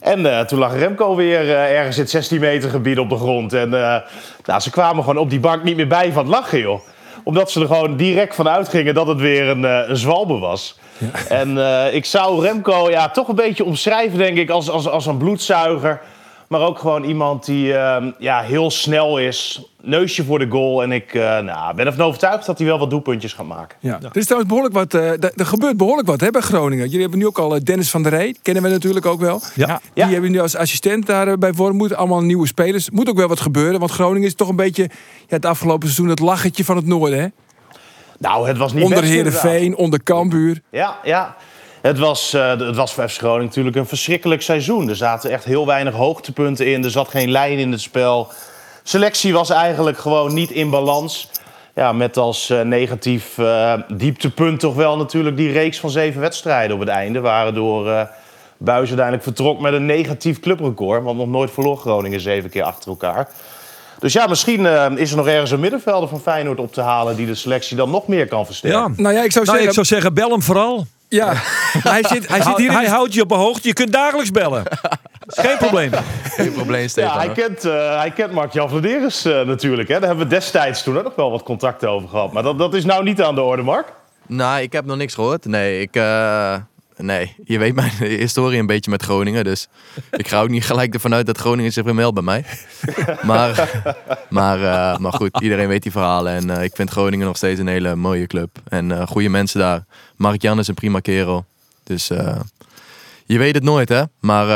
En 0.00 0.46
toen 0.46 0.58
lag 0.58 0.78
Remco 0.78 1.16
weer 1.16 1.50
ergens 1.56 1.96
in 1.96 2.02
het 2.02 2.10
16 2.10 2.40
meter 2.40 2.70
gebied 2.70 2.98
op 2.98 3.08
de 3.08 3.16
grond. 3.16 3.52
En 3.52 3.74
eh, 3.74 3.96
nou, 4.44 4.60
ze 4.60 4.70
kwamen 4.70 5.04
gewoon 5.04 5.22
op 5.22 5.30
die 5.30 5.40
bank 5.40 5.62
niet 5.62 5.76
meer 5.76 5.88
bij 5.88 6.12
van 6.12 6.24
het 6.24 6.34
lachen, 6.34 6.58
joh. 6.58 6.80
Omdat 7.28 7.50
ze 7.50 7.60
er 7.60 7.66
gewoon 7.66 7.96
direct 7.96 8.34
van 8.34 8.48
uitgingen 8.48 8.94
dat 8.94 9.06
het 9.06 9.20
weer 9.20 9.48
een, 9.48 9.64
eh, 9.64 9.88
een 9.88 9.96
zwalbe 9.96 10.38
was. 10.38 10.78
En 11.28 11.58
eh, 11.58 11.94
ik 11.94 12.04
zou 12.04 12.42
Remco 12.42 12.90
ja, 12.90 13.08
toch 13.08 13.28
een 13.28 13.34
beetje 13.34 13.64
omschrijven, 13.64 14.18
denk 14.18 14.36
ik, 14.36 14.50
als, 14.50 14.70
als, 14.70 14.88
als 14.88 15.06
een 15.06 15.16
bloedzuiger. 15.16 16.00
Maar 16.48 16.60
ook 16.60 16.78
gewoon 16.78 17.04
iemand 17.04 17.44
die 17.44 17.74
eh, 17.74 18.06
ja, 18.18 18.40
heel 18.40 18.70
snel 18.70 19.18
is. 19.18 19.62
Neusje 19.82 20.24
voor 20.24 20.38
de 20.38 20.48
goal. 20.48 20.82
En 20.82 20.92
ik 20.92 21.14
eh, 21.14 21.38
nou, 21.38 21.74
ben 21.74 21.86
ervan 21.86 22.04
overtuigd 22.06 22.46
dat 22.46 22.58
hij 22.58 22.66
wel 22.66 22.78
wat 22.78 22.90
doelpuntjes 22.90 23.32
gaat 23.32 23.46
maken. 23.46 23.76
Ja. 23.80 23.98
Er 24.02 24.16
is 24.16 24.24
trouwens 24.24 24.48
behoorlijk 24.52 24.74
wat. 24.74 24.94
eh, 24.94 25.10
er 25.22 25.46
gebeurt 25.46 25.76
behoorlijk 25.76 26.08
wat 26.08 26.20
hè, 26.20 26.30
bij 26.30 26.40
Groningen. 26.40 26.84
Jullie 26.84 27.00
hebben 27.00 27.18
nu 27.18 27.26
ook 27.26 27.38
al 27.38 27.54
eh, 27.54 27.60
Dennis 27.62 27.90
van 27.90 28.02
der 28.02 28.12
Rey. 28.12 28.34
Kennen 28.42 28.62
we 28.62 28.68
natuurlijk 28.68 29.06
ook 29.06 29.20
wel. 29.20 29.40
Ja. 29.54 29.80
Die 29.94 30.04
hebben 30.04 30.30
nu 30.30 30.40
als 30.40 30.56
assistent 30.56 31.06
daar 31.06 31.38
bij 31.38 31.52
Wormoed. 31.52 31.94
Allemaal 31.94 32.20
nieuwe 32.22 32.46
spelers. 32.46 32.90
Moet 32.90 33.08
ook 33.08 33.16
wel 33.16 33.28
wat 33.28 33.40
gebeuren. 33.40 33.78
Want 33.78 33.90
Groningen 33.90 34.28
is 34.28 34.34
toch 34.34 34.48
een 34.48 34.56
beetje 34.56 34.82
ja, 34.82 34.88
het 35.26 35.44
afgelopen 35.46 35.88
seizoen 35.88 36.08
het 36.08 36.18
lachertje 36.20 36.64
van 36.64 36.76
het 36.76 36.86
noorden. 36.86 37.18
Hè? 37.20 37.26
Nou, 38.18 38.48
het 38.48 38.56
was 38.56 38.72
niet 38.72 38.84
Onder 38.84 39.00
best. 39.00 39.12
Heerenveen, 39.12 39.76
onder 39.76 40.02
Cambuur. 40.02 40.60
Ja, 40.70 40.96
ja. 41.04 41.36
Het 41.80 41.98
was, 41.98 42.32
eh, 42.34 42.48
het 42.48 42.76
was 42.76 42.92
voor 42.94 43.08
FC 43.08 43.18
Groningen 43.18 43.44
natuurlijk 43.46 43.76
een 43.76 43.86
verschrikkelijk 43.86 44.42
seizoen. 44.42 44.88
Er 44.88 44.96
zaten 44.96 45.30
echt 45.30 45.44
heel 45.44 45.66
weinig 45.66 45.94
hoogtepunten 45.94 46.66
in. 46.66 46.84
Er 46.84 46.90
zat 46.90 47.08
geen 47.08 47.30
lijn 47.30 47.58
in 47.58 47.72
het 47.72 47.80
spel. 47.80 48.28
Selectie 48.82 49.32
was 49.32 49.50
eigenlijk 49.50 49.98
gewoon 49.98 50.34
niet 50.34 50.50
in 50.50 50.70
balans. 50.70 51.30
Ja, 51.74 51.92
met 51.92 52.16
als 52.16 52.50
eh, 52.50 52.60
negatief 52.60 53.38
eh, 53.38 53.72
dieptepunt 53.88 54.60
toch 54.60 54.74
wel 54.74 54.96
natuurlijk 54.96 55.36
die 55.36 55.52
reeks 55.52 55.78
van 55.80 55.90
zeven 55.90 56.20
wedstrijden 56.20 56.74
op 56.74 56.80
het 56.80 56.88
einde. 56.88 57.20
Waardoor 57.20 57.90
eh 57.90 58.02
Buis 58.60 58.86
uiteindelijk 58.88 59.22
vertrok 59.22 59.60
met 59.60 59.72
een 59.72 59.86
negatief 59.86 60.40
clubrecord. 60.40 61.02
Want 61.02 61.18
nog 61.18 61.28
nooit 61.28 61.50
verloor 61.50 61.76
Groningen 61.76 62.20
zeven 62.20 62.50
keer 62.50 62.62
achter 62.62 62.88
elkaar. 62.90 63.28
Dus 63.98 64.12
ja, 64.12 64.26
misschien 64.26 64.66
eh, 64.66 64.86
is 64.94 65.10
er 65.10 65.16
nog 65.16 65.26
ergens 65.26 65.50
een 65.50 65.60
middenvelder 65.60 66.08
van 66.08 66.20
Feyenoord 66.20 66.58
op 66.58 66.72
te 66.72 66.80
halen... 66.80 67.16
die 67.16 67.26
de 67.26 67.34
selectie 67.34 67.76
dan 67.76 67.90
nog 67.90 68.06
meer 68.06 68.28
kan 68.28 68.46
versterken. 68.46 68.78
Ja. 68.96 69.02
Nou 69.02 69.14
ja, 69.14 69.22
ik 69.22 69.32
zou 69.32 69.44
Nou, 69.44 69.58
zeggen. 69.58 69.64
ik 69.66 69.72
zou 69.72 69.86
zeggen, 69.86 70.14
bel 70.14 70.30
hem 70.30 70.42
vooral. 70.42 70.86
Ja, 71.08 71.32
hij 71.94 72.04
zit, 72.08 72.28
hij 72.28 72.42
zit 72.42 72.56
hier 72.56 72.70
in 72.70 72.76
Hij 72.76 72.86
houdt 72.86 73.14
je 73.14 73.22
op 73.22 73.28
de 73.28 73.34
hoogte. 73.34 73.68
Je 73.68 73.74
kunt 73.74 73.92
dagelijks 73.92 74.30
bellen. 74.30 74.64
Is 75.26 75.38
geen 75.38 75.56
probleem. 75.66 75.90
Geen 76.22 76.52
probleem, 76.52 76.88
Stefan. 76.88 77.10
Ja, 77.10 77.16
hij 77.16 77.26
hoor. 77.26 77.34
kent, 77.34 77.64
eh, 77.64 77.98
hij 77.98 78.10
kent 78.10 78.32
Vladeris 78.50 79.24
eh, 79.24 79.40
natuurlijk. 79.42 79.88
Hè? 79.88 79.98
Daar 79.98 80.08
hebben 80.08 80.28
we 80.28 80.34
destijds 80.34 80.82
toen 80.82 80.98
ook 80.98 81.04
nog 81.04 81.14
wel 81.14 81.30
wat 81.30 81.42
contacten 81.42 81.90
over 81.90 82.08
gehad. 82.08 82.32
Maar 82.32 82.42
dat, 82.42 82.58
dat 82.58 82.74
is 82.74 82.84
nou 82.84 83.04
niet 83.04 83.22
aan 83.22 83.34
de 83.34 83.42
orde, 83.42 83.62
Mark. 83.62 83.92
Nou, 84.26 84.60
ik 84.60 84.72
heb 84.72 84.84
nog 84.84 84.96
niks 84.96 85.14
gehoord. 85.14 85.44
Nee, 85.44 85.80
ik... 85.80 85.96
eh, 85.96 86.54
nee, 86.98 87.34
je 87.44 87.58
weet 87.58 87.74
mijn 87.74 87.92
historie 88.24 88.58
een 88.58 88.66
beetje 88.66 88.90
met 88.90 89.02
Groningen. 89.02 89.44
Dus 89.44 89.68
ik 90.10 90.28
ga 90.28 90.40
ook 90.40 90.48
niet 90.48 90.64
gelijk 90.64 90.94
ervan 90.94 91.14
uit 91.14 91.26
dat 91.26 91.38
Groningen 91.38 91.72
zich 91.72 91.84
weer 91.84 91.94
meldt 91.94 92.14
bij 92.14 92.22
mij. 92.22 92.44
Maar, 93.22 93.70
maar, 94.28 94.62
eh, 94.62 94.98
maar 94.98 95.12
goed, 95.12 95.40
iedereen 95.40 95.68
weet 95.68 95.82
die 95.82 95.92
verhalen. 95.92 96.32
En 96.32 96.50
eh, 96.50 96.64
ik 96.64 96.74
vind 96.74 96.90
Groningen 96.90 97.26
nog 97.26 97.36
steeds 97.36 97.60
een 97.60 97.66
hele 97.66 97.96
mooie 97.96 98.26
club. 98.26 98.58
En 98.68 98.92
eh 98.92 99.06
goede 99.06 99.28
mensen 99.28 99.60
daar. 99.60 99.84
Mark-Jan 100.16 100.58
is 100.58 100.68
een 100.68 100.74
prima 100.74 101.00
kerel. 101.00 101.44
Dus 101.84 102.06
je 103.26 103.38
weet 103.38 103.54
het 103.54 103.64
nooit, 103.64 103.88
hè. 103.88 104.02
Maar 104.20 104.46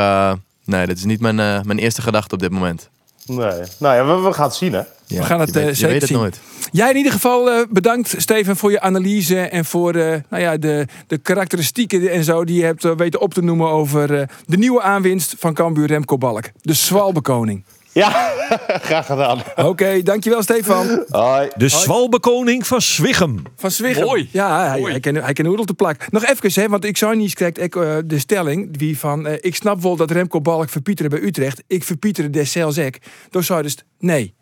nee, 0.65 0.85
dat 0.85 0.97
is 0.97 1.03
niet 1.03 1.19
mijn, 1.19 1.35
mijn 1.35 1.79
eerste 1.79 2.01
gedachte 2.01 2.33
op 2.33 2.41
dit 2.41 2.51
moment. 2.51 2.89
Nee. 3.25 3.61
Nou 3.77 3.95
ja, 3.95 4.05
we, 4.05 4.21
we 4.27 4.33
gaan 4.33 4.45
het 4.45 4.55
zien, 4.55 4.73
hè? 4.73 4.81
Ja, 5.05 5.23
gaan 5.23 5.39
het, 5.39 5.53
je 5.53 5.53
weet, 5.53 5.63
eh, 5.63 5.69
je 5.69 5.75
zeker 5.75 5.91
weet 5.91 6.01
het 6.01 6.09
zien. 6.09 6.19
nooit. 6.19 6.39
Jij 6.71 6.89
in 6.89 6.97
ieder 6.97 7.11
geval 7.11 7.51
eh, 7.51 7.65
bedankt, 7.69 8.15
Steven, 8.17 8.57
voor 8.57 8.71
je 8.71 8.81
analyse 8.81 9.39
en 9.39 9.65
voor 9.65 9.95
eh, 9.95 10.19
nou 10.29 10.43
ja, 10.43 10.57
de, 10.57 10.87
de 11.07 11.17
karakteristieken 11.17 12.11
en 12.11 12.23
zo 12.23 12.43
die 12.43 12.57
je 12.57 12.63
hebt 12.63 12.95
weten 12.95 13.21
op 13.21 13.33
te 13.33 13.41
noemen 13.41 13.67
over 13.67 14.19
eh, 14.19 14.27
de 14.45 14.57
nieuwe 14.57 14.81
aanwinst 14.81 15.35
van 15.37 15.53
Cambuur 15.53 15.87
Remco 15.87 16.17
Balk. 16.17 16.43
De 16.61 16.73
Zwalbekoning. 16.73 17.63
Ja, 17.93 18.31
graag 18.87 19.05
gedaan. 19.05 19.39
Oké, 19.55 20.01
dankjewel 20.03 20.41
Stefan. 20.43 21.05
Hoi. 21.09 21.49
De 21.55 21.67
Zwalbekoning 21.67 22.67
van 22.67 22.81
Zwichum. 22.81 23.43
Van 23.55 23.71
Zwichum. 23.71 24.03
Mooi. 24.05 24.29
Ja, 24.31 24.67
hij, 24.69 24.81
hij, 24.81 24.99
kan, 24.99 25.15
hij 25.15 25.33
kan 25.33 25.45
oedel 25.45 25.65
te 25.65 25.73
plak. 25.73 26.11
Nog 26.11 26.25
even, 26.25 26.61
hè, 26.61 26.67
want 26.69 26.85
ik 26.85 26.97
zou 26.97 27.15
niet 27.15 27.33
krijgt 27.33 27.59
ik, 27.61 27.75
eh, 27.75 27.95
de 28.05 28.19
stelling 28.19 28.77
wie 28.77 28.99
van... 28.99 29.27
eh, 29.27 29.37
ik 29.41 29.55
snap 29.55 29.81
wel 29.81 29.95
dat 29.95 30.11
Remco 30.11 30.41
Balk 30.41 30.69
verpieteren 30.69 31.11
bij 31.11 31.21
Utrecht. 31.21 31.63
Ik 31.67 31.83
verpieteren 31.83 32.31
deszelfs 32.31 32.77
ek. 32.77 32.99
Toen 33.29 33.43
zou 33.43 33.61
dus 33.61 33.77
nee. 33.99 34.33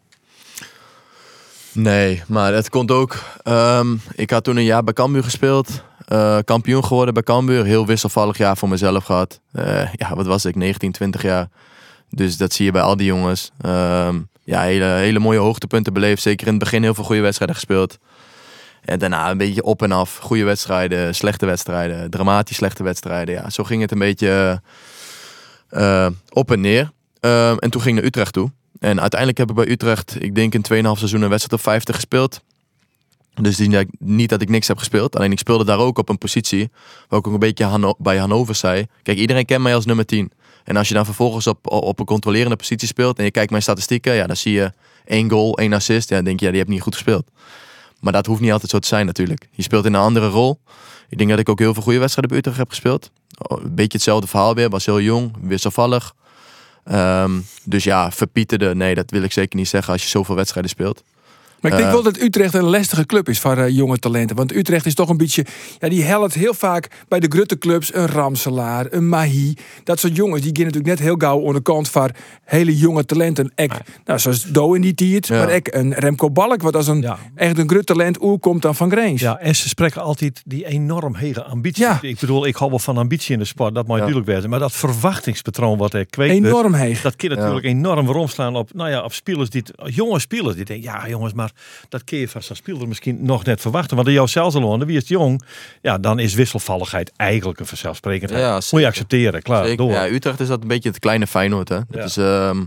Nee, 1.72 2.24
maar 2.28 2.54
het 2.54 2.70
komt 2.70 2.92
ook. 2.92 3.16
ehm, 3.44 3.96
ik 4.16 4.30
had 4.30 4.44
toen 4.44 4.58
een 4.58 4.64
jaar 4.64 4.84
bij 4.84 4.94
Cambuur 4.94 5.24
gespeeld. 5.24 5.84
eh, 6.08 6.38
kampioen 6.46 6.86
geworden 6.86 7.14
bij 7.14 7.24
Cambuur. 7.24 7.64
Heel 7.66 7.86
wisselvallig 7.86 8.38
jaar 8.38 8.58
voor 8.58 8.70
mezelf 8.70 9.04
gehad. 9.04 9.40
Eh, 9.52 9.94
ja, 9.94 10.16
wat 10.16 10.26
was 10.26 10.46
ik? 10.46 10.56
19, 10.56 10.92
20 10.92 11.22
jaar. 11.22 11.48
Dus 12.14 12.38
dat 12.38 12.54
zie 12.54 12.66
je 12.66 12.72
bij 12.72 12.82
al 12.82 12.98
die 12.98 13.06
jongens. 13.06 13.52
Ehm, 13.62 14.20
ja, 14.44 14.62
hele, 14.62 14.86
hele 14.86 15.20
mooie 15.20 15.40
hoogtepunten 15.40 15.94
beleefd. 15.94 16.22
Zeker 16.22 16.48
in 16.48 16.54
het 16.54 16.64
begin 16.64 16.84
heel 16.84 16.94
veel 16.94 17.04
goede 17.04 17.22
wedstrijden 17.22 17.56
gespeeld. 17.56 17.98
En 18.82 19.00
daarna 19.00 19.32
een 19.32 19.38
beetje 19.38 19.64
op 19.64 19.82
en 19.82 19.92
af. 19.92 20.18
Goede 20.18 20.44
wedstrijden, 20.44 21.16
slechte 21.16 21.46
wedstrijden. 21.46 22.10
Dramatisch 22.10 22.56
slechte 22.56 22.84
wedstrijden. 22.84 23.36
Ja, 23.36 23.50
zo 23.50 23.64
ging 23.64 23.82
het 23.82 23.92
een 23.92 24.00
beetje 24.00 24.62
eh, 25.70 26.08
op 26.30 26.52
en 26.52 26.62
neer. 26.62 26.92
Ehm, 27.20 27.58
en 27.58 27.70
toen 27.70 27.82
ging 27.82 27.96
ik 27.96 28.02
naar 28.02 28.10
Utrecht 28.10 28.34
toe. 28.34 28.52
En 28.80 29.00
uiteindelijk 29.00 29.40
heb 29.40 29.50
ik 29.50 29.56
bij 29.56 29.70
Utrecht, 29.70 30.24
ik 30.24 30.36
denk 30.36 30.54
in 30.54 30.62
2,5 30.62 30.98
seizoen 30.98 31.22
een 31.22 31.30
wedstrijd 31.30 31.62
op 31.62 31.68
50 31.68 31.96
gespeeld. 31.96 32.42
Dus 33.34 33.68
niet 34.00 34.30
dat 34.30 34.42
ik 34.42 34.50
niks 34.50 34.68
heb 34.68 34.78
gespeeld. 34.78 35.16
Alleen 35.16 35.32
ik 35.32 35.40
speelde 35.40 35.66
daar 35.66 35.78
ook 35.78 35.98
op 35.98 36.10
een 36.10 36.18
positie. 36.18 36.70
Waar 37.08 37.20
ik 37.20 37.28
ook 37.28 37.34
een 37.34 37.40
beetje 37.40 37.96
bij 37.98 38.18
Hannover 38.18 38.56
zei. 38.56 38.86
Kijk, 39.04 39.18
iedereen 39.18 39.46
kent 39.46 39.64
mij 39.64 39.76
als 39.76 39.86
nummer 39.86 40.06
10. 40.06 40.32
En 40.64 40.78
als 40.78 40.88
je 40.88 40.94
dan 40.94 41.06
vervolgens 41.06 41.48
op, 41.48 41.72
op 41.72 42.00
een 42.00 42.06
controlerende 42.06 42.56
positie 42.56 42.88
speelt. 42.88 43.18
En 43.18 43.24
je 43.24 43.32
kijkt 43.32 43.50
mijn 43.50 43.62
statistieken. 43.62 44.14
Ja, 44.14 44.28
dan 44.28 44.36
zie 44.36 44.54
je 44.54 44.72
één 45.06 45.30
goal, 45.30 45.58
één 45.58 45.74
assist. 45.74 46.10
Ja, 46.10 46.16
dan 46.16 46.26
denk 46.26 46.40
je, 46.40 46.46
ja, 46.46 46.52
die 46.52 46.60
heb 46.60 46.70
niet 46.70 46.82
goed 46.82 46.94
gespeeld. 46.94 47.28
Maar 48.00 48.14
dat 48.14 48.26
hoeft 48.26 48.42
niet 48.42 48.52
altijd 48.52 48.72
zo 48.72 48.80
te 48.80 48.88
zijn 48.88 49.06
natuurlijk. 49.06 49.48
Je 49.52 49.62
speelt 49.62 49.86
in 49.86 49.94
een 49.94 50.02
andere 50.02 50.28
rol. 50.28 50.60
Ik 51.10 51.18
denk 51.18 51.30
dat 51.30 51.40
ik 51.40 51.50
ook 51.50 51.60
heel 51.60 51.74
veel 51.74 51.84
goede 51.84 52.00
wedstrijden 52.00 52.30
bij 52.30 52.40
Utrecht 52.40 52.58
heb 52.58 52.70
gespeeld. 52.70 53.12
Een 53.38 53.76
beetje 53.76 53.98
hetzelfde 53.98 54.28
verhaal 54.28 54.56
weer. 54.56 54.70
Was 54.70 54.86
heel 54.86 55.02
jong, 55.02 55.36
wisselvallig. 55.42 56.14
Ehm, 56.84 57.40
dus 57.64 57.84
ja, 57.84 58.12
verpieterde. 58.12 58.76
Nee, 58.76 58.96
dat 58.96 59.12
wil 59.12 59.24
ik 59.24 59.32
zeker 59.32 59.58
niet 59.58 59.68
zeggen 59.68 59.94
als 59.94 60.04
je 60.04 60.10
zoveel 60.10 60.36
wedstrijden 60.36 60.72
speelt. 60.72 61.04
Maar 61.62 61.72
ik 61.72 61.78
denk 61.78 61.90
Eh. 61.90 61.94
wel 61.94 62.04
dat 62.04 62.22
Utrecht 62.22 62.54
een 62.54 62.64
lastige 62.64 63.06
club 63.06 63.30
is 63.30 63.40
voor 63.40 63.58
eh, 63.58 63.70
jonge 63.76 63.98
talenten. 63.98 64.36
Want 64.36 64.56
Utrecht 64.56 64.86
is 64.86 64.94
toch 64.96 65.10
een 65.10 65.18
beetje... 65.18 65.46
Ja, 65.80 65.90
die 65.90 66.04
helpt 66.04 66.34
heel 66.34 66.54
vaak 66.54 66.88
bij 67.08 67.20
de 67.20 67.28
Grutte 67.30 67.58
clubs. 67.58 67.94
Een 67.94 68.08
Ramselaar, 68.08 68.86
een 68.90 69.10
Mahi. 69.10 69.54
Dat 69.84 70.00
soort 70.00 70.16
jongens, 70.16 70.42
die 70.42 70.52
gaan 70.56 70.66
natuurlijk 70.66 70.90
net 70.94 71.00
heel 71.00 71.16
gauw 71.18 71.38
onderkant 71.40 71.90
van 71.90 72.10
hele 72.44 72.78
jonge 72.78 73.06
talenten. 73.06 73.52
Ek, 73.56 73.72
nou, 74.06 74.20
zoals 74.20 74.44
Do 74.44 74.74
in 74.74 74.82
die 74.82 74.94
tijd. 74.94 75.28
Ja. 75.28 75.38
Maar 75.38 75.48
ek, 75.50 75.68
een 75.76 75.94
Remco 75.94 76.30
Balk, 76.32 76.62
wat 76.62 76.76
als 76.76 76.88
een 76.88 77.02
Ja. 77.02 77.18
echt 77.36 77.58
een 77.58 77.70
Grut 77.70 77.86
talent 77.86 78.18
komt 78.40 78.62
dan 78.62 78.76
van 78.76 78.92
Greens. 78.92 79.22
Ja, 79.22 79.38
en 79.40 79.56
ze 79.56 79.68
spreken 79.70 80.02
altijd 80.02 80.42
die 80.46 80.66
enorm 80.66 81.16
hege 81.16 81.44
ambitie. 81.44 81.84
Ja. 81.84 82.00
Ik 82.02 82.20
bedoel, 82.20 82.46
ik 82.46 82.56
hou 82.56 82.70
wel 82.70 82.80
van 82.80 82.98
ambitie 82.98 83.34
in 83.34 83.40
de 83.40 83.46
sport, 83.46 83.76
dat 83.76 83.88
moet 83.88 83.96
Ja. 83.96 84.02
natuurlijk 84.02 84.28
wezen. 84.28 84.50
Maar 84.50 84.60
dat 84.60 84.72
verwachtingspatroon 84.72 85.78
wat 85.78 85.94
er 85.94 86.06
kweekt 86.06 86.34
Enorm 86.34 86.74
heeg. 86.74 87.02
dat 87.02 87.16
kan 87.16 87.30
natuurlijk 87.30 87.66
enorm 87.66 88.08
romslaan 88.08 88.56
op, 88.56 88.74
nou 88.74 88.90
ja, 88.90 89.04
op 89.04 89.14
spelers 89.14 89.50
die, 89.50 89.64
jonge 89.86 90.20
spelers 90.20 90.56
die 90.56 90.66
denken, 90.66 90.92
ja 90.92 91.08
jongens, 91.08 91.34
maar 91.34 91.51
dat 91.90 92.04
kun 92.04 92.18
je 92.18 92.28
van 92.28 92.42
zo'n 92.44 92.56
speler 92.56 92.88
misschien 92.88 93.18
nog 93.26 93.44
net 93.44 93.62
verwachten. 93.62 93.96
Want 93.96 94.08
in 94.08 94.14
jouw 94.14 94.28
zelfsalon, 94.28 94.86
wie 94.86 94.98
is 94.98 95.08
jong, 95.08 95.42
ja, 95.82 95.98
dan 95.98 96.20
is 96.20 96.34
wisselvalligheid 96.34 97.12
eigenlijk 97.16 97.60
een 97.60 97.66
vanzelfsprekendheid. 97.66 98.42
Ja, 98.42 98.62
Moet 98.72 98.82
je 98.82 98.88
accepteren, 98.88 99.42
klaar, 99.42 99.64
Zeker. 99.64 99.78
door. 99.78 99.92
Ja, 99.92 100.08
Utrecht 100.08 100.40
is 100.40 100.48
dat 100.48 100.62
een 100.62 100.68
beetje 100.68 100.90
het 100.90 101.00
kleine 101.00 101.28
Feyenoord. 101.28 101.70
Hè? 101.70 101.76
Ja. 101.76 101.84
Het, 101.90 102.04
is, 102.06 102.18
ehm, 102.18 102.60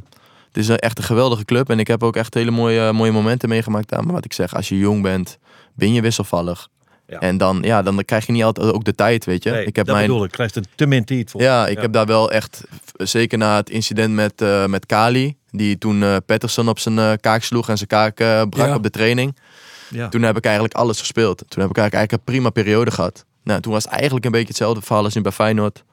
het 0.48 0.56
is 0.56 0.68
een- 0.68 0.78
echt 0.78 0.98
een 0.98 1.04
geweldige 1.04 1.44
club. 1.44 1.70
En 1.70 1.78
ik 1.78 1.86
heb 1.86 2.02
ook 2.02 2.16
echt 2.16 2.34
hele 2.34 2.50
mooie, 2.50 2.92
mooie 2.92 3.12
momenten 3.12 3.48
meegemaakt 3.48 3.88
daar. 3.88 4.04
Maar 4.04 4.14
wat 4.14 4.24
ik 4.24 4.32
zeg, 4.32 4.54
als 4.54 4.68
je 4.68 4.78
jong 4.78 5.02
bent, 5.02 5.38
ben 5.74 5.92
je 5.92 6.00
wisselvallig. 6.00 6.68
Ja. 7.06 7.18
En 7.18 7.36
dan, 7.36 7.58
ja, 7.62 7.82
dan 7.82 8.04
krijg 8.04 8.26
je 8.26 8.32
niet 8.32 8.42
altijd 8.44 8.72
ook 8.72 8.84
de 8.84 8.94
tijd, 8.94 9.24
weet 9.24 9.42
je. 9.42 9.50
Nee, 9.50 9.64
ik 9.64 9.76
heb 9.76 9.86
dat 9.86 9.94
mijn, 9.94 10.06
bedoel 10.06 10.24
ik, 10.24 10.30
krijgt 10.30 10.56
er 10.56 10.62
te 10.74 10.86
min 10.86 11.04
tijd 11.04 11.30
voor. 11.30 11.40
ja, 11.40 11.66
ik 11.66 11.76
Ja. 11.76 11.80
heb 11.82 11.92
daar 11.92 12.06
wel 12.06 12.30
echt, 12.30 12.64
zeker 12.96 13.38
na 13.38 13.56
het 13.56 13.70
incident 13.70 14.14
met, 14.14 14.40
eh, 14.42 14.66
met 14.66 14.86
Kali, 14.86 15.36
die 15.56 15.78
toen 15.78 16.02
eh 16.02 16.16
Patterson 16.26 16.68
op 16.68 16.78
zijn 16.78 16.98
eh, 16.98 17.12
kaak 17.20 17.42
sloeg 17.42 17.68
en 17.68 17.76
zijn 17.76 17.88
kaak 17.88 18.20
eh, 18.20 18.42
brak 18.50 18.66
Ja. 18.68 18.74
op 18.74 18.82
de 18.82 18.90
training. 18.90 19.36
Ja. 19.90 20.08
Toen 20.08 20.22
heb 20.22 20.36
ik 20.36 20.44
eigenlijk 20.44 20.74
alles 20.74 20.98
gespeeld. 20.98 21.36
Toen 21.36 21.62
heb 21.62 21.70
ik 21.70 21.76
eigenlijk, 21.76 21.94
eigenlijk 21.94 22.12
een 22.12 22.32
prima 22.34 22.50
periode 22.50 22.90
gehad. 22.90 23.24
Nou, 23.44 23.60
toen 23.60 23.72
was 23.72 23.84
het 23.84 23.92
eigenlijk 23.92 24.24
een 24.24 24.30
beetje 24.30 24.48
hetzelfde 24.48 24.80
verhaal 24.82 25.04
als 25.04 25.14
nu 25.14 25.22
bij 25.22 25.32
Feyenoord. 25.32 25.84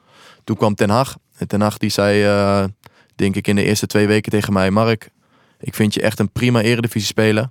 Toen 0.44 0.56
kwam 0.56 0.74
Ten 0.74 0.90
Hag. 0.90 1.16
En 1.36 1.48
Ten 1.48 1.60
Hag 1.60 1.78
die 1.78 1.90
zei, 1.90 2.68
denk 3.16 3.36
ik 3.36 3.46
in 3.48 3.56
de 3.56 3.64
eerste 3.64 3.86
twee 3.86 4.06
weken 4.06 4.32
tegen 4.32 4.52
mij... 4.52 4.70
Mark, 4.70 5.10
ik 5.60 5.74
vind 5.74 5.94
je 5.94 6.00
echt 6.00 6.18
een 6.18 6.30
prima 6.32 6.60
eredivisie 6.60 7.08
speler. 7.08 7.50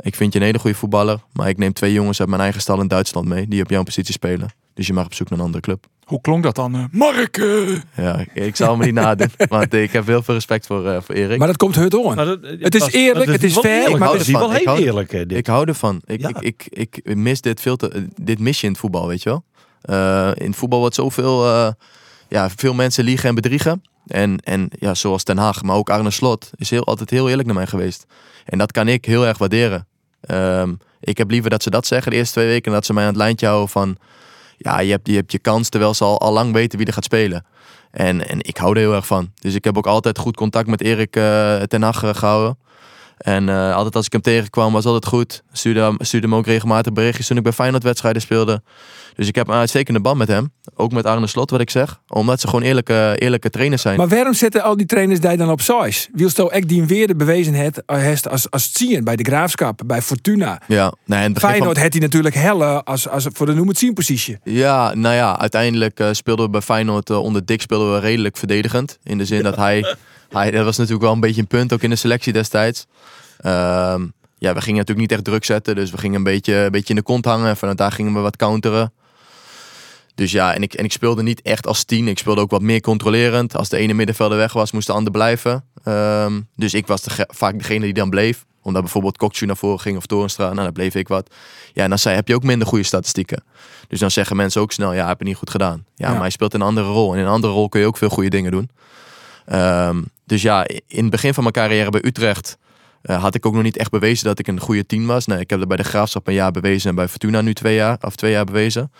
Ik 0.00 0.14
vind 0.14 0.32
je 0.32 0.38
een 0.38 0.44
hele 0.44 0.58
goede 0.58 0.76
voetballer. 0.76 1.18
Maar 1.32 1.48
ik 1.48 1.58
neem 1.58 1.72
twee 1.72 1.92
jongens 1.92 2.20
uit 2.20 2.28
mijn 2.28 2.40
eigen 2.40 2.60
stal 2.60 2.80
in 2.80 2.88
Duitsland 2.88 3.26
mee... 3.28 3.48
die 3.48 3.62
op 3.62 3.70
jouw 3.70 3.82
positie 3.82 4.12
spelen. 4.12 4.48
Dus 4.74 4.86
je 4.86 4.92
mag 4.92 5.04
op 5.04 5.14
zoek 5.14 5.28
naar 5.30 5.38
een 5.38 5.44
andere 5.44 5.62
club. 5.62 5.86
Hoe 6.08 6.20
klonk 6.20 6.42
dat 6.42 6.54
dan? 6.54 6.74
eh? 6.74 6.84
Mark! 6.90 7.36
eh? 7.36 7.76
Ja, 7.96 8.18
ik, 8.18 8.30
ik 8.34 8.56
zal 8.56 8.76
me 8.76 8.84
niet 8.84 8.94
nadoen. 9.04 9.30
Want 9.48 9.74
ik 9.74 9.92
heb 9.92 10.06
heel 10.06 10.22
veel 10.22 10.34
respect 10.34 10.66
voor, 10.66 10.86
eh, 10.88 11.00
voor 11.02 11.14
Erik. 11.14 11.38
Maar 11.38 11.46
dat 11.46 11.56
komt 11.56 11.74
het. 11.74 11.92
Maar 12.14 12.24
dat- 12.24 12.38
Het 12.42 12.74
is 12.74 12.92
eerlijk, 12.92 13.30
het 13.30 13.42
is 13.44 13.58
fair, 13.58 13.80
eerlijk, 13.82 13.98
maar 13.98 14.08
het 14.08 14.18
het 14.18 14.20
is 14.28 14.34
is 14.34 14.38
wel 14.40 14.48
van- 14.48 14.52
ik 14.56 14.62
heel 14.62 14.72
hou- 14.72 14.84
eerlijk. 14.84 15.12
Ik 15.32 15.46
hou 15.46 15.68
ervan. 15.68 16.02
Ik, 16.04 16.20
Ja. 16.20 16.30
ik, 16.40 16.66
ik, 16.68 17.00
ik 17.02 17.14
mis 17.16 17.40
dit 17.40 17.60
veel 17.60 17.76
te. 17.76 18.06
Dit 18.20 18.38
mis 18.38 18.60
je 18.60 18.66
in 18.66 18.72
het 18.72 18.80
voetbal, 18.80 19.06
weet 19.06 19.22
je 19.22 19.28
wel. 19.28 19.44
Eh, 19.82 20.30
in 20.34 20.46
het 20.46 20.56
voetbal 20.56 20.78
wordt 20.78 20.94
zoveel. 20.94 21.44
eh, 21.46 21.68
ja, 22.28 22.50
veel 22.56 22.74
mensen 22.74 23.04
liegen 23.04 23.28
en 23.28 23.34
bedriegen. 23.34 23.82
En, 24.06 24.38
en 24.44 24.68
ja, 24.78 24.94
zoals 24.94 25.22
Ten 25.22 25.38
Haag, 25.38 25.62
maar 25.62 25.76
ook 25.76 25.90
Arne 25.90 26.10
Slot 26.10 26.50
is 26.56 26.70
heel, 26.70 26.84
altijd 26.84 27.10
heel 27.10 27.28
eerlijk 27.28 27.46
naar 27.46 27.56
mij 27.56 27.66
geweest. 27.66 28.06
En 28.44 28.58
dat 28.58 28.72
kan 28.72 28.88
ik 28.88 29.04
heel 29.04 29.26
erg 29.26 29.38
waarderen. 29.38 29.86
Ehm, 30.20 30.72
ik 31.00 31.18
heb 31.18 31.30
liever 31.30 31.50
dat 31.50 31.62
ze 31.62 31.70
dat 31.70 31.86
zeggen 31.86 32.10
de 32.10 32.16
eerste 32.16 32.32
twee 32.32 32.46
weken. 32.46 32.64
En 32.66 32.72
dat 32.72 32.86
ze 32.86 32.92
mij 32.92 33.02
aan 33.02 33.08
het 33.08 33.18
lijntje 33.18 33.46
houden 33.46 33.68
van. 33.68 33.96
Ja, 34.58 34.80
je 34.80 34.90
hebt, 34.90 35.06
je 35.06 35.14
hebt 35.14 35.32
je 35.32 35.38
kans 35.38 35.68
terwijl 35.68 35.94
ze 35.94 36.04
al, 36.04 36.20
al 36.20 36.32
lang 36.32 36.52
weten 36.52 36.78
wie 36.78 36.86
er 36.86 36.92
gaat 36.92 37.04
spelen. 37.04 37.44
En, 37.90 38.28
en 38.28 38.38
ik 38.40 38.56
hou 38.56 38.72
er 38.72 38.78
heel 38.78 38.94
erg 38.94 39.06
van. 39.06 39.32
Dus 39.34 39.54
ik 39.54 39.64
heb 39.64 39.76
ook 39.76 39.86
altijd 39.86 40.18
goed 40.18 40.36
contact 40.36 40.68
met 40.68 40.80
Erik 40.80 41.16
eh 41.16 41.62
Ten 41.62 41.82
Hag 41.82 42.02
eh, 42.02 42.14
gehouden. 42.14 42.58
En 43.18 43.48
eh, 43.48 43.74
altijd 43.74 43.96
als 43.96 44.06
ik 44.06 44.12
hem 44.12 44.20
tegenkwam 44.20 44.72
was 44.72 44.84
altijd 44.84 45.06
goed. 45.06 45.42
Stuurde, 45.52 45.94
stuurde 45.98 46.26
hem 46.26 46.36
ook 46.36 46.46
regelmatig 46.46 46.92
berichtjes 46.92 47.26
toen 47.26 47.36
ik 47.36 47.42
bij 47.42 47.52
Feyenoord 47.52 47.82
wedstrijden 47.82 48.22
speelde. 48.22 48.62
Dus 49.14 49.28
ik 49.28 49.34
heb 49.34 49.48
een 49.48 49.54
uitstekende 49.54 50.00
band 50.00 50.18
met 50.18 50.28
hem. 50.28 50.52
Ook 50.74 50.92
met 50.92 51.04
Arne 51.04 51.26
Slot, 51.26 51.50
wat 51.50 51.60
ik 51.60 51.70
zeg. 51.70 52.00
Omdat 52.08 52.40
ze 52.40 52.46
gewoon 52.48 52.62
eerlijke, 52.62 53.16
eerlijke 53.18 53.50
trainers 53.50 53.82
zijn. 53.82 53.96
Maar 53.96 54.08
waarom 54.08 54.34
zetten 54.34 54.62
al 54.62 54.76
die 54.76 54.86
trainers 54.86 55.20
die 55.20 55.36
dan 55.36 55.50
op 55.50 55.60
size? 55.60 56.08
Wilst 56.12 56.40
ook 56.40 56.68
die 56.68 56.84
weer 56.84 57.06
de 57.06 57.16
bewezen 57.16 57.54
het 57.54 57.82
heeft 57.86 58.28
als, 58.28 58.50
als 58.50 58.72
zien 58.72 59.04
bij 59.04 59.16
de 59.16 59.24
Graafschap, 59.24 59.80
bij 59.86 60.02
Fortuna. 60.02 60.60
ja, 60.66 60.92
nee, 61.06 61.22
van- 61.32 61.50
Feyenoord 61.50 61.78
had 61.78 61.92
hij 61.92 62.00
natuurlijk 62.00 62.34
helle 62.34 62.84
als, 62.84 63.08
als 63.08 63.26
voor 63.32 63.46
de 63.46 63.54
noem 63.54 63.68
het 63.68 63.78
zien 63.78 63.94
positie. 63.94 64.38
Ja, 64.44 64.94
nou 64.94 65.14
ja, 65.14 65.38
uiteindelijk 65.38 66.00
eh, 66.00 66.08
speelden 66.12 66.44
we 66.44 66.50
bij 66.50 66.60
Feyenoord 66.60 67.10
eh, 67.10 67.22
onder 67.22 67.44
Dick 67.46 67.60
speelden 67.60 67.92
we 67.92 67.98
redelijk 68.00 68.36
verdedigend. 68.36 68.98
In 69.02 69.18
de 69.18 69.24
zin 69.24 69.42
dat 69.42 69.56
hij, 69.56 69.96
hij, 70.28 70.50
dat 70.50 70.64
was 70.64 70.76
natuurlijk 70.76 71.04
wel 71.04 71.12
een 71.12 71.20
beetje 71.20 71.40
een 71.40 71.46
punt 71.46 71.72
ook 71.72 71.82
in 71.82 71.90
de 71.90 71.96
selectie 71.96 72.32
destijds. 72.32 72.86
Ehm, 73.38 74.06
ja, 74.38 74.54
we 74.54 74.60
gingen 74.60 74.78
natuurlijk 74.78 74.98
niet 74.98 75.12
echt 75.12 75.24
druk 75.24 75.44
zetten, 75.44 75.74
dus 75.74 75.90
we 75.90 75.98
gingen 75.98 76.16
een 76.16 76.22
beetje, 76.22 76.54
een 76.54 76.70
beetje 76.70 76.88
in 76.88 76.96
de 76.96 77.02
kont 77.02 77.24
hangen. 77.24 77.48
En 77.48 77.56
vanuit 77.56 77.78
daar 77.78 77.92
gingen 77.92 78.14
we 78.14 78.20
wat 78.20 78.36
counteren. 78.36 78.92
Dus 80.14 80.32
ja, 80.32 80.54
en 80.54 80.62
ik, 80.62 80.74
en 80.74 80.84
ik 80.84 80.92
speelde 80.92 81.22
niet 81.22 81.42
echt 81.42 81.66
als 81.66 81.84
tien. 81.84 82.08
Ik 82.08 82.18
speelde 82.18 82.40
ook 82.40 82.50
wat 82.50 82.62
meer 82.62 82.80
controlerend. 82.80 83.56
Als 83.56 83.68
de 83.68 83.76
ene 83.76 83.92
middenvelder 83.94 84.38
weg 84.38 84.52
was, 84.52 84.72
moest 84.72 84.86
de 84.86 84.92
ander 84.92 85.12
blijven. 85.12 85.64
Ehm, 85.84 86.40
dus 86.56 86.74
ik 86.74 86.86
was 86.86 87.02
de, 87.02 87.26
vaak 87.28 87.58
degene 87.58 87.84
die 87.84 87.94
dan 87.94 88.10
bleef. 88.10 88.44
Omdat 88.62 88.82
bijvoorbeeld 88.82 89.16
Kokju 89.16 89.46
naar 89.46 89.56
voren 89.56 89.80
ging 89.80 89.96
of 89.96 90.06
Torenstra. 90.06 90.44
Nou, 90.44 90.62
dan 90.62 90.72
bleef 90.72 90.94
ik 90.94 91.08
wat. 91.08 91.34
Ja, 91.72 91.82
en 91.82 91.88
dan 91.88 91.98
zei, 91.98 92.14
heb 92.14 92.28
je 92.28 92.34
ook 92.34 92.42
minder 92.42 92.66
goede 92.68 92.84
statistieken. 92.84 93.44
Dus 93.88 93.98
dan 94.00 94.10
zeggen 94.10 94.36
mensen 94.36 94.60
ook 94.60 94.72
snel, 94.72 94.92
ja, 94.92 95.06
heb 95.08 95.18
je 95.18 95.24
niet 95.24 95.36
goed 95.36 95.50
gedaan. 95.50 95.84
Ja, 95.94 96.06
Ja. 96.06 96.12
maar 96.12 96.20
hij 96.20 96.30
speelt 96.30 96.54
een 96.54 96.62
andere 96.62 96.86
rol. 96.86 97.12
En 97.12 97.18
in 97.18 97.24
een 97.24 97.30
andere 97.30 97.52
rol 97.52 97.68
kun 97.68 97.80
je 97.80 97.86
ook 97.86 97.96
veel 97.96 98.08
goede 98.08 98.30
dingen 98.30 98.50
doen. 98.50 98.70
Ehm, 99.48 100.02
dus 100.26 100.42
ja, 100.42 100.66
in 100.86 101.02
het 101.02 101.10
begin 101.10 101.34
van 101.34 101.42
mijn 101.42 101.54
carrière 101.54 101.90
bij 101.90 102.04
Utrecht... 102.04 102.58
eh, 103.02 103.22
had 103.22 103.34
ik 103.34 103.46
ook 103.46 103.54
nog 103.54 103.62
niet 103.62 103.76
echt 103.76 103.90
bewezen 103.90 104.24
dat 104.24 104.38
ik 104.38 104.46
een 104.46 104.60
goede 104.60 104.86
team 104.86 105.06
was. 105.06 105.26
Nee, 105.26 105.40
ik 105.40 105.50
heb 105.50 105.58
dat 105.58 105.68
bij 105.68 105.76
de 105.76 105.84
Graafschap 105.84 106.26
een 106.26 106.34
jaar 106.34 106.50
bewezen... 106.50 106.90
en 106.90 106.96
bij 106.96 107.08
Fortuna 107.08 107.40
nu 107.40 107.54
twee 107.54 107.74
jaar, 107.74 107.98
of 108.00 108.16
twee 108.16 108.32
jaar 108.32 108.44
bewezen. 108.44 108.90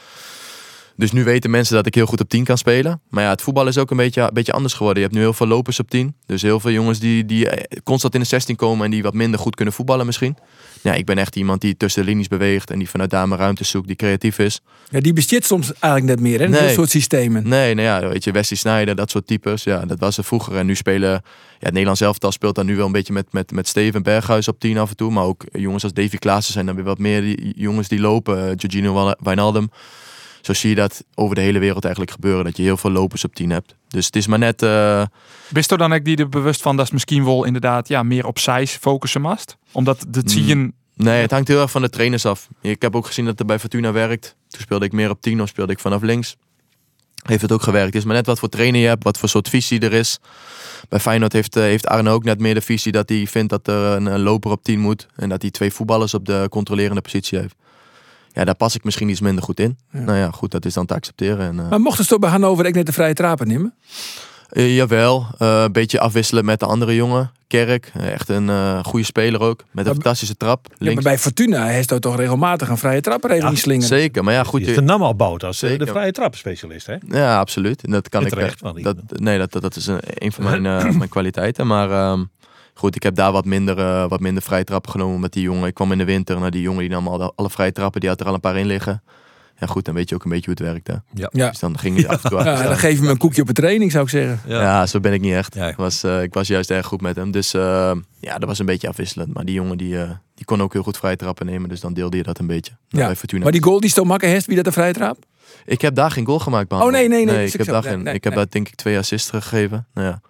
Dus 0.97 1.12
nu 1.12 1.25
weten 1.25 1.51
mensen 1.51 1.75
dat 1.75 1.87
ik 1.87 1.95
heel 1.95 2.07
goed 2.07 2.20
op 2.20 2.29
10 2.29 2.45
kan 2.45 2.59
spelen. 2.59 3.01
Maar 3.09 3.25
ja, 3.25 3.31
het 3.31 3.43
voetbal 3.43 3.66
is 3.66 3.79
ook 3.79 3.91
een 3.91 3.97
beetje, 3.97 4.22
een 4.22 4.31
beetje 4.33 4.53
anders 4.53 4.75
geworden. 4.75 4.99
Je 5.03 5.05
hebt 5.05 5.18
nu 5.18 5.25
heel 5.25 5.35
veel 5.35 5.47
lopers 5.47 5.81
op 5.81 5.91
10. 5.91 6.14
Dus 6.27 6.43
heel 6.43 6.61
veel 6.61 6.70
jongens 6.70 6.99
die, 6.99 7.27
die 7.27 7.49
eh, 7.49 7.81
constant 7.83 8.14
in 8.14 8.20
de 8.20 8.27
16 8.27 8.57
komen 8.57 8.85
en 8.85 8.91
die 8.91 9.03
wat 9.03 9.14
minder 9.14 9.41
goed 9.41 9.55
kunnen 9.55 9.75
voetballen 9.75 10.07
misschien. 10.07 10.37
Ja, 10.83 10.95
ik 10.95 11.05
ben 11.05 11.18
echt 11.18 11.37
iemand 11.37 11.61
die 11.61 11.76
tussen 11.76 12.03
de 12.03 12.09
linies 12.09 12.29
beweegt 12.29 12.70
en 12.70 12.79
die 12.79 12.89
vanuit 12.89 13.11
daar 13.11 13.29
mijn 13.29 13.41
ruimte 13.41 13.64
zoekt, 13.64 13.87
die 13.87 13.97
creatief 13.97 14.39
is. 14.39 14.61
Ja, 14.91 15.01
die 15.01 15.12
besteedt 15.12 15.45
soms 15.45 15.72
eigenlijk 15.72 16.05
net 16.05 16.20
meer, 16.20 16.41
hè? 16.41 16.49
Nee. 16.49 16.61
Dat 16.61 16.70
soort 16.70 16.91
systemen. 16.91 17.49
Nee, 17.49 17.74
nou 17.74 17.87
ja, 17.87 18.09
weet 18.09 18.24
je, 18.24 18.33
Wesley 18.33 18.59
Sneijder, 18.59 18.95
dat 18.95 19.11
soort 19.11 19.26
types. 19.26 19.62
Ja, 19.64 19.87
dat 19.87 19.99
was 19.99 20.18
er 20.18 20.24
vroeger. 20.24 20.57
En 20.57 20.66
nu 20.66 20.74
spelen, 20.74 21.11
ja, 21.11 21.20
het 21.59 21.70
Nederlands 21.72 22.01
elftal 22.01 22.33
speelt 22.33 22.55
dan 22.55 22.66
nu 22.66 22.76
wel 22.76 22.87
een 22.87 22.93
beetje 22.93 23.12
met, 23.12 23.33
met, 23.33 23.51
met 23.51 23.68
Steven 23.68 24.03
Berghuis 24.03 24.49
op 24.49 24.61
10 24.61 24.79
af 24.79 24.91
en 24.91 24.97
toe. 24.97 25.11
Maar 25.11 25.24
ook 25.24 25.45
jongens 25.53 25.83
als 25.83 25.93
Davy 25.93 26.16
Klaassen 26.16 26.53
zijn 26.53 26.66
dan 26.66 26.74
weer 26.74 26.85
wat 26.85 26.99
meer 26.99 27.20
die 27.20 27.53
jongens 27.57 27.89
die 27.89 28.01
lopen. 28.01 28.45
Uh, 28.45 28.53
Jorginho 28.57 29.14
Wijnaldum. 29.22 29.70
Zo 30.41 30.53
zie 30.53 30.68
je 30.70 30.74
dat 30.74 31.05
over 31.14 31.34
de 31.34 31.41
hele 31.41 31.59
wereld 31.59 31.84
eigenlijk 31.84 32.14
gebeuren. 32.14 32.45
Dat 32.45 32.57
je 32.57 32.62
heel 32.62 32.76
veel 32.76 32.91
lopers 32.91 33.24
op 33.24 33.34
10 33.34 33.51
hebt. 33.51 33.74
Dus 33.89 34.07
het 34.07 34.16
is 34.16 34.26
maar 34.26 34.39
net... 34.39 34.62
Uh... 34.62 35.03
Bist 35.49 35.70
er 35.70 35.78
dan 35.78 35.93
ook 35.93 36.05
die 36.05 36.16
er 36.16 36.28
bewust 36.28 36.62
van 36.62 36.76
dat 36.76 36.86
is 36.86 36.93
misschien 36.93 37.24
wel 37.24 37.45
inderdaad 37.45 37.89
ja, 37.89 38.03
meer 38.03 38.26
op 38.26 38.39
size 38.39 38.78
focussen 38.78 39.20
mast? 39.20 39.57
Omdat 39.72 40.05
dat 40.09 40.30
zie 40.30 40.45
je... 40.45 40.72
Nee, 40.95 41.20
het 41.20 41.30
hangt 41.30 41.49
heel 41.49 41.61
erg 41.61 41.70
van 41.70 41.82
de 41.82 41.91
trainers 41.91 42.26
af. 42.26 42.49
Ik 42.61 42.82
heb 42.82 42.97
ook 42.97 43.07
gezien 43.07 43.24
dat 43.24 43.39
het 43.39 43.47
bij 43.47 43.59
Fortuna 43.59 43.93
werkt. 43.93 44.36
Toen 44.49 44.61
speelde 44.61 44.84
ik 44.84 44.93
meer 44.93 45.11
op 45.11 45.20
10 45.20 45.43
of 45.43 45.49
speelde 45.49 45.72
ik 45.72 45.78
vanaf 45.78 46.03
links. 46.03 46.36
Heeft 47.22 47.43
het 47.43 47.53
ook 47.53 47.62
gewerkt. 47.62 47.86
Het 47.86 47.97
is 47.97 48.05
maar 48.05 48.14
net 48.14 48.26
wat 48.26 48.39
voor 48.39 48.49
trainer 48.49 48.80
je 48.80 48.86
hebt, 48.86 49.05
wat 49.05 49.18
voor 49.18 49.28
soort 49.28 49.49
visie 49.49 49.80
er 49.80 49.93
is. 49.93 50.18
Bij 50.89 51.01
Feyenoord 51.01 51.32
heeft, 51.32 51.55
heeft 51.55 51.86
Arne 51.86 52.11
ook 52.11 52.24
net 52.24 52.41
meer 52.41 52.55
de 52.55 52.61
visie 52.61 52.93
dat 52.93 53.09
hij 53.09 53.26
vindt 53.26 53.51
dat 53.51 53.68
er 53.68 53.97
een, 53.97 54.07
een 54.07 54.20
loper 54.20 54.51
op 54.51 54.62
10 54.62 54.80
moet. 54.80 55.07
En 55.16 55.28
dat 55.28 55.43
hij 55.43 55.51
twee 55.51 55.72
voetballers 55.72 56.14
op 56.14 56.24
de 56.26 56.47
controlerende 56.51 57.01
positie 57.01 57.39
heeft. 57.39 57.55
Ja, 58.33 58.45
daar 58.45 58.55
pas 58.55 58.74
ik 58.74 58.85
misschien 58.85 59.09
iets 59.09 59.20
minder 59.20 59.45
goed 59.45 59.61
in. 59.61 59.79
Ja. 59.93 59.99
Nou 60.01 60.18
ja, 60.18 60.31
goed, 60.31 60.51
dat 60.51 60.64
is 60.64 60.74
dan 60.74 60.87
te 60.87 60.95
accepteren. 60.95 61.47
En, 61.47 61.57
uh, 61.57 61.68
Maar 61.70 61.81
mochten 61.81 62.05
ze 62.05 62.11
toch 62.11 62.18
bij 62.18 62.31
Hannover 62.31 62.66
ook 62.66 62.74
net 62.74 62.87
de 62.87 62.93
vrije 62.93 63.14
trapen 63.14 63.47
nemen? 63.49 63.74
uh, 64.53 64.76
jawel, 64.76 65.26
uh, 65.39 65.62
een 65.62 65.72
beetje 65.72 66.01
afwisselen 66.01 66.45
met 66.45 66.61
de 66.61 66.66
andere 66.66 66.95
jongen. 66.95 67.31
Kerk, 67.47 67.93
echt 68.01 68.29
een 68.29 68.49
uh, 68.49 68.85
goede 68.85 69.05
speler 69.05 69.41
ook. 69.41 69.59
Met 69.70 69.85
een 69.85 69.91
Ja, 69.91 69.93
fantastische 69.93 70.37
trap. 70.37 70.66
Ja, 70.70 70.74
Links. 70.79 70.95
maar 70.95 71.12
bij 71.12 71.22
Fortuna 71.22 71.66
heeft 71.66 71.91
hij 71.91 71.99
toch 72.01 72.16
regelmatig 72.16 72.68
een 72.68 72.79
vrije 72.79 73.01
trapper 73.01 73.31
even 73.31 73.49
niet 73.51 73.59
slingeren. 73.59 73.89
Zeker, 73.89 74.24
maar 74.24 74.35
ja, 74.35 74.43
goed. 74.45 74.64
Je 74.66 74.72
de 74.74 74.81
naam 74.81 75.03
al 75.03 75.14
bouwt 75.14 75.45
als 75.45 75.62
eh, 75.62 75.68
de 75.70 75.76
Zeker. 75.76 75.89
vrije 75.95 76.12
trappenspecialist, 76.12 76.87
hè? 76.87 76.97
Ja, 77.09 77.39
absoluut. 77.39 77.85
En 77.85 77.91
dat 77.91 78.09
kan 78.09 78.20
En 78.20 78.26
ik 78.26 78.33
terecht, 78.33 78.62
dat, 78.62 78.76
ik- 78.76 79.20
Nee, 79.20 79.39
dat, 79.39 79.53
dat, 79.53 79.62
dat 79.62 79.76
is 79.76 79.87
een, 79.87 79.99
een 80.03 80.33
van 80.33 80.45
mijn, 80.45 80.66
eh, 80.66 80.91
mijn 80.99 81.09
kwaliteiten. 81.09 81.66
Maar 81.66 81.91
ehm, 81.91 82.24
goed, 82.79 82.97
ik 82.97 83.03
heb 83.03 83.14
daar 83.14 83.33
wat 83.33 83.45
minder, 83.45 83.79
eh, 83.79 84.09
wat 84.09 84.20
minder 84.20 84.43
vrije 84.43 84.64
trappen 84.64 84.91
genomen 84.91 85.20
met 85.20 85.33
die 85.33 85.43
jongen. 85.43 85.66
Ik 85.68 85.74
kwam 85.74 85.93
in 85.93 85.99
de 85.99 86.05
winter 86.05 86.41
naar 86.41 86.51
die 86.51 86.62
jongen 86.62 86.81
die 86.81 86.89
nam 86.91 87.09
al 87.09 87.18
de- 87.18 87.33
alle 87.35 87.51
vrije 87.51 87.72
trappen. 87.72 88.01
Die 88.01 88.09
had 88.11 88.20
er 88.20 88.26
al 88.26 88.35
een 88.35 88.41
paar 88.41 88.57
in 88.57 88.66
liggen. 88.66 89.03
Ja 89.61 89.66
goed, 89.66 89.85
dan 89.85 89.95
weet 89.95 90.09
je 90.09 90.14
ook 90.14 90.24
een 90.24 90.31
beetje 90.31 90.45
hoe 90.55 90.55
het 90.66 90.72
werkt. 90.72 90.87
Hè? 90.87 90.95
Ja. 91.33 91.49
Dus 91.51 91.59
dan 91.59 91.79
ging 91.79 91.97
je 91.99 92.07
er 92.07 92.09
af 92.12 92.22
en 92.24 92.31
toe 92.31 92.39
achter 92.39 92.53
Ja, 92.62 92.62
dan 92.68 92.79
geef 92.79 92.97
je 92.99 93.03
me 93.05 93.11
een 93.11 93.16
koekje 93.18 93.43
op 93.43 93.49
een 93.49 93.55
training, 93.55 93.91
zou 93.93 94.05
ik 94.05 94.11
zeggen. 94.11 94.41
Ja. 94.47 94.87
zo 94.87 95.01
ben 95.01 95.12
ik 95.12 95.20
niet 95.20 95.33
echt. 95.35 95.55
Ja. 95.55 95.68
Ik, 95.68 95.76
was, 95.76 96.03
eh, 96.03 96.22
ik 96.22 96.35
was 96.35 96.49
juist 96.49 96.70
erg 96.70 96.87
goed 96.87 97.01
met 97.01 97.16
hem. 97.16 97.31
Dus 97.31 97.55
eh, 97.55 97.93
ja, 98.20 98.39
dat 98.39 98.49
was 98.49 98.59
een 98.59 98.66
beetje 98.66 98.89
afwisselend. 98.89 99.35
Maar 99.35 99.45
die 99.45 99.55
jongen 99.55 99.79
die, 99.79 100.03
eh, 100.03 100.11
die 100.35 100.45
kon 100.45 100.62
ook 100.62 100.72
heel 100.72 100.83
goed 100.83 100.97
vrije 100.97 101.16
trappen 101.16 101.47
nemen. 101.47 101.68
Dus 101.68 101.81
dan 101.81 101.93
deelde 101.95 102.16
je 102.16 102.22
dat 102.22 102.39
een 102.39 102.47
beetje. 102.47 102.72
Ja. 102.89 103.07
Bij 103.07 103.16
Fortuna. 103.16 103.43
Maar 103.43 103.53
die 103.53 103.62
goal 103.62 103.81
die 103.81 103.91
Stomakke 103.91 104.26
heeft, 104.26 104.47
wie 104.47 104.57
dat 104.57 104.66
een 104.66 104.72
vrije 104.72 104.93
trap? 104.93 105.16
Ik 105.64 105.81
heb 105.81 105.95
daar 105.95 106.11
geen 106.11 106.26
goal 106.26 106.39
gemaakt. 106.39 106.68
behalve. 106.68 106.91
Oh, 106.93 106.99
nee, 106.99 107.09
nee, 107.09 107.24
nee, 107.24 107.45
is 107.45 107.53
ik 107.53 107.59
heb 107.59 107.66
daar 107.68 107.83
Nee, 107.83 107.93
geen. 107.93 108.03
nee, 108.03 108.14
ik 108.14 108.24
heb 108.24 108.33
nee. 108.35 108.43
daar 108.45 108.53
denk 108.53 108.68
ik 108.68 108.74
twee 108.74 108.99
assists 108.99 109.31
gegeven. 109.31 109.87
Nou 109.95 110.07
ja. 110.07 110.20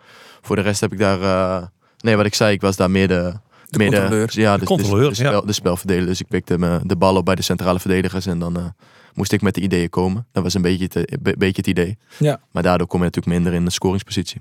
Voor 0.43 0.57
de 0.57 0.63
rest 0.63 0.81
heb 0.81 0.93
ik 0.93 0.99
daar. 0.99 1.71
Nee, 2.01 2.17
wat 2.17 2.27
ik 2.27 2.35
zei, 2.35 2.53
ik 2.53 2.61
was 2.61 2.77
daar 2.77 2.91
meer 2.91 3.09
de. 3.09 3.35
De 3.71 3.79
meer 3.79 3.91
controleur. 3.91 4.29
ja, 4.31 4.57
de, 4.57 4.65
controleur, 4.65 5.03
de, 5.03 5.09
de, 5.09 5.15
spel, 5.15 5.47
de 5.47 5.53
spelverdeler. 5.53 6.07
Dus 6.07 6.21
ik 6.21 6.29
pikte 6.29 6.59
me 6.59 6.81
de 6.83 6.97
bal 6.97 7.17
op 7.17 7.25
bij 7.25 7.35
de 7.35 7.43
centrale 7.43 7.79
verdedigers. 7.81 8.27
En 8.27 8.39
dan 8.39 8.57
eh, 8.57 8.65
moest 9.15 9.33
ik 9.33 9.43
met 9.43 9.55
de 9.55 9.61
ideeën 9.61 9.89
komen. 9.89 10.27
Dat 10.33 10.43
was 10.43 10.55
een 10.55 10.63
beetje 10.63 10.85
het, 10.85 10.97
eh, 10.97 11.03
be- 11.21 11.35
beetje 11.39 11.57
het 11.57 11.67
idee. 11.67 11.99
Ja. 12.19 12.41
Maar 12.53 12.63
daardoor 12.63 12.87
kom 12.87 12.99
je 12.99 13.05
natuurlijk 13.05 13.35
minder 13.35 13.53
in 13.53 13.65
de 13.65 13.71
scoringspositie. 13.71 14.41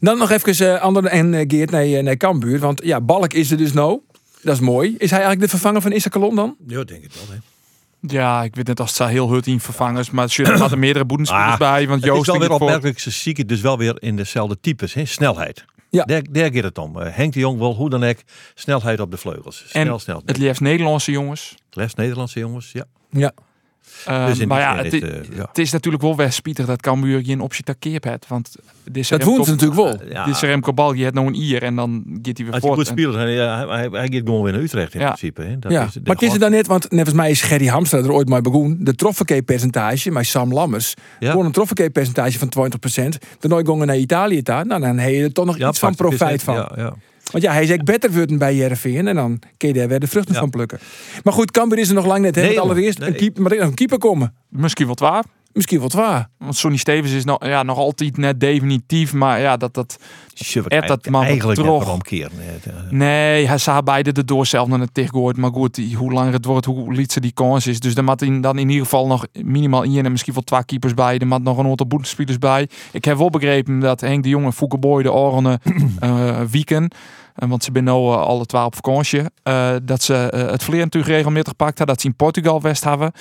Dan 0.00 0.18
nog 0.18 0.30
even 0.30 0.66
uh, 0.66 0.80
Ander 0.80 1.04
en 1.04 1.34
eh, 1.34 1.44
Geert 1.48 1.70
naar, 1.70 2.02
naar 2.02 2.16
Cambuur. 2.16 2.58
Want 2.58 2.84
ja, 2.84 3.00
Balk 3.00 3.32
is 3.32 3.50
er 3.50 3.56
dus 3.56 3.72
nou. 3.72 3.98
Dat 4.42 4.54
is 4.54 4.60
mooi. 4.60 4.88
Is 4.98 5.10
hij 5.10 5.20
eigenlijk 5.20 5.40
de 5.40 5.48
vervanger 5.58 5.82
van 5.82 5.92
Issa 5.92 6.08
Kalon 6.08 6.34
dan? 6.34 6.56
Ja, 6.66 6.84
denk 6.84 7.04
ik 7.04 7.10
wel, 7.12 7.36
hè. 7.36 7.36
Ja, 8.14 8.42
ik 8.42 8.56
weet 8.56 8.66
net 8.66 8.80
als 8.80 8.98
het 8.98 9.08
heel 9.08 9.30
hut 9.30 9.46
in 9.46 9.60
vervangers, 9.60 10.10
maar 10.10 10.34
er 10.36 10.58
hadden 10.58 10.78
meerdere 10.78 11.04
boedenspelers 11.04 11.52
Ah, 11.52 11.58
bij. 11.58 11.88
Want 11.88 12.00
Het 12.00 12.10
is 12.10 12.16
Joost 12.16 12.30
wel 12.30 12.38
weer 12.38 12.50
opmerkelijk, 12.50 12.98
ze 12.98 13.10
zieken 13.10 13.46
dus 13.46 13.60
wel 13.60 13.78
weer 13.78 13.96
in 14.02 14.16
dezelfde 14.16 14.58
types, 14.60 14.94
hè? 14.94 15.04
snelheid. 15.04 15.64
Ja. 15.90 16.04
Daar, 16.04 16.22
daar 16.30 16.52
gaat 16.52 16.62
het 16.62 16.78
om. 16.78 17.00
Eh, 17.00 17.14
Henk 17.14 17.32
de 17.32 17.38
Jong 17.40 17.58
wil 17.58 17.74
hoe 17.74 17.90
dan 17.90 18.04
ook 18.04 18.16
snelheid 18.54 19.00
op 19.00 19.10
de 19.10 19.16
vleugels. 19.16 19.64
Snel, 19.66 19.94
En 19.94 20.00
snel. 20.00 20.22
het 20.24 20.36
liefst 20.38 20.60
Nederlandse 20.60 21.10
jongens. 21.10 21.54
Les 21.70 21.94
Nederlandse 21.94 22.38
jongens, 22.38 22.72
ja. 22.72 22.84
Ja. 23.10 23.32
Eh, 24.06 24.26
Dus 24.26 24.44
maar 24.44 24.60
ja 24.60 24.76
het, 24.76 24.92
is 24.92 25.00
eh, 25.02 25.08
ja. 25.36 25.46
het 25.48 25.58
is 25.58 25.70
natuurlijk 25.72 26.02
wel 26.02 26.16
wespietig 26.16 26.66
dat 26.66 26.80
Cambuur 26.82 27.24
geen 27.24 27.40
optie 27.40 27.64
takeerd 27.64 28.04
heeft. 28.04 28.28
Want 28.28 28.56
dit 28.90 29.08
Dat 29.08 29.22
woont 29.22 29.46
natuurlijk 29.46 29.74
wel. 29.80 29.96
Ja. 30.10 30.24
Dit 30.24 30.34
is 30.34 30.40
Remco 30.40 30.72
Bal, 30.72 30.92
je 30.92 31.02
hebt 31.02 31.14
nog 31.14 31.26
een 31.26 31.34
ier 31.34 31.62
en 31.62 31.76
dan 31.76 32.04
gaat 32.22 32.36
hij 32.36 32.44
weer 32.44 32.52
Als 32.52 32.52
hij 32.52 32.60
voort. 32.60 32.74
goed 32.76 32.86
speelt, 32.86 33.14
hij, 33.14 33.32
ja, 33.32 33.56
hij, 33.68 33.76
hij, 33.78 33.88
hij 33.92 34.08
gaat 34.10 34.22
gewoon 34.24 34.42
weer 34.42 34.52
naar 34.52 34.62
Utrecht 34.62 34.94
in 34.94 35.00
Ja. 35.00 35.06
principe. 35.06 35.42
Hè. 35.42 35.58
Dat 35.58 35.72
ja. 35.72 35.84
is 35.84 35.92
de 35.92 36.00
maar 36.04 36.16
het 36.16 36.28
god- 36.30 36.40
dan 36.40 36.50
net, 36.50 36.66
want 36.66 36.90
net 36.90 37.04
als 37.06 37.14
mij 37.14 37.30
is 37.30 37.42
Gerry 37.42 37.66
Hamstra 37.66 37.98
er 37.98 38.12
ooit 38.12 38.28
maar 38.28 38.42
begonnen. 38.42 38.84
De 38.84 38.94
trofferkeepercentage, 38.94 40.10
maar 40.10 40.24
Sam 40.24 40.52
Lammers. 40.52 40.94
Ja. 41.18 41.30
Gewoon 41.30 41.46
een 41.46 41.52
trofferkeepercentage 41.52 42.38
van 42.38 42.48
20%. 42.48 43.18
Dan 43.38 43.50
nooit 43.50 43.66
gongen 43.66 43.86
naar 43.86 43.96
Italië 43.96 44.42
daar. 44.42 44.66
Nou, 44.66 44.80
dan 44.80 44.98
heb 44.98 45.10
je 45.10 45.22
er 45.22 45.32
toch 45.32 45.44
nog 45.44 45.58
Ja, 45.58 45.68
iets 45.68 45.78
van 45.78 45.94
profijt 45.94 46.42
van. 46.42 46.54
Ja, 46.54 46.72
ja. 46.76 46.94
Want 47.30 47.44
ja, 47.44 47.52
hij 47.52 47.62
is 47.62 47.70
echt 47.70 47.84
beter 47.84 48.12
worden 48.12 48.38
bij 48.38 48.54
Jereveen. 48.54 49.06
En 49.06 49.14
dan 49.14 49.38
kun 49.56 49.68
je 49.68 49.74
daar 49.74 49.88
weer 49.88 50.00
de 50.00 50.06
vruchten 50.06 50.34
Ja. 50.34 50.40
van 50.40 50.50
plukken. 50.50 50.78
Maar 51.22 51.32
goed, 51.32 51.50
Cambuur 51.50 51.78
is 51.78 51.88
er 51.88 51.94
nog 51.94 52.06
lang 52.06 52.20
net. 52.22 52.34
Hè? 52.34 52.42
Nee, 52.42 52.60
allereerst 52.60 52.98
Nee. 52.98 53.08
een 53.08 53.14
keeper, 53.16 53.42
maar 53.42 53.52
er 53.52 53.60
een 53.60 53.74
keeper 53.74 53.98
komen. 53.98 54.34
Misschien 54.48 54.86
wat 54.86 55.00
waar. 55.00 55.24
Misschien 55.58 55.78
wel 55.80 55.90
waar. 55.94 56.28
Want 56.38 56.56
Sonny 56.56 56.76
Stevens 56.76 57.12
is 57.12 57.24
nog, 57.24 57.46
ja, 57.46 57.62
nog 57.62 57.78
altijd 57.78 58.16
net 58.16 58.40
definitief. 58.40 59.12
Maar 59.12 59.40
ja, 59.40 59.56
dat, 59.56 59.74
dat, 59.74 59.98
Ed 60.82 60.88
dat 60.88 61.06
man 61.08 61.22
eigenlijk. 61.30 61.58
Het, 61.58 62.66
eh, 62.66 62.90
Nee, 62.90 63.46
hij 63.46 63.58
zou 63.58 63.82
beide 63.82 64.12
de 64.12 64.24
door 64.24 64.46
zelf 64.46 64.68
naar 64.68 64.80
het 64.80 64.94
tegenwoordig. 64.94 65.40
Maar 65.40 65.50
goed, 65.52 65.74
die- 65.74 65.96
hoe 65.96 66.12
langer 66.12 66.32
het 66.32 66.44
wordt, 66.44 66.66
hoe 66.66 66.92
liet 66.92 67.22
die 67.22 67.32
kans 67.32 67.66
is. 67.66 67.80
Dus 67.80 67.94
er 67.94 68.04
moet 68.04 68.22
in, 68.22 68.40
dan 68.40 68.58
in 68.58 68.68
ieder 68.68 68.84
geval 68.84 69.06
nog 69.06 69.26
minimaal 69.42 69.82
één 69.84 70.04
en 70.04 70.10
misschien 70.10 70.34
wel 70.34 70.42
twee 70.42 70.64
keepers 70.64 70.94
bij. 70.94 71.18
Er 71.18 71.26
moet 71.26 71.42
nog 71.42 71.58
een 71.58 71.66
aantal 71.66 71.86
boetespelers 71.86 72.38
bij. 72.38 72.68
Ik 72.92 73.04
heb 73.04 73.16
wel 73.18 73.30
begrepen 73.30 73.80
dat 73.80 74.00
Henk 74.00 74.22
de 74.22 74.28
Jonge, 74.28 74.52
Foukeboy, 74.52 75.02
de 75.02 75.12
Orne, 75.12 75.60
eh 76.00 76.40
Wieken... 76.50 76.88
eh, 77.34 77.48
want 77.48 77.64
ze 77.64 77.70
zijn 77.72 77.84
nu 77.84 77.90
eh, 77.90 78.16
alle 78.22 78.46
twee 78.46 78.62
op 78.64 78.74
vakantie. 78.74 79.20
eh, 79.42 79.70
dat 79.82 80.02
ze 80.02 80.14
eh, 80.14 80.50
het 80.50 80.62
vleer 80.64 80.80
natuurlijk 80.82 81.12
regelmatig 81.12 81.56
pakt. 81.56 81.86
Dat 81.86 82.00
ze 82.00 82.06
in 82.06 82.14
Portugal 82.16 82.60
West 82.60 82.84
hebben. 82.84 83.12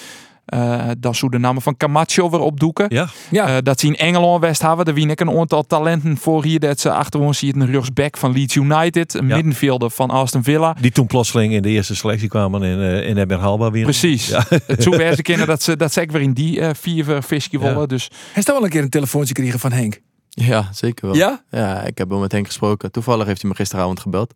Eh, 0.47 0.87
dat 0.99 1.15
ze 1.15 1.29
de 1.29 1.37
namen 1.37 1.61
van 1.61 1.77
Camacho 1.77 2.29
weer 2.29 2.39
opdoeken. 2.39 2.85
Ja, 2.89 3.07
Ja. 3.31 3.47
Eh, 3.47 3.55
dat 3.63 3.79
ze 3.79 3.87
in 3.87 3.95
Engeland 3.95 4.41
West 4.41 4.61
hebben. 4.61 4.85
Daar 4.85 4.93
wien 4.93 5.09
ik 5.09 5.19
een 5.19 5.37
aantal 5.39 5.63
talenten 5.63 6.17
voor 6.17 6.43
hier. 6.43 6.59
Dat 6.59 6.79
ze 6.79 6.91
achter 6.91 7.19
ons 7.19 7.37
ziet 7.37 7.55
een 7.55 7.71
rechtsback 7.71 8.17
van 8.17 8.31
Leeds 8.31 8.55
United. 8.55 9.13
Een 9.13 9.27
Ja. 9.27 9.35
middenvelder 9.35 9.89
van 9.89 10.09
Aston 10.09 10.43
Villa. 10.43 10.75
die 10.81 10.91
toen 10.91 11.07
plotseling 11.07 11.53
in 11.53 11.61
de 11.61 11.69
eerste 11.69 11.95
selectie 11.95 12.27
kwamen 12.29 12.63
en, 12.63 12.77
uh, 12.79 13.09
en 13.09 13.17
hebben 13.17 13.39
haalbaar 13.39 13.71
weer. 13.71 13.83
Precies. 13.83 14.27
Ja. 14.27 14.43
Het 14.67 14.83
zou 14.83 14.97
best 14.97 15.21
kennen 15.21 15.47
dat 15.47 15.63
ze, 15.63 15.75
dat 15.77 15.93
ze 15.93 16.01
ook 16.01 16.11
weer 16.11 16.21
in 16.21 16.33
die 16.33 16.61
eh, 16.61 16.69
vier 16.73 17.23
visje 17.23 17.49
Ja. 17.51 17.59
willen. 17.59 17.87
Dus 17.87 18.07
Hij 18.07 18.17
is 18.35 18.43
toch 18.45 18.55
wel 18.55 18.63
een 18.63 18.69
keer 18.69 18.81
een 18.81 18.89
telefoontje 18.89 19.35
gekregen 19.35 19.59
van 19.59 19.71
Henk. 19.71 19.99
Ja, 20.29 20.69
zeker 20.71 21.05
wel. 21.07 21.15
Ja? 21.15 21.43
Ja, 21.51 21.81
ik 21.83 21.97
heb 21.97 22.09
wel 22.09 22.19
met 22.19 22.31
Henk 22.31 22.45
gesproken. 22.45 22.91
Toevallig 22.91 23.25
heeft 23.25 23.41
hij 23.41 23.49
me 23.49 23.55
gisteravond 23.55 23.99
gebeld. 23.99 24.33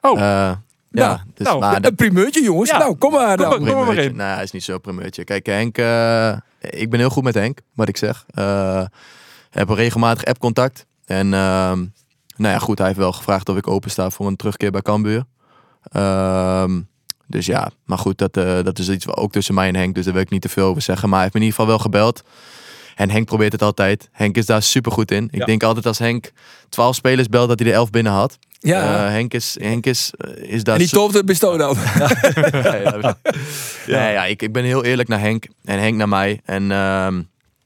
Oh. 0.00 0.52
Eh, 0.92 1.00
Nou, 1.00 1.10
ja, 1.10 1.24
dus, 1.34 1.46
nou, 1.46 1.60
maar 1.60 1.84
Een 1.84 1.94
primeurtje, 1.94 2.42
jongens. 2.42 2.70
Ja. 2.70 2.78
Nou, 2.78 2.96
kom 2.96 3.12
maar 3.12 3.36
Kom 3.36 3.50
dan. 3.50 3.62
maar. 3.62 3.86
maar 3.86 3.96
in. 3.96 4.16
Nou, 4.16 4.34
hij 4.34 4.42
is 4.42 4.50
niet 4.50 4.64
zo 4.64 4.78
primeurtje. 4.78 5.24
Kijk, 5.24 5.46
Henk, 5.46 5.78
eh, 5.78 6.36
ik 6.60 6.90
ben 6.90 6.98
heel 6.98 7.10
goed 7.10 7.24
met 7.24 7.34
Henk, 7.34 7.58
wat 7.74 7.88
ik 7.88 7.96
zeg. 7.96 8.24
Eh 8.34 8.84
heb 9.52 9.68
een 9.68 9.74
regelmatig 9.74 10.24
app-contact. 10.24 10.86
En 11.04 11.34
ehm, 11.34 11.78
nou 12.36 12.52
ja, 12.54 12.58
goed, 12.58 12.78
hij 12.78 12.86
heeft 12.86 12.98
wel 12.98 13.12
gevraagd 13.12 13.48
of 13.48 13.56
ik 13.56 13.66
open 13.68 13.90
sta 13.90 14.10
voor 14.10 14.26
een 14.26 14.36
terugkeer 14.36 14.70
bij 14.70 14.82
Cambuur. 14.82 15.24
Ehm, 15.82 16.80
dus 17.26 17.46
ja, 17.46 17.70
maar 17.84 17.98
goed, 17.98 18.18
dat, 18.18 18.36
eh, 18.36 18.62
dat 18.62 18.78
is 18.78 18.88
iets 18.88 19.04
wat 19.04 19.16
ook 19.16 19.32
tussen 19.32 19.54
mij 19.54 19.68
en 19.68 19.76
Henk, 19.76 19.94
dus 19.94 20.04
daar 20.04 20.14
wil 20.14 20.22
ik 20.22 20.30
niet 20.30 20.42
te 20.42 20.48
veel 20.48 20.66
over 20.66 20.82
zeggen. 20.82 21.08
Maar 21.08 21.18
hij 21.18 21.22
heeft 21.22 21.34
me 21.34 21.40
in 21.40 21.46
ieder 21.46 21.60
geval 21.60 21.76
wel 21.76 21.84
gebeld. 21.84 22.22
En 22.96 23.10
Henk 23.10 23.26
probeert 23.26 23.52
het 23.52 23.62
altijd. 23.62 24.08
Henk 24.12 24.36
is 24.36 24.46
daar 24.46 24.62
super 24.62 24.92
goed 24.92 25.10
in. 25.10 25.28
Ik 25.30 25.38
Ja. 25.38 25.44
denk 25.44 25.62
altijd 25.62 25.86
als 25.86 25.98
Henk 25.98 26.32
12 26.68 26.94
spelers 26.94 27.28
belt 27.28 27.48
dat 27.48 27.58
hij 27.58 27.68
de 27.68 27.74
11 27.74 27.90
binnen 27.90 28.12
had. 28.12 28.38
Ja. 28.58 29.04
Eh, 29.06 29.10
Henk 29.10 29.34
is, 29.34 29.56
Henk 29.60 29.86
is, 29.86 30.12
eh, 30.18 30.50
is 30.52 30.64
daar 30.64 30.74
en 30.74 30.80
die 30.80 30.88
zo- 30.88 30.96
tofde 30.96 31.24
bestoot 31.24 31.58
dan. 31.58 31.76
ja, 32.52 32.74
ja. 32.76 33.16
Nee, 33.86 34.12
ja, 34.12 34.24
ik, 34.24 34.42
ik 34.42 34.52
ben 34.52 34.64
heel 34.64 34.84
eerlijk 34.84 35.08
naar 35.08 35.20
Henk 35.20 35.46
en 35.64 35.78
Henk 35.78 35.96
naar 35.96 36.08
mij. 36.08 36.40
En 36.44 36.70
ehm, 36.70 37.22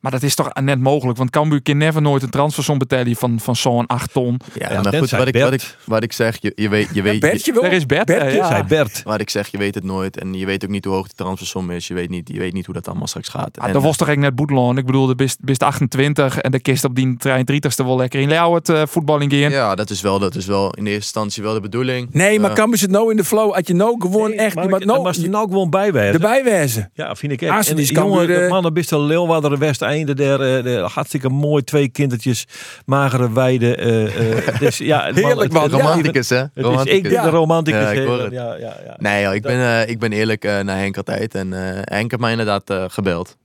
Maar 0.06 0.14
dat 0.14 0.24
is 0.24 0.34
toch 0.34 0.50
net 0.54 0.80
mogelijk, 0.80 1.18
want 1.18 1.30
Cambuur 1.30 1.62
kan 1.62 1.76
never 1.76 2.02
nooit 2.02 2.22
een 2.22 2.30
transfersom 2.30 2.78
betalen 2.78 3.16
van, 3.16 3.40
van 3.40 3.56
zo'n 3.56 3.86
8 3.86 4.12
ton. 4.12 4.40
Ja, 4.54 4.72
Ja, 4.72 4.82
maar 4.82 4.92
goed, 4.94 5.10
wat 5.10 5.26
ik, 5.28 5.36
wat, 5.38 5.52
ik, 5.52 5.76
wat 5.84 6.02
ik 6.02 6.12
zeg, 6.12 6.36
je, 6.40 6.52
je 6.54 6.68
weet, 6.68 6.88
je 6.92 7.02
weet, 7.02 7.12
je- 7.14 7.18
Bertje 7.20 7.52
wel? 7.52 7.64
Er 7.64 7.72
is 7.72 7.86
Bert, 7.86 8.06
Bertje, 8.06 8.26
eh, 8.28 8.34
ja. 8.34 8.46
Zei 8.46 8.62
Bert. 8.62 9.02
wat 9.04 9.20
ik 9.20 9.30
zeg, 9.30 9.48
je 9.48 9.58
weet 9.58 9.74
het 9.74 9.84
nooit. 9.84 10.18
En 10.18 10.34
je 10.34 10.46
weet 10.46 10.64
ook 10.64 10.70
niet 10.70 10.84
hoe 10.84 10.94
hoog 10.94 11.08
de 11.08 11.14
transfersom 11.14 11.70
is. 11.70 11.86
Je 11.88 11.94
weet 11.94 12.10
niet, 12.10 12.28
je 12.32 12.38
weet 12.38 12.52
niet 12.52 12.64
hoe 12.66 12.74
dat 12.74 12.88
allemaal 12.88 13.06
straks 13.06 13.28
gaat. 13.28 13.58
Ah, 13.58 13.66
En, 13.66 13.72
dat 13.72 13.82
was 13.82 13.96
toch 13.96 14.08
echt 14.08 14.18
net 14.18 14.34
Boedeloon. 14.34 14.78
Ik 14.78 14.86
bedoel, 14.86 15.06
de 15.06 15.14
best, 15.14 15.38
best 15.40 15.62
28 15.62 16.38
en 16.38 16.50
de 16.50 16.60
kist 16.60 16.84
op 16.84 16.94
die 16.94 17.16
trein 17.16 17.44
30ste 17.52 17.84
wel 17.84 17.96
lekker 17.96 18.20
in 18.20 18.28
Leeuwen 18.28 18.60
het 18.64 18.90
voetbal 18.90 19.20
in 19.20 19.30
gaan. 19.30 19.50
ja, 19.50 19.74
dat 19.74 19.90
is, 19.90 20.00
wel, 20.00 20.18
dat 20.18 20.34
is 20.34 20.46
wel 20.46 20.64
in 20.70 20.84
eerste 20.84 20.94
instantie 21.00 21.42
wel 21.42 21.54
de 21.54 21.60
bedoeling. 21.60 22.08
Nee, 22.12 22.40
maar 22.40 22.50
Eh, 22.50 22.56
Cambuur 22.56 22.78
zit 22.78 22.90
nou 22.90 23.10
in 23.10 23.16
de 23.16 23.24
flow. 23.24 23.54
Had 23.54 23.66
je 23.66 23.74
nou 23.74 24.00
gewoon 24.00 24.32
echt 24.32 24.54
Maar 24.54 24.64
nou, 24.86 25.02
mag 25.02 25.16
je 25.16 25.28
nou 25.28 25.48
gewoon 25.48 25.70
bijwijzen. 25.70 26.14
erbij 26.14 26.44
wezen. 26.44 26.90
Ja, 26.94 27.14
vind 27.14 27.32
ik 27.32 27.42
echt. 27.42 27.68
En 27.68 27.76
die 27.76 27.92
jongen, 27.94 28.26
de 28.26 28.34
eh, 28.34 28.50
mannen 28.50 28.74
best 28.74 28.90
wel 28.90 29.00
Leeuwarden 29.02 29.58
Westeinde, 30.04 30.14
der, 30.14 30.56
eh, 30.56 30.64
de, 30.64 30.88
hartstikke 30.94 31.28
mooi, 31.28 31.64
twee 31.64 31.88
kindertjes, 31.88 32.46
magere 32.84 33.32
weide. 33.32 33.76
eh, 33.76 34.58
dus, 34.64 34.78
ja, 34.78 35.10
Heerlijk, 35.14 35.52
man. 35.52 35.70
Romanticus, 35.70 36.28
hè? 36.28 36.42
ik 36.84 37.02
ben 37.02 37.22
de 37.22 37.28
romanticus. 37.28 37.92
Ja, 38.30 38.54
ja, 38.54 38.56
ja. 38.58 38.96
Nee, 38.98 39.22
joh, 39.22 39.34
ik, 39.34 39.42
ben, 39.42 39.88
ik 39.88 39.98
ben 39.98 40.12
eerlijk 40.12 40.42
naar 40.42 40.76
Henk 40.78 40.96
altijd. 40.96 41.34
En 41.34 41.52
Henk 41.84 42.10
heeft 42.10 42.18
mij 42.18 42.30
inderdaad 42.30 42.74
gebeld. 42.88 43.36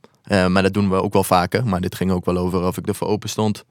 Maar 0.47 0.63
dat 0.63 0.73
doen 0.73 0.89
we 0.89 0.95
ook 0.95 1.13
wel 1.13 1.23
vaker. 1.23 1.65
Maar 1.65 1.81
dit 1.81 1.95
ging 1.95 2.11
ook 2.11 2.25
wel 2.25 2.37
over 2.37 2.63
of 2.65 2.77
ik 2.77 2.87
ervoor 2.87 3.07
open 3.07 3.29
stond. 3.29 3.65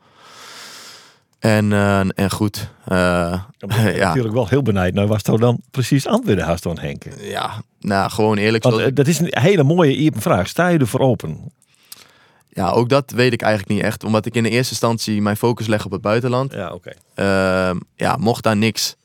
En, 1.38 1.72
en 2.14 2.30
goed. 2.30 2.56
ik 2.56 2.90
ja, 2.90 4.06
natuurlijk 4.06 4.34
wel 4.34 4.48
heel 4.48 4.62
benijd. 4.62 4.94
Nou, 4.94 5.08
was 5.08 5.22
toch 5.22 5.40
dan 5.40 5.60
precies 5.70 6.06
antwoorden 6.06 6.44
haast 6.44 6.62
dan 6.62 6.78
Henk? 6.78 7.04
ja, 7.20 7.62
nou 7.80 8.10
gewoon 8.10 8.36
eerlijk. 8.36 8.62
Want 8.62 8.74
zoals 8.76 8.92
dat 8.94 9.06
is 9.06 9.18
een 9.18 9.28
hele 9.30 9.62
mooie 9.62 10.12
vraag. 10.16 10.48
Sta 10.48 10.68
je 10.68 10.78
ervoor 10.78 11.00
open? 11.00 11.52
Ja, 12.52 12.70
ook 12.70 12.88
dat 12.88 13.10
weet 13.10 13.32
ik 13.32 13.42
eigenlijk 13.42 13.72
niet 13.74 13.82
echt. 13.82 14.04
Omdat 14.04 14.26
ik 14.26 14.34
in 14.34 14.42
de 14.42 14.48
eerste 14.50 14.70
instantie 14.72 15.22
mijn 15.22 15.36
focus 15.36 15.66
leg 15.66 15.84
op 15.84 15.90
het 15.90 16.00
buitenland. 16.00 16.52
Ja, 16.52 16.72
oké. 16.72 16.92
Ehm, 17.14 17.76
ja, 17.94 18.16
mocht 18.16 18.42
daar 18.42 18.56
niks 18.56 18.96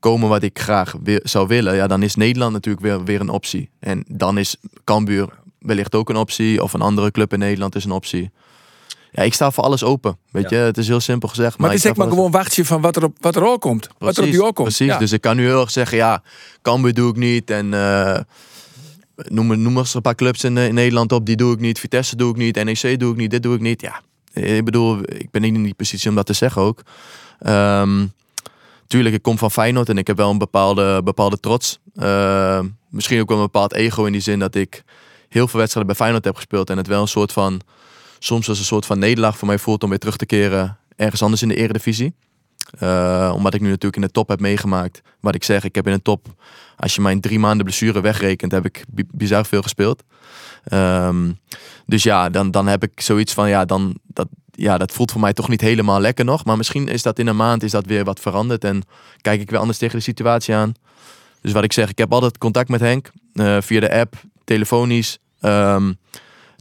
komen 0.00 0.28
wat 0.28 0.42
ik 0.42 0.58
graag 0.60 0.94
wi- 1.02 1.20
zou 1.22 1.46
willen, 1.46 1.74
ja, 1.74 1.86
dan 1.86 2.02
is 2.02 2.14
Nederland 2.14 2.52
natuurlijk 2.52 2.84
weer, 2.84 3.04
weer 3.04 3.20
een 3.20 3.28
optie. 3.28 3.70
En 3.80 4.04
dan 4.08 4.38
is 4.38 4.56
Cambuur 4.84 5.28
wellicht 5.58 5.94
ook 5.94 6.08
een 6.08 6.16
optie. 6.16 6.62
Of 6.62 6.72
een 6.72 6.80
andere 6.80 7.10
club 7.10 7.32
in 7.32 7.38
Nederland 7.38 7.74
is 7.74 7.84
een 7.84 7.90
optie. 7.90 8.30
Ja, 9.12 9.22
ik 9.22 9.34
sta 9.34 9.50
voor 9.50 9.64
alles 9.64 9.82
open. 9.84 10.18
Weet 10.30 10.50
je, 10.50 10.56
het 10.56 10.78
is 10.78 10.86
heel 10.88 11.00
simpel 11.00 11.28
gezegd. 11.28 11.58
Maar 11.58 11.66
ik 11.66 11.74
het 11.74 11.84
is 11.84 11.90
echt 11.90 11.98
maar 11.98 12.08
gewoon 12.08 12.30
wachtje 12.30 12.64
van 12.64 12.80
wat 12.80 12.96
er 12.96 13.04
op, 13.04 13.16
wat 13.20 13.36
er 13.36 13.44
al 13.44 13.58
komt. 13.58 13.88
wat 13.98 14.16
er 14.16 14.22
op 14.24 14.30
die 14.30 14.42
oor 14.42 14.52
komt. 14.52 14.68
Precies, 14.68 14.86
Ja. 14.92 14.98
dus 14.98 15.12
ik 15.12 15.20
kan 15.20 15.36
nu 15.36 15.44
heel 15.44 15.60
erg 15.60 15.70
zeggen, 15.70 15.96
ja, 15.96 16.22
Cambuur 16.62 16.94
doe 16.94 17.10
ik 17.10 17.16
niet. 17.16 17.50
En 17.50 17.74
eh, 17.74 18.18
noem, 19.16 19.62
noem 19.62 19.78
eens 19.78 19.94
een 19.94 20.02
paar 20.02 20.14
clubs 20.14 20.44
in, 20.44 20.56
eh, 20.56 20.66
in 20.66 20.74
Nederland 20.74 21.12
op, 21.12 21.26
die 21.26 21.36
doe 21.36 21.52
ik 21.52 21.60
niet. 21.60 21.78
Vitesse 21.78 22.16
doe 22.16 22.30
ik 22.30 22.36
niet, 22.36 22.64
NEC 22.64 22.98
doe 23.00 23.12
ik 23.12 23.16
niet, 23.16 23.30
dit 23.30 23.42
doe 23.42 23.54
ik 23.54 23.60
niet. 23.60 23.80
Ja, 23.80 24.00
ik 24.32 24.64
bedoel, 24.64 24.98
ik 25.02 25.30
ben 25.30 25.42
niet 25.42 25.54
in 25.54 25.62
die 25.62 25.74
positie 25.74 26.08
om 26.08 26.16
dat 26.16 26.26
te 26.26 26.32
zeggen 26.32 26.62
ook. 26.62 26.82
Ehm, 27.38 28.06
tuurlijk, 28.86 29.14
ik 29.14 29.22
kom 29.22 29.38
van 29.38 29.50
Feyenoord 29.50 29.88
en 29.88 29.98
ik 29.98 30.06
heb 30.06 30.16
wel 30.16 30.30
een 30.30 30.38
bepaalde, 30.38 31.02
bepaalde 31.02 31.40
trots. 31.40 31.78
Ehm, 31.94 32.66
misschien 32.88 33.20
ook 33.20 33.28
wel 33.28 33.36
een 33.36 33.44
bepaald 33.44 33.72
ego 33.72 34.04
in 34.04 34.12
die 34.12 34.20
zin 34.20 34.38
dat 34.38 34.54
ik 34.54 34.82
heel 35.28 35.48
veel 35.48 35.58
wedstrijden 35.58 35.86
bij 35.86 36.00
Feyenoord 36.00 36.24
heb 36.24 36.36
gespeeld. 36.36 36.70
En 36.70 36.76
het 36.76 36.86
wel 36.86 37.00
een 37.00 37.08
soort 37.08 37.32
van, 37.32 37.60
soms 38.18 38.48
als 38.48 38.58
een 38.58 38.64
soort 38.64 38.86
van 38.86 38.98
nederlaag 38.98 39.38
voor 39.38 39.48
mij 39.48 39.58
voelt 39.58 39.82
om 39.82 39.88
weer 39.88 39.98
terug 39.98 40.16
te 40.16 40.26
keren 40.26 40.78
ergens 40.96 41.22
anders 41.22 41.42
in 41.42 41.48
de 41.48 41.56
eredivisie. 41.56 42.14
Eh, 42.78 43.32
omdat 43.34 43.54
ik 43.54 43.60
nu 43.60 43.66
natuurlijk 43.68 43.96
in 43.96 44.02
de 44.02 44.10
top 44.10 44.28
heb 44.28 44.40
meegemaakt. 44.40 45.02
Wat 45.20 45.34
ik 45.34 45.44
zeg, 45.44 45.64
ik 45.64 45.74
heb 45.74 45.86
in 45.86 45.92
de 45.92 46.02
top, 46.02 46.26
als 46.76 46.94
je 46.94 47.00
mijn 47.00 47.20
drie 47.20 47.38
maanden 47.38 47.64
blessure 47.66 48.00
wegrekent, 48.00 48.52
heb 48.52 48.64
ik 48.64 48.84
bi- 48.88 49.04
bizar 49.10 49.46
veel 49.46 49.62
gespeeld. 49.62 50.02
Ehm, 50.64 51.30
dus 51.86 52.02
ja, 52.02 52.28
dan, 52.30 52.50
dan 52.50 52.66
heb 52.66 52.82
ik 52.82 53.00
zoiets 53.00 53.32
van, 53.32 53.48
ja, 53.48 53.64
dan, 53.64 53.98
dat, 54.06 54.28
ja, 54.50 54.78
dat 54.78 54.92
voelt 54.92 55.12
voor 55.12 55.20
mij 55.20 55.32
toch 55.32 55.48
niet 55.48 55.60
helemaal 55.60 56.00
lekker 56.00 56.24
nog. 56.24 56.44
Maar 56.44 56.56
misschien 56.56 56.88
is 56.88 57.02
dat 57.02 57.18
in 57.18 57.26
een 57.26 57.36
maand 57.36 57.62
is 57.62 57.70
dat 57.70 57.86
weer 57.86 58.04
wat 58.04 58.20
veranderd. 58.20 58.64
En 58.64 58.82
kijk 59.20 59.40
ik 59.40 59.50
weer 59.50 59.60
anders 59.60 59.78
tegen 59.78 59.96
de 59.96 60.02
situatie 60.04 60.54
aan. 60.54 60.72
Dus 61.40 61.52
wat 61.52 61.64
ik 61.64 61.72
zeg, 61.72 61.88
ik 61.90 61.98
heb 61.98 62.12
altijd 62.12 62.38
contact 62.38 62.68
met 62.68 62.80
Henk. 62.80 63.10
eh, 63.34 63.56
via 63.60 63.80
de 63.80 63.92
app, 63.92 64.14
telefonisch. 64.44 65.18
Ehm, 65.40 65.92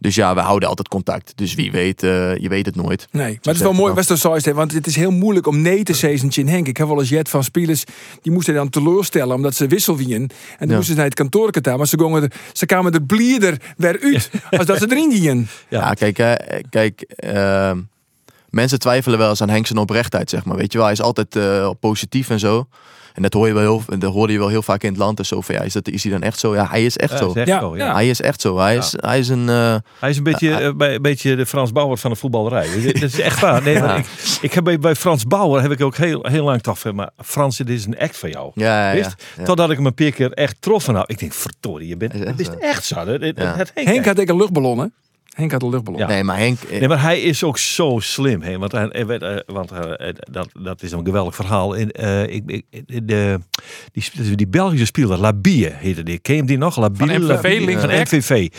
dus 0.03 0.15
ja, 0.15 0.35
we 0.35 0.41
houden 0.41 0.69
altijd 0.69 0.87
contact. 0.87 1.31
Dus 1.35 1.53
wie 1.53 1.71
weet, 1.71 2.03
eh, 2.03 2.37
je 2.37 2.49
weet 2.49 2.65
het 2.65 2.75
nooit. 2.75 3.07
Nee, 3.11 3.23
maar 3.27 3.37
het 3.41 3.55
is 3.55 3.61
wel 3.61 3.73
mooi, 3.73 3.93
Wester 3.93 4.17
Sois, 4.17 4.45
want 4.45 4.73
het 4.73 4.87
is 4.87 4.95
heel 4.95 5.11
moeilijk 5.11 5.47
om 5.47 5.61
nee 5.61 5.83
te 5.83 5.93
zeggen 5.93 6.29
in 6.29 6.47
Henk. 6.47 6.67
Ik 6.67 6.77
heb 6.77 6.87
wel 6.87 6.99
eens 6.99 7.09
jet 7.09 7.29
van 7.29 7.43
spelers 7.43 7.83
die 8.21 8.31
moesten 8.31 8.53
dan 8.53 8.69
teleurstellen 8.69 9.35
omdat 9.35 9.55
ze 9.55 9.67
wissel 9.67 9.97
wien. 9.97 10.11
En 10.13 10.29
dan 10.59 10.67
Ja. 10.67 10.75
moesten 10.75 10.85
ze 10.85 10.95
naar 10.95 11.05
het 11.05 11.13
kantoor 11.13 11.49
gaan, 11.61 11.77
maar 11.77 11.87
ze, 11.87 11.99
gongen 11.99 12.23
er, 12.23 12.31
ze 12.53 12.65
kwamen 12.65 12.93
er 12.93 13.03
blierder 13.03 13.57
weer 13.77 13.99
uit 14.01 14.29
als 14.57 14.65
dat 14.65 14.77
ze 14.77 14.85
erin 14.91 15.11
gingen. 15.11 15.47
Ja. 15.69 15.79
Ja, 15.79 15.93
kijk, 15.93 16.17
hè, 16.17 16.35
kijk 16.69 17.01
ehm, 17.01 17.79
mensen 18.53 18.79
twijfelen 18.79 19.17
wel 19.19 19.29
eens 19.29 19.41
aan 19.41 19.49
Henk 19.49 19.67
zijn 19.67 19.79
oprechtheid, 19.79 20.29
zeg 20.29 20.45
maar. 20.45 20.57
Weet 20.57 20.71
je 20.71 20.77
wel, 20.77 20.87
hij 20.87 20.95
is 20.95 21.01
altijd 21.01 21.35
eh, 21.35 21.69
positief 21.79 22.29
en 22.29 22.39
zo. 22.39 22.67
En 23.13 23.21
dat, 23.21 23.33
hoor 23.33 23.47
je 23.47 23.53
wel 23.53 23.61
heel, 23.61 23.97
dat 23.99 24.13
hoorde 24.13 24.33
je 24.33 24.39
wel 24.39 24.47
heel 24.47 24.61
vaak 24.61 24.83
in 24.83 24.89
het 24.89 24.97
land. 24.97 25.19
En 25.19 25.25
zo 25.25 25.41
van, 25.41 25.55
ja, 25.55 25.61
is, 25.61 25.73
dat, 25.73 25.87
is 25.87 26.03
hij 26.03 26.11
dan 26.11 26.21
echt 26.21 26.39
zo? 26.39 26.53
Ja, 26.55 26.67
hij 26.69 26.85
is 26.85 26.97
echt 26.97 27.11
Ja, 27.11 27.17
zo. 27.17 27.27
is 27.29 27.33
echt 27.35 27.47
Ja, 27.47 27.59
zo, 27.59 27.77
ja. 27.77 27.85
ja. 27.85 27.93
Hij 27.93 28.09
is 28.09 28.21
echt 28.21 28.41
zo. 28.41 28.57
Hij, 28.59 28.75
is, 28.77 28.93
hij 28.99 29.19
is 29.19 29.29
een... 29.29 29.49
eh, 29.49 29.75
Hij 29.99 30.09
is 30.09 30.17
een 30.17 30.23
beetje, 30.23 30.51
eh, 30.55 30.73
bij, 30.73 30.95
een 30.95 31.01
beetje 31.01 31.35
de 31.35 31.45
Frans 31.45 31.71
Bauer 31.71 31.97
van 31.97 32.11
de 32.11 32.15
voetballerij. 32.17 32.67
Dat 32.93 33.01
is 33.01 33.19
echt 33.19 33.39
waar. 33.39 33.63
Nee, 33.63 33.79
maar 33.79 33.97
ik, 33.97 34.05
ik 34.41 34.53
heb 34.53 34.63
bij, 34.63 34.79
bij 34.79 34.95
Frans 34.95 35.25
Bauer 35.27 35.61
heb 35.61 35.71
ik 35.71 35.81
ook 35.81 35.95
heel, 35.97 36.25
heel 36.29 36.43
lang 36.43 36.61
toch 36.61 36.79
van, 36.79 36.95
maar 36.95 37.09
Frans, 37.23 37.57
dit 37.57 37.69
is 37.69 37.85
een 37.85 37.97
act 37.99 38.17
van 38.17 38.29
jou. 38.29 38.51
ja, 38.55 38.89
ja, 38.89 38.95
Wist? 38.95 39.23
ja. 39.37 39.43
Totdat 39.43 39.69
ik 39.69 39.77
hem 39.77 39.85
een 39.85 39.93
paar 39.93 40.11
keer 40.11 40.31
echt 40.31 40.55
trof 40.59 40.83
van 40.83 40.93
nou. 40.93 41.05
Ik 41.07 41.19
denk, 41.19 41.33
verdorie, 41.33 41.87
je 41.87 41.97
bent, 41.97 42.13
het 42.13 42.23
echt 42.23 42.39
is 42.39 42.45
zo. 42.45 42.53
echt 42.53 42.85
zo. 42.85 42.95
Het, 42.95 43.21
het, 43.21 43.37
Ja. 43.37 43.55
het 43.55 43.71
Henk, 43.73 43.87
Henk 43.87 44.05
had 44.05 44.19
ik 44.19 44.29
een 44.29 44.37
luchtballon, 44.37 44.79
hè? 44.79 44.85
Henk 45.33 45.51
had 45.51 45.61
een 45.63 45.69
luchtballon. 45.69 45.99
Ja. 45.99 46.07
Nee, 46.07 46.23
maar 46.23 46.37
Henk... 46.37 46.59
eh, 46.61 46.79
Nee, 46.79 46.87
maar 46.87 47.01
hij 47.01 47.21
is 47.21 47.43
ook 47.43 47.57
zo 47.57 47.99
slim. 47.99 48.41
Hè? 48.41 48.57
Want, 48.57 48.71
hij, 48.71 48.87
hij 48.91 49.05
werd, 49.05 49.21
eh, 49.21 49.35
want 49.45 49.71
eh, 49.71 50.09
dat, 50.31 50.49
dat 50.59 50.83
is 50.83 50.91
een 50.91 51.05
geweldig 51.05 51.35
verhaal. 51.35 51.73
In, 51.73 51.91
eh, 51.91 52.23
ik, 52.23 52.63
ik, 52.69 53.07
de, 53.07 53.39
die, 53.91 54.35
die 54.35 54.47
Belgische 54.47 54.85
speler, 54.85 55.17
Labie 55.17 55.69
heette 55.69 56.03
die. 56.03 56.19
Ken 56.19 56.33
je 56.33 56.39
hem 56.39 56.47
die 56.47 56.57
nog? 56.57 56.77
Labie, 56.77 57.07
Van 57.07 57.21
MVV, 57.21 57.43
Labie, 57.59 58.21
Van. 58.21 58.49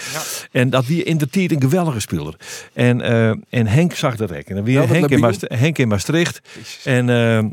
En 0.53 0.71
dat 0.71 0.87
wie 0.87 1.03
in 1.03 1.19
de 1.19 1.29
tijd 1.29 1.53
een 1.53 1.61
geweldige 1.61 2.01
speler. 2.01 2.35
En, 2.73 3.01
eh, 3.01 3.29
en 3.29 3.67
Henk 3.67 3.95
zag 3.95 4.17
dat 4.17 4.33
ook. 4.33 4.37
En 4.39 4.55
dan 4.55 4.65
weer 4.65 4.89
Henk, 4.89 5.11
in 5.11 5.35
Henk 5.59 5.87
Maastricht. 5.87 6.41
En... 6.85 7.09
eh, 7.09 7.45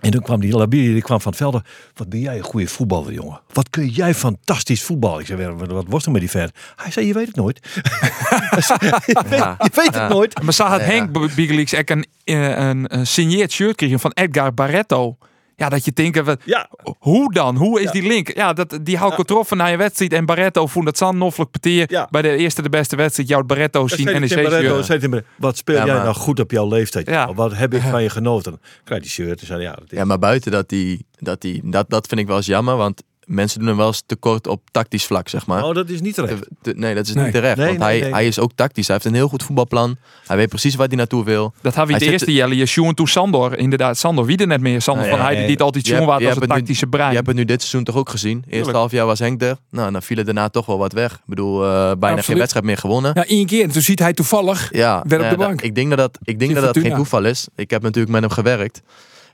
en 0.00 0.10
toen 0.10 0.22
kwam 0.22 0.40
die 0.40 0.56
Labie, 0.56 0.92
die 0.92 1.02
kwam 1.02 1.20
van 1.20 1.30
het 1.32 1.40
veld. 1.40 1.60
Wat 1.94 2.08
ben 2.08 2.20
jij 2.20 2.36
een 2.36 2.42
goede 2.44 2.66
voetballer, 2.66 3.12
jongen. 3.12 3.40
Wat 3.52 3.70
kun 3.70 3.88
jij 3.88 4.14
fantastisch 4.14 4.82
voetballen. 4.82 5.20
Ik 5.20 5.26
zei, 5.26 5.46
wat, 5.52 5.70
wat 5.70 5.84
was 5.88 6.04
er 6.06 6.10
met 6.12 6.20
die 6.20 6.30
vent? 6.30 6.50
Hij 6.76 6.90
zei, 6.90 7.06
je 7.06 7.12
weet 7.12 7.26
het 7.26 7.36
nooit. 7.36 7.60
je, 7.72 9.22
weet, 9.28 9.38
Ja. 9.38 9.56
je 9.58 9.70
weet 9.74 9.86
het 9.86 9.94
Ja. 9.94 10.08
nooit. 10.08 10.42
Maar 10.42 10.54
had 10.68 10.80
Ja. 10.80 10.86
Henk 10.86 11.34
Biegelix 11.34 11.74
ook 11.74 11.88
een, 11.90 12.06
eh, 12.24 12.56
een, 12.68 12.96
een 12.98 13.06
signeerd 13.06 13.52
shirt 13.52 13.76
kregen 13.76 14.00
van 14.00 14.10
Edgar 14.14 14.54
Barretto. 14.54 15.16
Ja, 15.58 15.68
dat 15.68 15.84
je 15.84 15.92
denkt, 15.92 16.20
wat, 16.20 16.40
Ja, 16.44 16.70
hoe 16.98 17.32
dan? 17.32 17.56
Hoe 17.56 17.78
is 17.78 17.84
Ja. 17.84 17.90
die 17.92 18.02
link? 18.08 18.34
Ja, 18.36 18.52
dat, 18.52 18.78
die 18.82 18.96
hou 18.96 19.10
ik 19.10 19.16
getroffen 19.18 19.56
na 19.56 19.66
je 19.66 19.76
wedstrijd. 19.76 20.12
En 20.12 20.26
Barretto 20.26 20.66
vond 20.66 20.84
dat 20.84 20.98
zo'n 20.98 21.18
noffelijk 21.18 21.50
peteer. 21.50 21.86
Ja. 21.90 22.08
Bij 22.10 22.22
de 22.22 22.36
eerste 22.36 22.62
de 22.62 22.68
beste 22.68 22.96
wedstrijd. 22.96 23.28
Jouw 23.28 23.42
Barretto 23.42 23.88
zien 23.88 24.06
zei 24.06 24.18
NEC 24.18 25.24
Wat 25.36 25.56
speel 25.56 25.76
Ja, 25.76 25.84
jij 25.84 25.94
maar- 25.94 26.02
nou 26.04 26.16
goed 26.16 26.40
op 26.40 26.50
jouw 26.50 26.68
leeftijd? 26.68 27.08
Ja. 27.08 27.34
Wat 27.34 27.54
heb 27.56 27.74
ik 27.74 27.82
van 27.90 28.02
je 28.02 28.10
genoten? 28.10 28.60
Krijg 28.84 29.02
die 29.02 29.10
shirt. 29.10 29.40
en 29.40 29.46
zei, 29.46 29.62
ja, 29.62 29.72
dat 29.72 29.84
is- 29.92 29.98
Ja, 29.98 30.04
maar 30.04 30.18
buiten 30.18 30.52
dat 30.52 30.68
die, 30.68 31.06
dat 31.18 31.40
die, 31.40 31.60
dat, 31.64 31.90
dat 31.90 32.06
vind 32.06 32.20
ik 32.20 32.26
wel 32.26 32.36
eens 32.36 32.46
jammer, 32.46 32.76
want 32.76 33.02
mensen 33.28 33.58
doen 33.58 33.68
hem 33.68 33.76
wel 33.76 33.86
eens 33.86 34.02
tekort 34.06 34.46
op 34.46 34.60
tactisch 34.70 35.04
vlak, 35.04 35.28
zeg 35.28 35.46
maar. 35.46 35.64
Oh, 35.64 35.74
dat 35.74 35.88
is 35.88 36.00
niet 36.00 36.14
terecht. 36.14 36.40
Te- 36.42 36.48
te- 36.62 36.72
nee, 36.76 36.94
dat 36.94 37.06
is 37.06 37.14
Nee. 37.14 37.24
niet 37.24 37.32
terecht, 37.32 37.56
Nee, 37.56 37.66
want 37.66 37.78
nee, 37.78 37.88
hij, 37.88 38.00
nee. 38.00 38.12
hij 38.12 38.26
is 38.26 38.38
ook 38.38 38.50
tactisch. 38.54 38.86
Hij 38.86 38.96
heeft 38.96 39.08
een 39.08 39.14
heel 39.14 39.28
goed 39.28 39.42
voetbalplan. 39.42 39.96
Hij 40.26 40.36
weet 40.36 40.48
precies 40.48 40.74
waar 40.74 40.86
hij 40.86 40.96
naartoe 40.96 41.24
wil. 41.24 41.52
Dat 41.62 41.74
had 41.74 41.86
we 41.86 41.92
Hij 41.92 42.00
eerste 42.02 42.24
zit- 42.26 42.34
jelle. 42.34 42.56
Je 42.56 42.66
Sjoen 42.66 42.94
toen 42.94 43.06
Sandor. 43.08 43.58
Inderdaad, 43.58 43.98
Sandor 43.98 44.24
wie 44.26 44.36
er 44.36 44.46
net 44.46 44.60
meer. 44.60 44.82
Sandor 44.82 45.02
Nee, 45.02 45.10
van 45.12 45.20
nee, 45.20 45.28
Heide 45.28 45.46
die 45.46 45.56
het 45.56 45.64
altijd 45.64 45.86
Sjoen 45.86 45.98
was 46.06 46.14
als 46.14 46.22
een 46.22 46.28
het 46.28 46.40
nu- 46.40 46.46
tactische 46.46 46.86
brein. 46.86 47.08
Je 47.10 47.14
hebt 47.14 47.26
het 47.26 47.36
nu 47.36 47.44
dit 47.44 47.60
seizoen 47.60 47.84
toch 47.84 47.96
ook 47.96 48.08
gezien. 48.08 48.44
Eerste 48.48 48.72
half 48.72 48.90
jaar 48.90 49.06
was 49.06 49.18
Henk 49.18 49.42
er. 49.42 49.56
Nou, 49.70 49.92
dan 49.92 50.02
viel 50.02 50.16
er 50.16 50.24
daarna 50.24 50.48
toch 50.48 50.66
wel 50.66 50.78
wat 50.78 50.92
weg. 50.92 51.12
Ik 51.12 51.20
bedoel, 51.26 51.64
eh, 51.64 51.92
bijna 51.98 52.22
geen 52.22 52.38
wedstrijd 52.38 52.64
meer 52.64 52.76
gewonnen. 52.76 53.10
Ja, 53.14 53.24
één 53.26 53.46
keer. 53.46 53.62
En 53.62 53.70
toen 53.70 53.82
ziet 53.82 53.98
hij 53.98 54.12
toevallig. 54.12 54.68
Ja, 54.72 55.02
Weer 55.06 55.18
op 55.18 55.24
eh, 55.24 55.30
de 55.30 55.36
bank. 55.36 55.62
ik 55.62 55.74
denk 55.74 55.88
dat 55.88 55.98
dat, 55.98 56.18
ik 56.22 56.38
denk 56.38 56.54
dat, 56.54 56.64
dat 56.74 56.78
geen 56.84 56.94
toeval 56.94 57.24
is. 57.24 57.46
Ik 57.56 57.70
heb 57.70 57.82
natuurlijk 57.82 58.12
met 58.12 58.20
hem 58.20 58.30
gewerkt. 58.30 58.82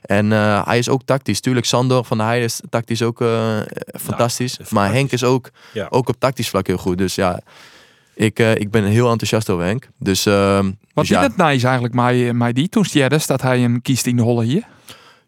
En 0.05 0.31
eh, 0.31 0.65
hij 0.65 0.77
is 0.77 0.89
ook 0.89 1.01
tactisch. 1.05 1.39
Tuurlijk, 1.39 1.65
Sandor 1.65 2.03
van 2.05 2.17
der 2.17 2.25
Heijden 2.25 2.45
is 2.47 2.61
tactisch 2.69 3.01
ook 3.01 3.21
eh, 3.21 3.57
fantastisch. 4.01 4.57
is 4.57 4.69
maar 4.69 4.91
Henk 4.91 5.11
is 5.11 5.23
ook, 5.23 5.49
Ja. 5.73 5.87
ook 5.89 6.09
op 6.09 6.15
tactisch 6.19 6.49
vlak 6.49 6.67
heel 6.67 6.77
goed. 6.77 6.97
Dus 6.97 7.15
ja, 7.15 7.39
ik, 8.13 8.39
eh, 8.39 8.55
ik 8.55 8.71
ben 8.71 8.83
heel 8.83 9.09
enthousiast 9.09 9.49
over 9.49 9.65
Henk. 9.65 9.87
Dus, 9.99 10.25
ehm, 10.25 10.63
Wat 10.65 10.73
dus 10.93 11.03
is 11.03 11.09
ja, 11.09 11.21
het 11.21 11.37
nice 11.37 11.65
eigenlijk 11.65 11.93
mij, 11.95 12.33
mij 12.33 12.53
die 12.53 12.69
toen 12.69 12.85
Stjeddes 12.85 13.27
dat 13.27 13.41
hij 13.41 13.63
een 13.63 13.81
kiest 13.81 14.05
in 14.05 14.15
de 14.15 14.21
holle 14.21 14.43
hier? 14.43 14.63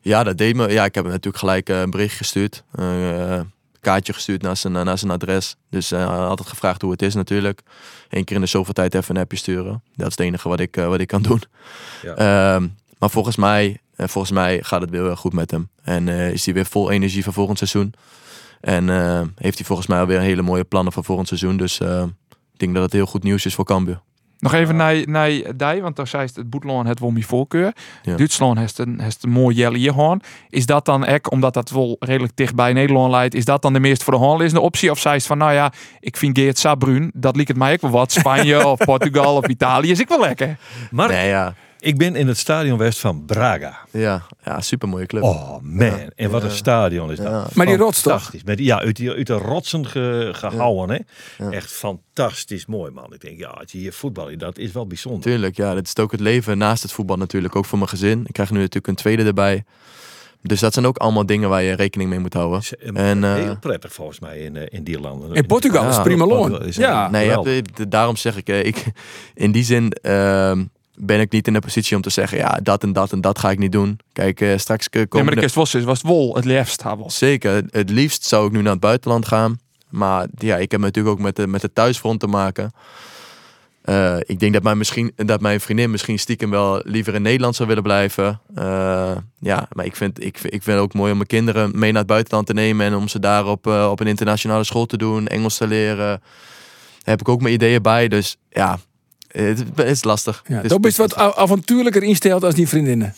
ja, 0.02 0.24
dat 0.24 0.38
deed 0.38 0.56
me. 0.56 0.72
Ja, 0.72 0.86
ik 0.86 0.96
heb 0.96 1.04
hem 1.04 1.14
natuurlijk 1.14 1.38
gelijk 1.44 1.70
een 1.70 1.90
bericht 1.90 2.18
gestuurd. 2.18 2.64
Eh, 2.72 2.86
een 3.36 3.52
kaartje 3.82 4.14
gestuurd 4.14 4.42
naar 4.42 4.58
zijn, 4.58 4.74
naar 4.74 4.98
zijn 4.98 5.12
adres. 5.12 5.56
Dus 5.70 5.92
eh, 5.92 6.28
altijd 6.28 6.50
gevraagd 6.50 6.82
hoe 6.82 6.92
het 6.92 7.02
is 7.02 7.14
natuurlijk. 7.16 7.62
Eén 8.10 8.24
keer 8.24 8.36
in 8.36 8.42
de 8.42 8.48
zoveel 8.48 8.74
tijd 8.74 8.96
even 8.96 9.16
een 9.16 9.22
appje 9.22 9.38
sturen. 9.38 9.82
Dat 9.96 10.08
is 10.08 10.16
het 10.18 10.20
enige 10.26 10.50
wat 10.50 10.60
ik, 10.60 10.78
eh, 10.78 10.88
wat 10.88 11.00
ik 11.00 11.08
kan 11.08 11.22
doen. 11.22 11.42
Ja. 12.02 12.14
Ehm, 12.16 12.68
maar 13.00 13.10
volgens 13.10 13.36
mij, 13.36 13.78
eh, 13.96 14.08
volgens 14.08 14.34
mij 14.34 14.60
gaat 14.64 14.82
het 14.82 14.90
weer 14.90 15.04
heel 15.04 15.16
goed 15.16 15.34
met 15.34 15.52
hem. 15.52 15.70
En 15.84 16.08
eh, 16.08 16.32
is 16.32 16.46
hij 16.46 16.54
weer 16.54 16.66
vol 16.66 16.92
energie 16.92 17.24
voor 17.24 17.34
volgend 17.34 17.58
seizoen. 17.58 17.94
En 18.62 18.90
eh, 18.90 19.22
heeft 19.36 19.58
hij 19.58 19.66
volgens 19.66 19.88
mij 19.88 20.00
alweer 20.00 20.20
hele 20.20 20.42
mooie 20.42 20.64
plannen 20.64 20.94
voor 20.94 21.04
volgend 21.04 21.28
seizoen. 21.28 21.58
Dus 21.58 21.80
eh, 21.80 22.04
ik 22.54 22.60
denk 22.60 22.74
dat 22.74 22.84
het 22.84 22.94
heel 22.94 23.06
goed 23.06 23.24
nieuws 23.24 23.46
is 23.46 23.56
voor 23.56 23.66
Cambuur. 23.66 24.02
Nog 24.40 24.54
even 24.54 24.76
naar, 24.76 25.10
naar 25.10 25.30
die, 25.56 25.82
want 25.82 25.96
daar 25.96 26.08
zei 26.08 26.26
het, 26.26 26.36
het 26.36 26.50
Boetland 26.50 26.88
het 26.88 27.00
wel 27.00 27.10
mijn 27.10 27.24
voorkeur. 27.24 27.74
Ja. 28.02 28.16
Duitsland 28.16 28.58
heeft 28.58 28.78
een, 28.78 29.00
heeft 29.02 29.24
een 29.24 29.30
mooi 29.30 29.56
jelle. 29.56 30.20
Is 30.50 30.66
dat 30.66 30.86
dan 30.86 31.06
ek, 31.06 31.32
omdat 31.32 31.54
dat 31.54 31.70
wel 31.70 31.96
redelijk 32.00 32.36
dicht 32.36 32.56
bij 32.56 32.74
Nederland 32.74 33.12
leidt, 33.12 33.34
is 33.34 33.46
dat 33.46 33.62
dan 33.62 33.74
de 33.74 33.80
meest 33.80 34.04
voor 34.04 34.14
de 34.14 34.20
hand 34.20 34.40
liggende 34.40 34.64
optie? 34.64 34.92
Of 34.92 35.00
zei 35.00 35.16
het 35.16 35.26
van, 35.26 35.38
nou 35.38 35.54
ja, 35.54 35.72
ik 36.00 36.18
vind 36.18 36.38
Geert 36.38 36.58
Sabrun, 36.58 37.12
dat 37.14 37.36
liep 37.36 37.48
het 37.48 37.58
mij 37.58 37.74
ook 37.74 37.82
wel 37.82 37.92
wat. 37.92 38.12
Spanje 38.12 38.68
of 38.68 38.78
Portugal 38.78 39.36
of 39.36 39.48
Italië 39.48 39.92
is 39.92 40.00
ik 40.00 40.08
wel 40.08 40.20
lekker. 40.20 40.58
Maar 40.92 41.10
Nee, 41.10 41.28
ja. 41.28 41.54
Ik 41.88 41.98
ben 41.98 42.16
in 42.16 42.28
het 42.28 42.38
stadion 42.38 42.78
West 42.78 43.00
van 43.00 43.26
Braga. 43.26 43.78
Ja, 43.92 44.22
ja 44.44 44.62
super 44.62 44.88
mooie 44.90 45.06
club. 45.06 45.24
Oh 45.24 45.58
man, 45.62 46.12
en 46.16 46.30
wat 46.30 46.44
een 46.44 46.52
stadion 46.52 47.12
is 47.12 47.18
dat. 47.18 47.28
Ja. 47.28 47.48
Maar 47.54 47.66
die 47.66 47.78
rots 47.78 48.02
toch? 48.02 48.12
Fantastisch. 48.14 48.44
Met, 48.44 48.60
ja, 48.60 48.80
uit, 48.80 48.96
die, 48.96 49.12
uit 49.12 49.28
de 49.28 49.34
rotsen 49.34 49.86
ge- 49.86 50.30
gehouden. 50.34 50.96
Hè? 51.38 51.46
Ja. 51.46 51.52
Echt 51.52 51.72
fantastisch 51.72 52.66
mooi, 52.66 52.92
man. 52.92 53.14
Ik 53.14 53.22
denk, 53.22 53.40
ja, 53.40 53.48
als 53.48 53.72
je 53.72 53.78
hier 53.78 53.94
voetbal, 53.94 54.38
dat 54.38 54.58
is 54.58 54.72
wel 54.72 54.88
bijzonder. 54.88 55.22
Tuurlijk, 55.22 55.56
ja. 55.58 55.74
Dat 55.74 55.86
is 55.86 55.98
ook 56.04 56.12
het 56.12 56.20
leven 56.20 56.58
naast 56.58 56.82
het 56.84 56.92
voetbal 56.92 57.18
natuurlijk. 57.18 57.56
Ook 57.56 57.66
voor 57.66 57.78
mijn 57.78 57.90
gezin. 57.90 58.24
Ik 58.26 58.34
krijg 58.34 58.50
nu 58.52 58.58
natuurlijk 58.58 58.88
een 58.88 58.96
tweede 58.96 59.24
erbij. 59.24 59.64
Dus 60.42 60.60
dat 60.60 60.74
zijn 60.74 60.86
ook 60.86 60.98
allemaal 60.98 61.26
dingen 61.26 61.50
waar 61.50 61.64
je 61.64 61.74
rekening 61.74 62.10
mee 62.10 62.20
moet 62.20 62.34
houden. 62.34 62.60
Is, 62.60 62.76
En, 62.94 63.24
eh, 63.24 63.34
heel 63.34 63.60
prettig 63.60 63.94
volgens 63.94 64.20
mij 64.20 64.38
in, 64.38 64.56
eh, 64.56 64.66
in 64.70 64.84
die 64.84 65.00
landen. 65.00 65.34
In 65.34 65.46
Portugal 65.46 65.84
Ja, 65.84 65.90
is 65.90 66.02
prima 66.02 66.26
loon. 66.26 66.62
Ja. 66.70 67.10
Nee, 67.10 67.30
hebt, 67.30 67.92
daarom 67.92 68.16
zeg 68.16 68.38
ik, 68.38 68.50
eh, 68.50 68.64
ik, 68.66 68.86
in 69.34 69.52
die 69.52 69.64
zin 69.64 69.92
ehm, 69.92 70.64
ben 71.00 71.20
ik 71.20 71.32
niet 71.32 71.48
in 71.48 71.54
de 71.54 71.60
positie 71.60 71.96
om 71.96 72.02
te 72.02 72.10
zeggen, 72.10 72.38
ja, 72.38 72.60
dat 72.64 72.84
en 72.84 72.94
dat 72.94 73.12
en 73.12 73.22
dat 73.22 73.40
ga 73.40 73.52
ik 73.52 73.60
niet 73.60 73.72
doen. 73.72 74.00
Kijk, 74.14 74.42
eh, 74.42 74.58
straks 74.58 74.86
eh, 74.88 74.94
Nee, 74.94 75.08
komen 75.08 75.26
maar 75.26 75.36
de 75.36 75.42
kerst 75.42 75.56
was, 75.56 75.74
was 75.74 75.98
het 75.98 76.08
wol 76.08 76.36
het 76.36 76.46
liefst 76.46 76.84
hebben. 76.84 77.12
Zeker, 77.12 77.64
het- 77.70 77.90
liefst 77.90 78.24
zou 78.24 78.46
ik 78.48 78.52
nu 78.52 78.62
naar 78.62 78.72
het 78.72 78.80
buitenland 78.82 79.28
gaan. 79.28 79.60
Maar 79.90 80.28
ja, 80.38 80.58
ik 80.58 80.72
heb 80.72 80.80
natuurlijk 80.82 81.16
ook 81.16 81.22
met 81.24 81.36
de, 81.36 81.48
met 81.48 81.62
de 81.62 81.74
thuisfront 81.74 82.20
te 82.20 82.28
maken. 82.28 82.72
Eh, 83.82 84.18
ik 84.20 84.40
denk 84.40 84.54
dat 84.54 84.64
mijn, 84.64 84.78
misschien, 84.78 85.12
dat 85.16 85.42
mijn 85.42 85.60
vriendin 85.62 85.92
misschien 85.92 86.20
stiekem 86.20 86.50
wel 86.50 86.82
liever 86.84 87.14
in 87.16 87.22
Nederland 87.22 87.56
zou 87.56 87.68
willen 87.68 87.84
blijven. 87.84 88.40
Ja, 89.40 89.68
maar 89.72 89.86
ik 89.86 89.96
vind, 89.96 90.20
ik, 90.24 90.38
ik 90.38 90.64
vind 90.64 90.66
het 90.66 90.78
ook 90.78 90.94
mooi 90.94 91.12
om 91.12 91.18
mijn 91.18 91.30
kinderen 91.30 91.72
mee 91.80 91.90
naar 91.92 92.00
het 92.02 92.10
buitenland 92.10 92.48
te 92.48 92.54
nemen. 92.54 92.86
En 92.86 92.96
om 92.96 93.08
ze 93.08 93.20
daar 93.20 93.46
op, 93.46 93.68
op 93.68 94.00
een 94.00 94.08
internationale 94.08 94.64
school 94.64 94.86
te 94.86 94.98
doen, 94.98 95.28
Engels 95.28 95.58
te 95.58 95.68
leren. 95.68 95.98
Daar 95.98 96.20
heb 97.04 97.20
ik 97.20 97.30
ook 97.30 97.42
mijn 97.42 97.54
ideeën 97.54 97.82
bij. 97.82 98.08
Dus 98.08 98.38
ja, 98.50 98.80
het, 99.44 99.64
het 99.76 99.88
is 99.88 100.04
lastig. 100.04 100.44
Ja, 100.48 100.62
is- 100.62 100.70
dat 100.70 100.86
is 100.86 100.98
wat 100.98 101.16
avontuurlijker 101.16 102.04
insteld 102.04 102.44
als 102.44 102.56
die 102.56 102.68
vriendinnen. 102.68 103.14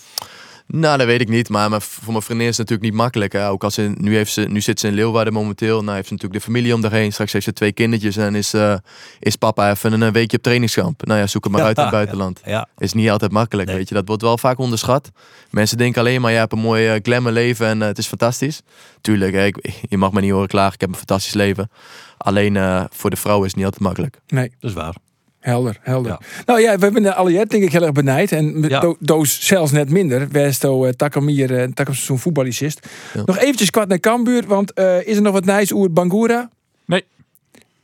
nou, 0.67 0.97
dat 0.97 1.07
weet 1.07 1.21
ik 1.21 1.29
niet. 1.29 1.49
Maar 1.49 1.81
voor 1.81 2.11
mijn 2.11 2.23
vriendin 2.23 2.47
is 2.47 2.57
het 2.57 2.69
natuurlijk 2.69 2.89
niet 2.91 3.01
makkelijk. 3.01 3.33
Hè? 3.33 3.49
Ook 3.49 3.63
als 3.63 3.73
ze, 3.73 3.91
nu, 3.97 4.15
heeft 4.15 4.31
ze, 4.33 4.41
nu 4.41 4.61
zit 4.61 4.79
ze 4.79 4.87
in 4.87 4.93
Leeuwarden 4.93 5.33
momenteel. 5.33 5.83
Nou 5.83 5.95
heeft 5.95 6.07
ze 6.07 6.13
natuurlijk 6.13 6.39
de 6.45 6.51
familie 6.51 6.73
om 6.73 6.81
haar 6.81 6.91
heen. 6.91 7.11
Straks 7.13 7.33
heeft 7.33 7.45
ze 7.45 7.53
twee 7.53 7.71
kindertjes. 7.71 8.17
En 8.17 8.35
is, 8.35 8.53
eh, 8.53 8.75
is 9.19 9.35
papa 9.35 9.69
even 9.71 9.93
een 9.93 10.03
eh, 10.03 10.11
weekje 10.11 10.37
op 10.37 10.43
trainingskamp. 10.43 11.05
Nou 11.05 11.19
ja, 11.19 11.27
zoek 11.27 11.43
het 11.43 11.53
maar 11.53 11.61
uit 11.63 11.77
in 11.77 11.83
het 11.83 11.91
buitenland. 12.01 12.41
Ja, 12.45 12.67
Is 12.77 12.93
niet 12.93 13.09
altijd 13.09 13.31
makkelijk, 13.31 13.67
Nee. 13.67 13.77
weet 13.77 13.89
je. 13.89 13.95
Dat 13.95 14.07
wordt 14.07 14.21
wel 14.21 14.37
vaak 14.37 14.57
onderschat. 14.59 15.11
Mensen 15.49 15.77
denken 15.77 16.01
alleen 16.01 16.21
maar, 16.21 16.31
je 16.31 16.37
hebt 16.37 16.51
een 16.53 16.59
mooi 16.59 16.93
uh, 16.95 16.99
glamour 17.03 17.33
leven 17.33 17.67
en 17.67 17.81
eh, 17.81 17.87
het 17.87 17.97
is 17.97 18.07
fantastisch. 18.07 18.61
Tuurlijk, 19.01 19.33
hè, 19.33 19.45
ik, 19.45 19.73
je 19.89 19.97
mag 19.97 20.11
me 20.11 20.21
niet 20.21 20.31
horen 20.31 20.47
klagen. 20.47 20.73
Ik 20.73 20.81
heb 20.81 20.89
een 20.89 20.95
fantastisch 20.95 21.33
leven. 21.33 21.69
Alleen 22.17 22.55
eh, 22.57 22.83
voor 22.89 23.09
de 23.09 23.15
vrouw 23.15 23.39
is 23.39 23.45
het 23.47 23.55
niet 23.55 23.65
altijd 23.65 23.83
makkelijk. 23.83 24.19
Nee, 24.27 24.51
dat 24.59 24.69
is 24.69 24.75
waar. 24.75 24.95
Helder, 25.39 25.77
helder. 25.81 26.11
Ja. 26.11 26.19
Nou 26.45 26.59
ja, 26.61 26.75
we 26.77 26.83
hebben 26.83 27.03
de 27.03 27.13
Alliët 27.13 27.49
denk 27.49 27.63
ik 27.63 27.71
heel 27.71 27.81
erg 27.83 27.91
benijd. 27.91 28.31
En 28.31 28.59
met 28.59 28.69
Ja. 28.69 28.79
do- 28.79 28.95
doos 28.99 29.45
zelfs 29.45 29.71
net 29.71 29.89
minder. 29.89 30.27
Westo 30.29 30.85
uh, 30.85 30.91
Takamir, 30.91 31.51
uh, 31.51 31.63
Takam 31.73 31.93
zo'n 31.93 32.19
voetballicist. 32.19 32.87
Ja. 33.13 33.21
Nog 33.25 33.37
eventjes 33.37 33.69
kwart 33.69 33.89
naar 33.89 33.99
Cambuur. 33.99 34.47
Want 34.47 34.73
eh, 34.73 35.07
is 35.07 35.15
er 35.15 35.21
nog 35.21 35.33
wat 35.33 35.45
nice 35.45 35.75
oer 35.75 35.91
Bangura? 35.93 36.49
Nee. 36.85 37.03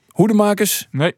Hoedemakers? 0.08 0.88
Nee. 0.92 1.14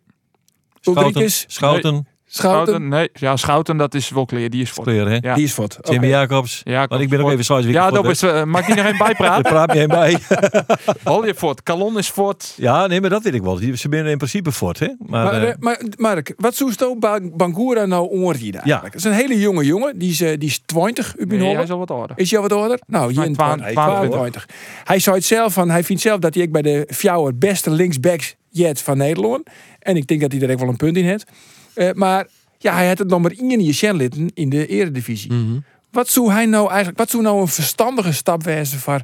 Ulrikes? 0.84 1.46
Schouten, 1.48 1.82
Schouten? 1.92 2.08
Schouten? 2.30 2.88
Nee. 2.88 3.10
Ja, 3.14 3.36
Schouten, 3.36 3.78
dat 3.78 3.94
is 3.94 4.10
wel 4.10 4.26
clear. 4.26 4.50
Die 4.50 4.62
is 4.62 4.72
voor. 4.72 4.88
Hè? 4.88 5.18
Ja. 5.22 5.34
Die 5.36 5.44
is 5.44 5.56
wat. 5.56 5.78
Jimmy. 5.82 6.08
Jacobs. 6.08 6.62
Ja, 6.64 6.86
Want 6.88 7.02
ik 7.02 7.10
ben 7.10 7.20
ook 7.22 7.32
even 7.32 7.44
zoals 7.46 7.66
Ja, 7.66 7.90
dat 7.92 8.06
is, 8.06 8.22
eh, 8.24 8.44
mag 8.44 8.68
ik 8.68 8.76
nog 8.76 8.86
Daar 8.86 8.98
bijpraten? 8.98 9.44
praat 9.54 9.74
je 9.74 9.78
heen 9.80 9.88
bij. 9.88 10.18
Hol 11.04 11.26
je 11.26 11.34
voort. 11.36 11.64
Kalon 11.64 11.98
is 11.98 12.10
voort. 12.10 12.54
Ja, 12.58 12.88
nee, 12.88 13.02
maar 13.02 13.10
dat 13.10 13.24
weet 13.24 13.34
ik 13.34 13.42
wel. 13.42 13.56
Die- 13.56 13.78
Ze 13.78 13.90
binnen 13.90 14.12
in 14.12 14.18
principe 14.18 14.52
fort, 14.52 14.80
hè? 14.80 14.88
Maar, 15.06 15.24
Maar, 15.24 15.34
eh, 15.42 15.50
eh, 15.50 15.56
maar 15.60 15.82
Mark, 15.98 16.34
wat 16.38 16.56
zoest 16.56 16.84
ook 16.84 17.00
Ba- 17.00 17.20
Bangura 17.24 17.86
nou 17.86 18.10
onrieden 18.10 18.62
eigenlijk? 18.62 18.94
Het 18.94 19.06
is 19.06 19.12
een 19.12 19.18
hele 19.18 19.40
jonge 19.40 19.66
jongen. 19.66 19.98
Die 20.00 20.10
is, 20.12 20.18
die 20.18 20.38
is 20.38 20.60
20 20.66 21.14
up 21.18 21.32
in 21.32 21.40
Nee, 21.40 21.54
hij 21.54 21.64
is 21.64 21.70
al 21.72 21.78
wat 21.78 21.92
ouder. 21.92 22.18
Is 22.20 22.30
hij 22.32 22.40
al 22.40 22.48
wat 22.48 22.58
ouder? 22.58 22.80
Nou, 22.88 23.12
hier 23.14 23.24
in 23.26 23.34
twaalf- 23.34 23.56
22. 23.58 24.00
22. 24.10 24.48
Hij 24.84 25.00
zei 25.00 25.16
het 25.16 25.26
zelf 25.26 25.54
van, 25.54 25.70
hij 25.70 25.84
vindt 25.84 26.02
zelf 26.02 26.20
dat 26.20 26.34
hij 26.34 26.44
ik 26.44 26.52
bij 26.52 26.62
de 26.62 26.88
Fjouwer 26.94 27.38
beste 27.38 27.70
linksbacks 27.70 28.36
jet 28.50 28.82
van 28.82 28.98
Nederland. 28.98 29.50
En 29.80 29.96
ik 29.96 30.08
denk 30.08 30.22
dat 30.22 30.32
hij 30.32 30.42
er 30.42 30.52
ook 30.52 30.60
wel 30.60 30.70
een 30.70 30.76
punt 30.78 30.98
in 30.98 31.06
heeft. 31.06 31.32
Eh, 31.78 31.90
maar 31.94 32.28
ja, 32.58 32.74
hij 32.74 32.88
had 32.88 32.98
het 32.98 33.08
nog 33.08 33.22
maar 33.22 33.32
in 33.38 33.60
je 33.64 33.74
Shenlitten 33.74 34.32
in 34.34 34.50
de 34.50 34.68
eredivisie. 34.68 35.34
Mhm. 35.34 35.58
Wat 35.92 36.08
zou 36.10 36.32
hij 36.32 36.46
nou 36.46 36.68
eigenlijk, 36.68 36.98
wat 36.98 37.10
zou 37.10 37.24
nou 37.24 37.42
een 37.42 37.48
verstandige 37.48 38.14
stap 38.14 38.44
wezen 38.44 38.80
voor 38.80 39.02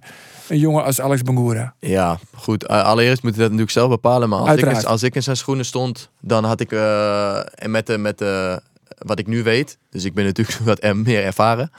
een 0.48 0.58
jongen 0.60 0.84
als 0.84 1.02
Alex 1.02 1.22
Bangura? 1.22 1.74
Ja, 1.80 2.20
goed. 2.36 2.64
Uh, 2.70 2.84
allereerst 2.84 3.24
moet 3.24 3.32
je 3.32 3.38
dat 3.40 3.48
natuurlijk 3.50 3.72
zelf 3.78 3.90
bepalen. 3.90 4.30
Maar 4.30 4.40
als 4.40 4.48
ik, 4.50 4.54
Uiteraard. 4.56 4.86
als 4.86 5.04
ik 5.04 5.16
in 5.16 5.24
zijn 5.24 5.38
schoenen 5.38 5.66
stond, 5.66 6.10
dan 6.22 6.44
had 6.44 6.60
ik... 6.60 6.72
eh, 6.72 7.38
en 7.38 7.72
met, 7.72 7.88
de, 7.88 7.98
met 7.98 8.18
de, 8.18 8.62
wat 8.98 9.20
ik 9.20 9.28
nu 9.28 9.44
weet, 9.44 9.78
dus 9.90 10.04
ik 10.04 10.14
ben 10.14 10.26
natuurlijk 10.26 10.58
wat 10.66 10.84
er- 10.84 10.98
meer 10.98 11.24
ervaren... 11.24 11.72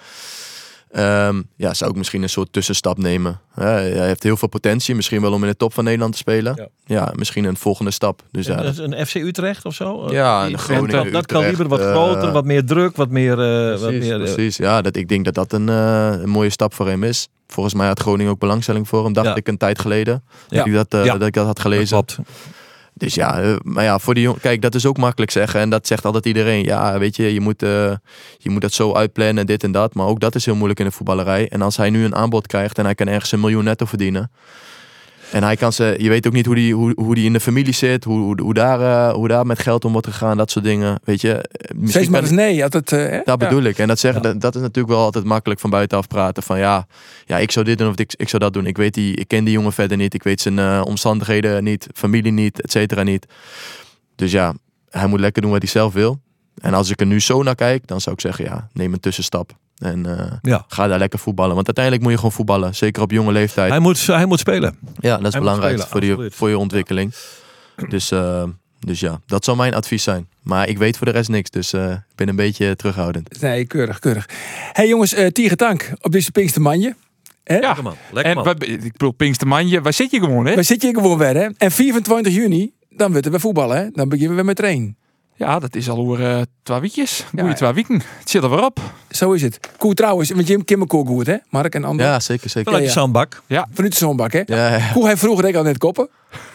ehm, 0.94 1.42
ja, 1.56 1.74
zou 1.74 1.90
ik 1.90 1.96
misschien 1.96 2.22
een 2.22 2.28
soort 2.28 2.52
tussenstap 2.52 2.98
nemen. 2.98 3.40
Hij 3.54 3.90
heeft 3.90 4.22
heel 4.22 4.36
veel 4.36 4.48
potentie, 4.48 4.94
misschien 4.94 5.20
wel 5.20 5.32
om 5.32 5.42
in 5.42 5.48
de 5.48 5.56
top 5.56 5.74
van 5.74 5.84
Nederland 5.84 6.12
te 6.12 6.18
spelen. 6.18 6.54
Ja. 6.56 6.68
Ja, 6.86 7.12
misschien 7.16 7.44
een 7.44 7.56
volgende 7.56 7.90
stap. 7.90 8.22
Dus 8.30 8.46
ja, 8.46 8.62
dat 8.62 8.78
een 8.78 9.06
FC 9.06 9.14
Utrecht 9.14 9.64
of 9.64 9.74
zo? 9.74 10.06
Ja, 10.12 10.46
een 10.46 10.58
Groningen, 10.58 11.12
Dat, 11.12 11.28
dat 11.28 11.42
liever 11.44 11.68
wat 11.68 11.80
eh, 11.80 11.90
groter, 11.90 12.32
wat 12.32 12.44
meer 12.44 12.64
druk, 12.64 12.96
wat 12.96 13.10
meer... 13.10 13.32
eh, 13.40 13.70
wat 13.80 13.80
precies, 13.88 14.04
meer 14.08 14.12
eh, 14.24 14.32
precies. 14.34 14.56
Ja, 14.56 14.82
dat, 14.82 14.96
ik 14.96 15.08
denk 15.08 15.24
dat 15.24 15.34
dat 15.34 15.52
een, 15.52 15.68
eh, 15.68 16.10
een 16.20 16.28
mooie 16.28 16.50
stap 16.50 16.74
voor 16.74 16.88
hem 16.88 17.02
is. 17.04 17.28
Volgens 17.46 17.74
mij 17.74 17.86
had 17.86 18.00
Groningen 18.00 18.32
ook 18.32 18.38
belangstelling 18.38 18.88
voor 18.88 19.04
hem, 19.04 19.12
dacht 19.12 19.26
Ja. 19.26 19.34
ik 19.34 19.48
een 19.48 19.56
tijd 19.56 19.78
geleden. 19.80 20.22
Ja. 20.48 20.56
Dat, 20.56 20.66
ik 20.66 20.72
dat, 20.90 21.04
Ja. 21.04 21.16
dat 21.18 21.26
ik 21.26 21.34
dat 21.34 21.46
had 21.46 21.56
dat 21.56 21.60
gelezen. 21.60 21.86
klopt. 21.88 22.18
Dus 22.94 23.14
ja, 23.14 23.40
eh, 23.40 23.56
maar 23.62 23.84
ja, 23.84 23.98
voor 23.98 24.14
die 24.14 24.22
jongen, 24.22 24.40
kijk, 24.40 24.62
dat 24.62 24.74
is 24.74 24.86
ook 24.86 24.96
makkelijk 24.96 25.30
zeggen. 25.30 25.60
En 25.60 25.70
dat 25.70 25.86
zegt 25.86 26.04
altijd 26.04 26.26
iedereen. 26.26 26.64
Ja, 26.64 26.98
weet 26.98 27.16
je, 27.16 27.34
je 27.34 27.40
moet, 27.40 27.62
eh, 27.62 27.92
je 28.38 28.50
moet 28.50 28.60
dat 28.60 28.72
zo 28.72 28.94
uitplannen, 28.94 29.46
dit 29.46 29.64
en 29.64 29.72
dat. 29.72 29.94
Maar 29.94 30.06
ook 30.06 30.20
dat 30.20 30.34
is 30.34 30.44
heel 30.44 30.54
moeilijk 30.54 30.80
in 30.80 30.86
de 30.86 30.92
voetballerij. 30.92 31.48
En 31.48 31.62
als 31.62 31.76
hij 31.76 31.90
nu 31.90 32.04
een 32.04 32.14
aanbod 32.14 32.46
krijgt 32.46 32.78
en 32.78 32.84
hij 32.84 32.94
kan 32.94 33.08
ergens 33.08 33.32
een 33.32 33.40
miljoen 33.40 33.64
netto 33.64 33.84
verdienen. 33.84 34.30
En 35.34 35.42
hij 35.42 35.56
kan 35.56 35.72
ze, 35.72 35.96
je 35.98 36.08
weet 36.08 36.26
ook 36.26 36.32
niet 36.32 36.46
hoe 36.46 36.54
die, 36.54 36.74
hoe, 36.74 36.92
hoe 36.96 37.14
die 37.14 37.24
in 37.24 37.32
de 37.32 37.40
familie 37.40 37.72
zit, 37.72 38.04
hoe, 38.04 38.18
hoe, 38.18 38.40
hoe 38.40 38.54
daar, 38.54 38.80
eh, 38.80 39.14
hoe 39.14 39.28
daar 39.28 39.46
met 39.46 39.58
geld 39.58 39.84
om 39.84 39.92
wordt 39.92 40.06
gegaan, 40.06 40.36
dat 40.36 40.50
soort 40.50 40.64
dingen. 40.64 41.00
Weet 41.04 41.20
je, 41.20 41.32
eh, 41.32 41.70
misschien 41.74 41.88
Steeds 41.88 42.08
maar 42.08 42.20
eens 42.20 42.30
nee. 42.30 42.62
Eh, 42.62 43.10
hè? 43.10 43.20
dat 43.24 43.24
Ja. 43.24 43.36
bedoel 43.36 43.62
ik. 43.62 43.78
En 43.78 43.88
dat, 43.88 43.98
zeggen, 43.98 44.22
dat, 44.22 44.40
dat 44.40 44.54
is 44.54 44.60
natuurlijk 44.60 44.94
wel 44.94 45.02
altijd 45.04 45.24
makkelijk 45.24 45.60
van 45.60 45.70
buitenaf 45.70 46.06
praten. 46.06 46.42
Van 46.42 46.58
ja, 46.58 46.86
ja 47.24 47.38
ik 47.38 47.50
zou 47.50 47.64
dit 47.64 47.78
doen 47.78 47.88
of 47.88 47.96
ik, 47.96 48.14
ik 48.16 48.28
zou 48.28 48.42
dat 48.42 48.52
doen. 48.52 48.66
Ik, 48.66 48.76
weet 48.76 48.94
die, 48.94 49.16
ik 49.16 49.28
ken 49.28 49.44
die 49.44 49.52
jongen 49.52 49.72
verder 49.72 49.96
niet. 49.96 50.14
Ik 50.14 50.22
weet 50.22 50.40
zijn 50.40 50.58
eh, 50.58 50.82
omstandigheden 50.84 51.64
niet, 51.64 51.86
familie 51.94 52.32
niet, 52.32 52.60
et 52.62 52.70
cetera 52.70 53.02
niet. 53.02 53.26
Dus 54.14 54.32
ja, 54.32 54.54
hij 54.90 55.06
moet 55.06 55.20
lekker 55.20 55.42
doen 55.42 55.50
wat 55.50 55.62
hij 55.62 55.70
zelf 55.70 55.92
wil. 55.92 56.20
En 56.60 56.74
als 56.74 56.90
ik 56.90 57.00
er 57.00 57.06
nu 57.06 57.20
zo 57.20 57.42
naar 57.42 57.54
kijk, 57.54 57.86
dan 57.86 58.00
zou 58.00 58.14
ik 58.14 58.20
zeggen 58.20 58.44
ja, 58.44 58.68
neem 58.72 58.92
een 58.92 59.00
tussenstap. 59.00 59.56
En 59.78 60.18
eh, 60.18 60.32
Ja. 60.42 60.64
ga 60.68 60.86
daar 60.86 60.98
lekker 60.98 61.18
voetballen. 61.18 61.54
Want 61.54 61.66
uiteindelijk 61.66 62.04
moet 62.04 62.12
je 62.12 62.18
gewoon 62.18 62.32
voetballen. 62.36 62.74
Zeker 62.74 63.02
op 63.02 63.10
jonge 63.10 63.32
leeftijd. 63.32 63.70
Hij 63.70 63.78
moet, 63.78 64.06
hij 64.06 64.26
moet 64.26 64.38
spelen. 64.38 64.78
ja, 64.98 65.16
dat 65.16 65.26
is 65.26 65.32
hij 65.32 65.40
belangrijk 65.40 65.72
spelen, 65.72 65.88
voor, 65.90 66.00
die, 66.00 66.10
absoluut. 66.10 66.34
voor 66.34 66.48
je 66.48 66.58
ontwikkeling. 66.58 67.14
Dus, 67.88 68.10
eh, 68.10 68.42
dus 68.80 69.00
ja, 69.00 69.20
dat 69.26 69.44
zou 69.44 69.56
mijn 69.56 69.74
advies 69.74 70.02
zijn. 70.02 70.28
Maar 70.42 70.68
ik 70.68 70.78
weet 70.78 70.96
voor 70.96 71.06
de 71.06 71.12
rest 71.12 71.28
niks. 71.28 71.50
Dus 71.50 71.72
eh, 71.72 71.90
ik 71.90 72.14
ben 72.14 72.28
een 72.28 72.36
beetje 72.36 72.76
terughoudend. 72.76 73.40
Nee, 73.40 73.64
keurig, 73.66 73.98
keurig. 73.98 74.28
hey, 74.72 74.88
jongens, 74.88 75.12
eh 75.14 75.26
Tiger 75.26 75.56
Tank 75.56 75.92
op 76.00 76.12
deze 76.12 76.30
Pinkstermanje. 76.32 76.94
Hè? 77.44 77.54
Ja. 77.54 77.60
Lekker 77.66 77.82
man. 77.82 77.94
Lekker 78.12 78.36
En 78.36 78.44
man. 78.44 78.54
ik 78.60 78.92
bedoel, 78.92 79.10
Pinkstermanje, 79.12 79.80
waar 79.80 79.92
zit 79.92 80.10
je 80.10 80.18
gewoon, 80.18 80.46
hè? 80.46 80.54
Waar 80.54 80.64
zit 80.64 80.82
je 80.82 80.88
gewoon 80.94 81.18
weer, 81.18 81.34
hè? 81.36 81.48
En 81.58 81.70
24 81.70 82.34
juni, 82.34 82.72
dan 82.90 83.12
willen 83.12 83.30
we 83.32 83.40
voetballen, 83.40 83.76
hè? 83.76 83.90
Dan 83.92 84.08
beginnen 84.08 84.36
we 84.36 84.42
met 84.42 84.56
trainen. 84.56 84.96
Ja, 85.36 85.58
dat 85.58 85.74
is 85.74 85.88
al 85.88 85.96
over 85.96 86.30
eh 86.30 86.42
twee 86.62 86.80
weekjes. 86.80 87.18
Ja, 87.18 87.24
Goeie 87.30 87.48
ja. 87.48 87.54
twee 87.54 87.72
weken. 87.72 88.02
Het 88.18 88.30
zit 88.30 88.42
er 88.42 88.50
weer 88.50 88.64
op. 88.64 88.80
Zo 89.10 89.32
is 89.32 89.42
het. 89.42 89.60
Koe 89.78 89.94
trouwens, 89.94 90.30
want 90.30 90.48
Jim 90.48 90.64
Kimmer 90.64 90.86
Koe 90.86 91.06
goed, 91.06 91.26
hè? 91.26 91.36
Mark 91.50 91.74
en 91.74 91.84
Andor. 91.84 92.06
Ja, 92.06 92.20
zeker, 92.20 92.50
zeker. 92.50 92.64
Vanuit 92.64 92.82
de 92.82 92.88
ja. 92.88 92.94
zandbak. 92.94 93.42
Vanuit 93.48 93.92
de 93.92 93.98
zonbak, 93.98 94.32
hè? 94.32 94.42
Ja, 94.44 94.76
ja. 94.76 94.92
Koe 94.92 95.04
hij 95.04 95.16
vroeger 95.16 95.44
ik 95.44 95.54
al 95.54 95.62
net 95.62 95.78
koppen. 95.78 96.08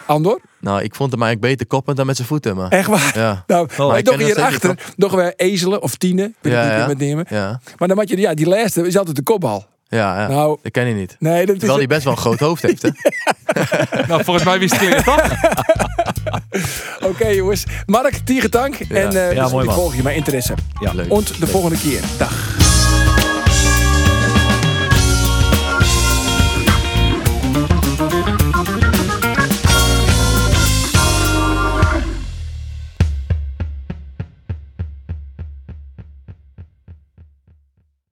Andor? 0.05 0.41
Nou, 0.59 0.81
ik 0.83 0.95
vond 0.95 1.11
hem 1.11 1.21
eigenlijk 1.21 1.51
beter 1.51 1.67
koppend 1.67 1.97
dan 1.97 2.05
met 2.05 2.15
zijn 2.15 2.27
voeten. 2.27 2.55
Maar, 2.55 2.69
Echt 2.71 2.87
waar? 2.87 3.11
ja. 3.15 3.43
Nou, 3.47 3.67
maar 3.77 3.87
wij 3.87 3.99
ik 3.99 4.05
toch 4.05 4.17
hierachter 4.17 4.93
nog 4.95 5.11
weer 5.11 5.33
ezelen 5.35 5.81
of 5.81 5.95
tienen. 5.95 6.35
Ja, 6.41 6.77
ja. 6.77 6.93
nemen. 6.97 7.25
Ja, 7.29 7.59
Maar 7.77 7.87
dan 7.87 7.97
moet 7.97 8.09
je, 8.09 8.17
ja, 8.17 8.33
die 8.33 8.47
laatste 8.47 8.87
is 8.87 8.97
altijd 8.97 9.15
de 9.15 9.23
kopbal. 9.23 9.65
ja, 9.87 10.21
ja. 10.21 10.27
Nou, 10.27 10.57
dat 10.61 10.71
ken 10.71 10.87
je 10.87 10.93
niet. 10.93 11.15
nee, 11.19 11.45
dat 11.45 11.55
is... 11.55 11.59
Terwijl 11.59 11.77
hij 11.79 11.87
best 11.87 12.03
wel 12.03 12.13
een 12.13 12.19
groot 12.19 12.39
hoofd 12.39 12.61
heeft, 12.61 12.81
hè? 12.81 12.89
Nou, 14.07 14.23
volgens 14.23 14.45
mij 14.45 14.59
wist 14.59 14.73
ik 14.73 14.93
het 14.93 15.03
toch? 15.03 15.29
Oké, 17.09 17.27
jongens. 17.27 17.63
Mark, 17.85 18.19
Tiger 18.23 18.49
Tank. 18.49 18.75
En 18.79 19.27
eh 19.27 19.33
Ja, 19.33 19.43
dus 19.43 19.51
man. 19.65 19.73
volg 19.75 19.95
je 19.95 20.03
met 20.03 20.15
interesse. 20.15 20.53
Ja. 20.79 20.91
Leuk. 20.93 21.11
En 21.11 21.33
de 21.39 21.47
volgende 21.47 21.77
keer. 21.77 22.01
Dag. 22.17 22.68